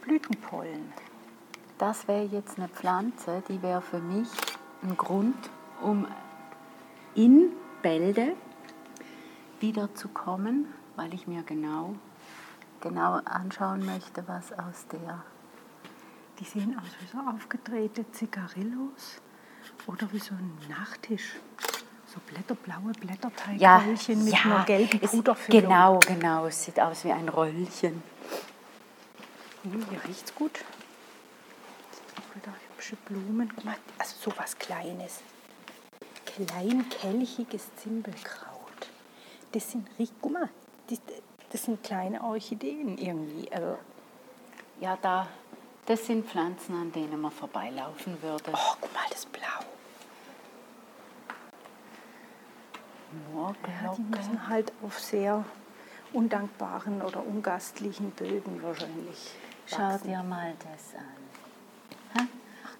Blütenpollen. 0.00 0.92
Das 1.78 2.08
wäre 2.08 2.24
jetzt 2.24 2.58
eine 2.58 2.68
Pflanze, 2.68 3.42
die 3.48 3.60
wäre 3.62 3.82
für 3.82 4.00
mich 4.00 4.28
ein 4.82 4.96
Grund, 4.96 5.36
um 5.82 6.06
in 7.14 7.50
Bälde 7.82 8.36
wiederzukommen, 9.60 10.66
weil 10.96 11.12
ich 11.14 11.26
mir 11.26 11.42
genau, 11.42 11.94
genau 12.80 13.20
anschauen 13.24 13.84
möchte, 13.84 14.26
was 14.26 14.52
aus 14.52 14.86
der... 14.90 15.22
Die 16.38 16.44
sehen 16.44 16.76
aus 16.78 16.88
wie 17.00 17.06
so 17.06 17.18
aufgedrehte 17.18 18.10
Zigarillos 18.12 19.20
oder 19.86 20.10
wie 20.12 20.18
so 20.18 20.34
ein 20.34 20.58
Nachtisch. 20.68 21.36
So 22.06 22.20
blätterblaue 22.26 22.92
Blätterteigröllchen 23.00 24.18
ja, 24.18 24.24
mit 24.24 24.32
ja, 24.32 24.40
einer 24.40 24.64
gelben 24.64 25.00
Puderfüllung. 25.00 25.62
Genau, 25.62 25.98
genau. 26.00 26.46
Es 26.46 26.64
sieht 26.64 26.78
aus 26.78 27.04
wie 27.04 27.12
ein 27.12 27.28
Röllchen. 27.28 28.02
Hm, 29.62 29.86
hier 29.88 30.04
riecht 30.04 30.26
es 30.26 30.34
gut. 30.34 30.64
Wieder 32.34 32.52
hübsche 32.68 32.96
Blumen. 32.96 33.50
Also 33.98 34.30
so 34.30 34.32
was 34.36 34.58
Kleines 34.58 35.20
kleinkelchiges 36.36 37.74
Zimbelkraut. 37.76 38.50
Das 39.52 39.70
sind, 39.70 39.88
guck 40.20 40.32
mal, 40.32 40.48
das 41.50 41.62
sind 41.62 41.82
kleine 41.82 42.22
Orchideen 42.22 42.96
irgendwie. 42.98 43.50
Also, 43.52 43.78
ja, 44.80 44.98
da, 45.00 45.28
das 45.86 46.06
sind 46.06 46.26
Pflanzen, 46.26 46.74
an 46.74 46.92
denen 46.92 47.20
man 47.20 47.30
vorbeilaufen 47.30 48.20
würde. 48.22 48.52
Oh, 48.52 48.76
guck 48.80 48.92
mal, 48.92 49.04
das 49.10 49.26
Blau. 49.26 49.42
Ja, 53.34 53.94
die 53.94 54.02
müssen 54.02 54.48
halt 54.48 54.72
auf 54.82 54.98
sehr 54.98 55.44
undankbaren 56.14 57.02
oder 57.02 57.24
ungastlichen 57.24 58.10
Böden 58.12 58.62
wahrscheinlich. 58.62 59.34
Schau 59.66 59.98
dir 59.98 60.22
mal 60.22 60.54
das 60.58 60.94
an. 60.98 62.28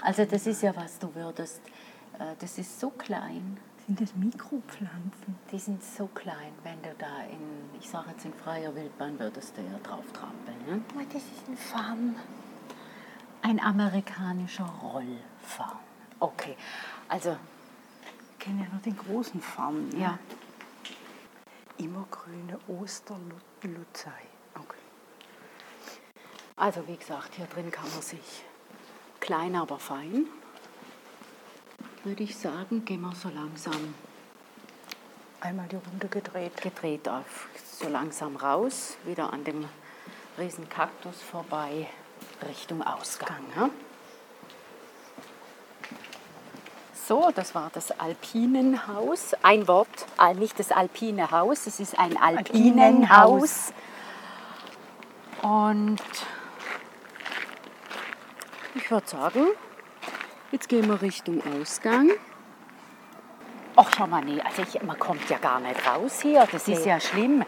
Also 0.00 0.24
das 0.24 0.46
ist 0.46 0.62
ja, 0.62 0.74
was 0.74 0.98
du 0.98 1.14
würdest 1.14 1.60
das 2.38 2.58
ist 2.58 2.78
so 2.80 2.90
klein. 2.90 3.58
Sind 3.86 4.00
das 4.00 4.14
Mikropflanzen? 4.14 5.38
Die 5.50 5.58
sind 5.58 5.82
so 5.82 6.06
klein, 6.06 6.52
wenn 6.62 6.80
du 6.82 6.94
da 6.98 7.22
in, 7.24 7.70
ich 7.80 7.88
sage 7.88 8.10
jetzt 8.10 8.24
in 8.24 8.32
freier 8.32 8.74
Wildbahn 8.74 9.18
würdest 9.18 9.56
du 9.56 9.62
ja 9.62 9.78
drauf 9.82 10.04
trampeln. 10.12 10.56
Ne? 10.66 10.82
Oh, 10.94 11.02
das 11.12 11.22
ist 11.22 11.48
ein 11.48 11.56
Farn. 11.56 12.16
Ein 13.42 13.58
amerikanischer 13.58 14.66
Rollfarn. 14.82 15.78
Okay, 16.20 16.56
also. 17.08 17.36
Ich 18.32 18.38
kenne 18.38 18.62
ja 18.64 18.68
nur 18.70 18.80
den 18.80 18.96
großen 18.96 19.40
Farn. 19.40 19.88
Ne? 19.88 20.00
Ja. 20.00 20.18
Immergrüne 21.78 22.58
Osterlutzei. 22.68 24.10
Okay. 24.54 24.78
Also 26.56 26.86
wie 26.86 26.96
gesagt, 26.96 27.34
hier 27.34 27.46
drin 27.46 27.70
kann 27.72 27.90
man 27.90 28.02
sich 28.02 28.44
klein, 29.18 29.56
aber 29.56 29.78
fein 29.78 30.26
würde 32.04 32.22
ich 32.22 32.36
sagen, 32.36 32.84
gehen 32.84 33.00
wir 33.00 33.14
so 33.14 33.28
langsam 33.28 33.94
Einmal 35.42 35.66
die 35.66 35.74
Runde 35.74 36.06
gedreht. 36.06 36.62
Gedreht 36.62 37.08
auf 37.08 37.48
so 37.80 37.88
langsam 37.88 38.36
raus, 38.36 38.96
wieder 39.04 39.32
an 39.32 39.42
dem 39.42 39.68
riesen 40.38 40.68
Kaktus 40.68 41.20
vorbei, 41.20 41.88
Richtung 42.46 42.80
Ausgang. 42.80 43.42
Ne? 43.56 43.70
So, 46.94 47.32
das 47.34 47.56
war 47.56 47.72
das 47.74 47.90
Alpinenhaus. 47.90 49.34
Ein 49.42 49.66
Wort, 49.66 50.06
äh, 50.20 50.32
nicht 50.34 50.60
das 50.60 50.70
alpine 50.70 51.32
Haus, 51.32 51.66
es 51.66 51.80
ist 51.80 51.98
ein 51.98 52.16
Alpinenhaus. 52.16 53.72
Und 55.42 55.98
ich 58.76 58.88
würde 58.88 59.08
sagen, 59.08 59.46
jetzt 60.52 60.68
gehen 60.68 60.86
wir 60.88 61.02
Richtung 61.02 61.42
Ausgang. 61.58 62.10
Ach, 63.74 63.90
schau 63.96 64.06
mal, 64.06 64.22
nee, 64.22 64.40
also 64.40 64.62
ich, 64.62 64.82
man 64.82 64.98
kommt 64.98 65.28
ja 65.30 65.38
gar 65.38 65.58
nicht 65.58 65.86
raus 65.86 66.20
hier, 66.20 66.46
das 66.52 66.68
ist 66.68 66.84
ja 66.84 67.00
schlimm. 67.00 67.42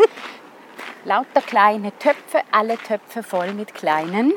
Lauter 1.05 1.43
kleine 1.43 1.97
Töpfe, 1.99 2.41
alle 2.51 2.79
Töpfe 2.79 3.23
voll 3.23 3.53
mit 3.53 3.75
kleinen 3.75 4.33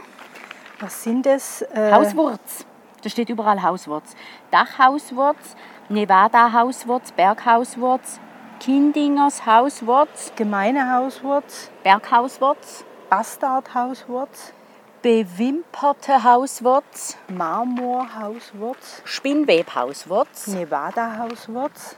Was 0.80 1.03
sind 1.03 1.26
es? 1.26 1.61
Äh, 1.61 1.91
Hauswurz. 1.93 2.65
Da 3.01 3.09
steht 3.09 3.30
überall 3.30 3.63
Hauswurz. 3.63 4.15
Dachhauswurz, 4.51 5.55
Nevada-Hauswurz, 5.88 7.13
Berghauswurz, 7.13 8.20
Kindingers 8.59 9.45
Hauswurz, 9.45 10.34
Gemeine 10.36 10.93
Hauswurz, 10.93 11.72
Berghauswurz, 11.84 12.84
Bastardhauswurz, 13.09 14.53
bewimperte 15.02 16.24
Hauswurz, 16.24 17.18
Marmorhauswurz, 17.28 19.02
Spinnwebhauswurz, 19.06 20.48
Nevada-Hauswurz, 20.48 21.98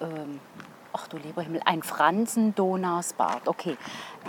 ähm, 0.00 0.40
ach 0.92 1.08
du 1.08 1.16
lieber 1.16 1.42
Himmel, 1.42 1.62
ein 1.64 1.82
Fransen-Donausbad. 1.82 3.46
Okay, 3.46 3.76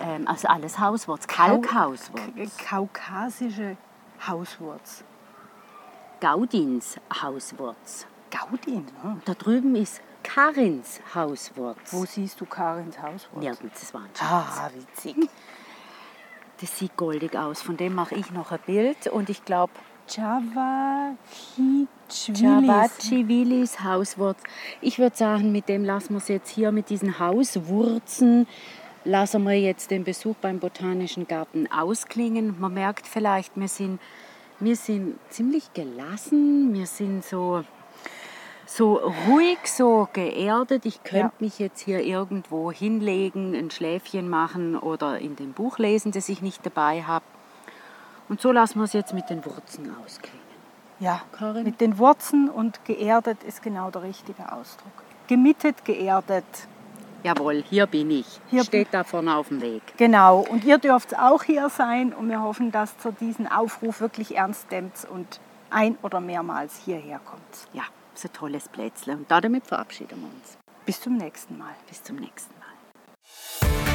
ähm, 0.02 0.28
also 0.28 0.48
alles 0.48 0.80
Hauswurz, 0.80 1.28
Kalkhauswurz, 1.28 2.58
kaukasische 2.58 3.78
Hauswurz. 4.28 5.04
Gaudins 6.22 6.98
Hauswurz. 7.22 8.08
Gaudin. 8.32 8.88
Hm. 9.02 9.22
Da 9.26 9.34
drüben 9.34 9.76
ist 9.76 10.02
Karins 10.24 11.02
Hauswurz. 11.14 11.92
Wo 11.92 12.06
siehst 12.06 12.40
du 12.40 12.46
Karins 12.46 12.98
Hauswurz? 12.98 13.44
Nirgends, 13.44 13.82
das 13.82 13.94
war 13.94 14.02
ein 14.04 14.10
Ah, 14.22 14.70
witzig. 14.74 15.30
Das 16.62 16.78
sieht 16.78 16.96
goldig 16.96 17.36
aus. 17.36 17.62
Von 17.62 17.78
dem 17.78 17.96
mache 17.96 18.16
ich 18.16 18.32
noch 18.32 18.52
ein 18.52 18.60
Bild. 18.66 19.08
Und 19.08 19.30
ich 19.30 19.44
glaube, 19.46 19.74
Javachichwilis. 20.08 22.40
Javachi 22.40 23.28
Willis 23.28 23.84
Hauswurz. 23.84 24.38
Ich 24.82 25.00
würde 25.00 25.16
sagen, 25.16 25.52
mit 25.52 25.70
dem 25.70 25.86
lassen 25.86 26.14
wir 26.14 26.18
es 26.18 26.28
jetzt 26.28 26.50
hier, 26.50 26.72
mit 26.72 26.90
diesen 26.90 27.20
Hauswurzen, 27.20 28.48
lassen 29.06 29.44
wir 29.44 29.60
jetzt 29.60 29.92
den 29.92 30.04
Besuch 30.04 30.36
beim 30.42 30.60
Botanischen 30.60 31.28
Garten 31.28 31.72
ausklingen. 31.72 32.60
Man 32.60 32.74
merkt 32.74 33.08
vielleicht, 33.08 33.56
wir 33.56 33.68
sind, 33.68 34.00
wir 34.60 34.76
sind 34.76 35.18
ziemlich 35.30 35.74
gelassen, 35.74 36.74
wir 36.74 36.86
sind 36.86 37.24
so, 37.24 37.64
so 38.76 38.96
ruhig, 39.28 39.60
so 39.66 40.08
geerdet. 40.14 40.86
Ich 40.86 41.04
könnte 41.04 41.18
Ja. 41.38 41.46
mich 41.46 41.60
jetzt 41.60 41.80
hier 41.82 42.02
irgendwo 42.02 42.72
hinlegen, 42.72 43.54
ein 43.54 43.70
Schläfchen 43.70 44.30
machen 44.30 44.76
oder 44.78 45.20
in 45.20 45.36
dem 45.36 45.54
Buch 45.54 45.78
lesen, 45.78 46.12
das 46.12 46.28
ich 46.30 46.42
nicht 46.42 46.66
dabei 46.66 47.04
habe. 47.04 47.26
Und 48.30 48.42
so 48.42 48.52
lassen 48.52 48.80
wir 48.80 48.86
es 48.86 48.94
jetzt 48.94 49.14
mit 49.14 49.30
den 49.30 49.46
Wurzeln 49.46 49.94
ausklingen. 50.04 50.40
Ja, 51.00 51.22
Karin? 51.34 51.64
mit 51.66 51.82
den 51.82 51.98
Wurzeln 51.98 52.50
und 52.50 52.84
geerdet 52.86 53.44
ist 53.44 53.62
genau 53.62 53.92
der 53.92 54.04
richtige 54.04 54.52
Ausdruck. 54.52 54.94
Gemittet, 55.28 55.84
geerdet. 55.86 56.46
Jawohl, 57.24 57.64
hier 57.70 57.86
bin 57.86 58.10
ich. 58.12 58.40
Hier 58.50 58.64
Steht 58.64 58.88
da 58.92 59.04
vorne 59.04 59.36
auf 59.36 59.50
dem 59.50 59.62
Weg. 59.62 59.82
Genau, 59.98 60.40
und 60.40 60.64
ihr 60.66 60.78
dürft 60.78 61.18
auch 61.18 61.44
hier 61.44 61.70
sein 61.70 62.12
und 62.14 62.28
wir 62.30 62.42
hoffen, 62.42 62.72
dass 62.72 62.94
ihr 63.06 63.12
diesen 63.14 63.50
Aufruf 63.52 64.02
wirklich 64.02 64.36
ernst 64.36 64.72
nimmt 64.72 64.94
und 65.10 65.40
ein- 65.70 65.98
oder 66.02 66.20
mehrmals 66.20 66.78
hierher 66.84 67.20
kommt. 67.24 67.68
Ja, 67.74 67.84
so 68.18 68.28
ein 68.28 68.34
tolles 68.34 68.70
Plätzle. 68.70 69.14
Und 69.14 69.30
damit 69.30 69.68
verabschieden 69.68 70.22
wir 70.22 70.28
uns. 70.28 70.58
Bis 70.86 71.02
zum 71.02 71.18
nächsten 71.18 71.58
Mal. 71.58 71.76
Bis 71.88 72.04
zum 72.04 72.18
nächsten 72.18 72.54
Mal. 72.60 73.93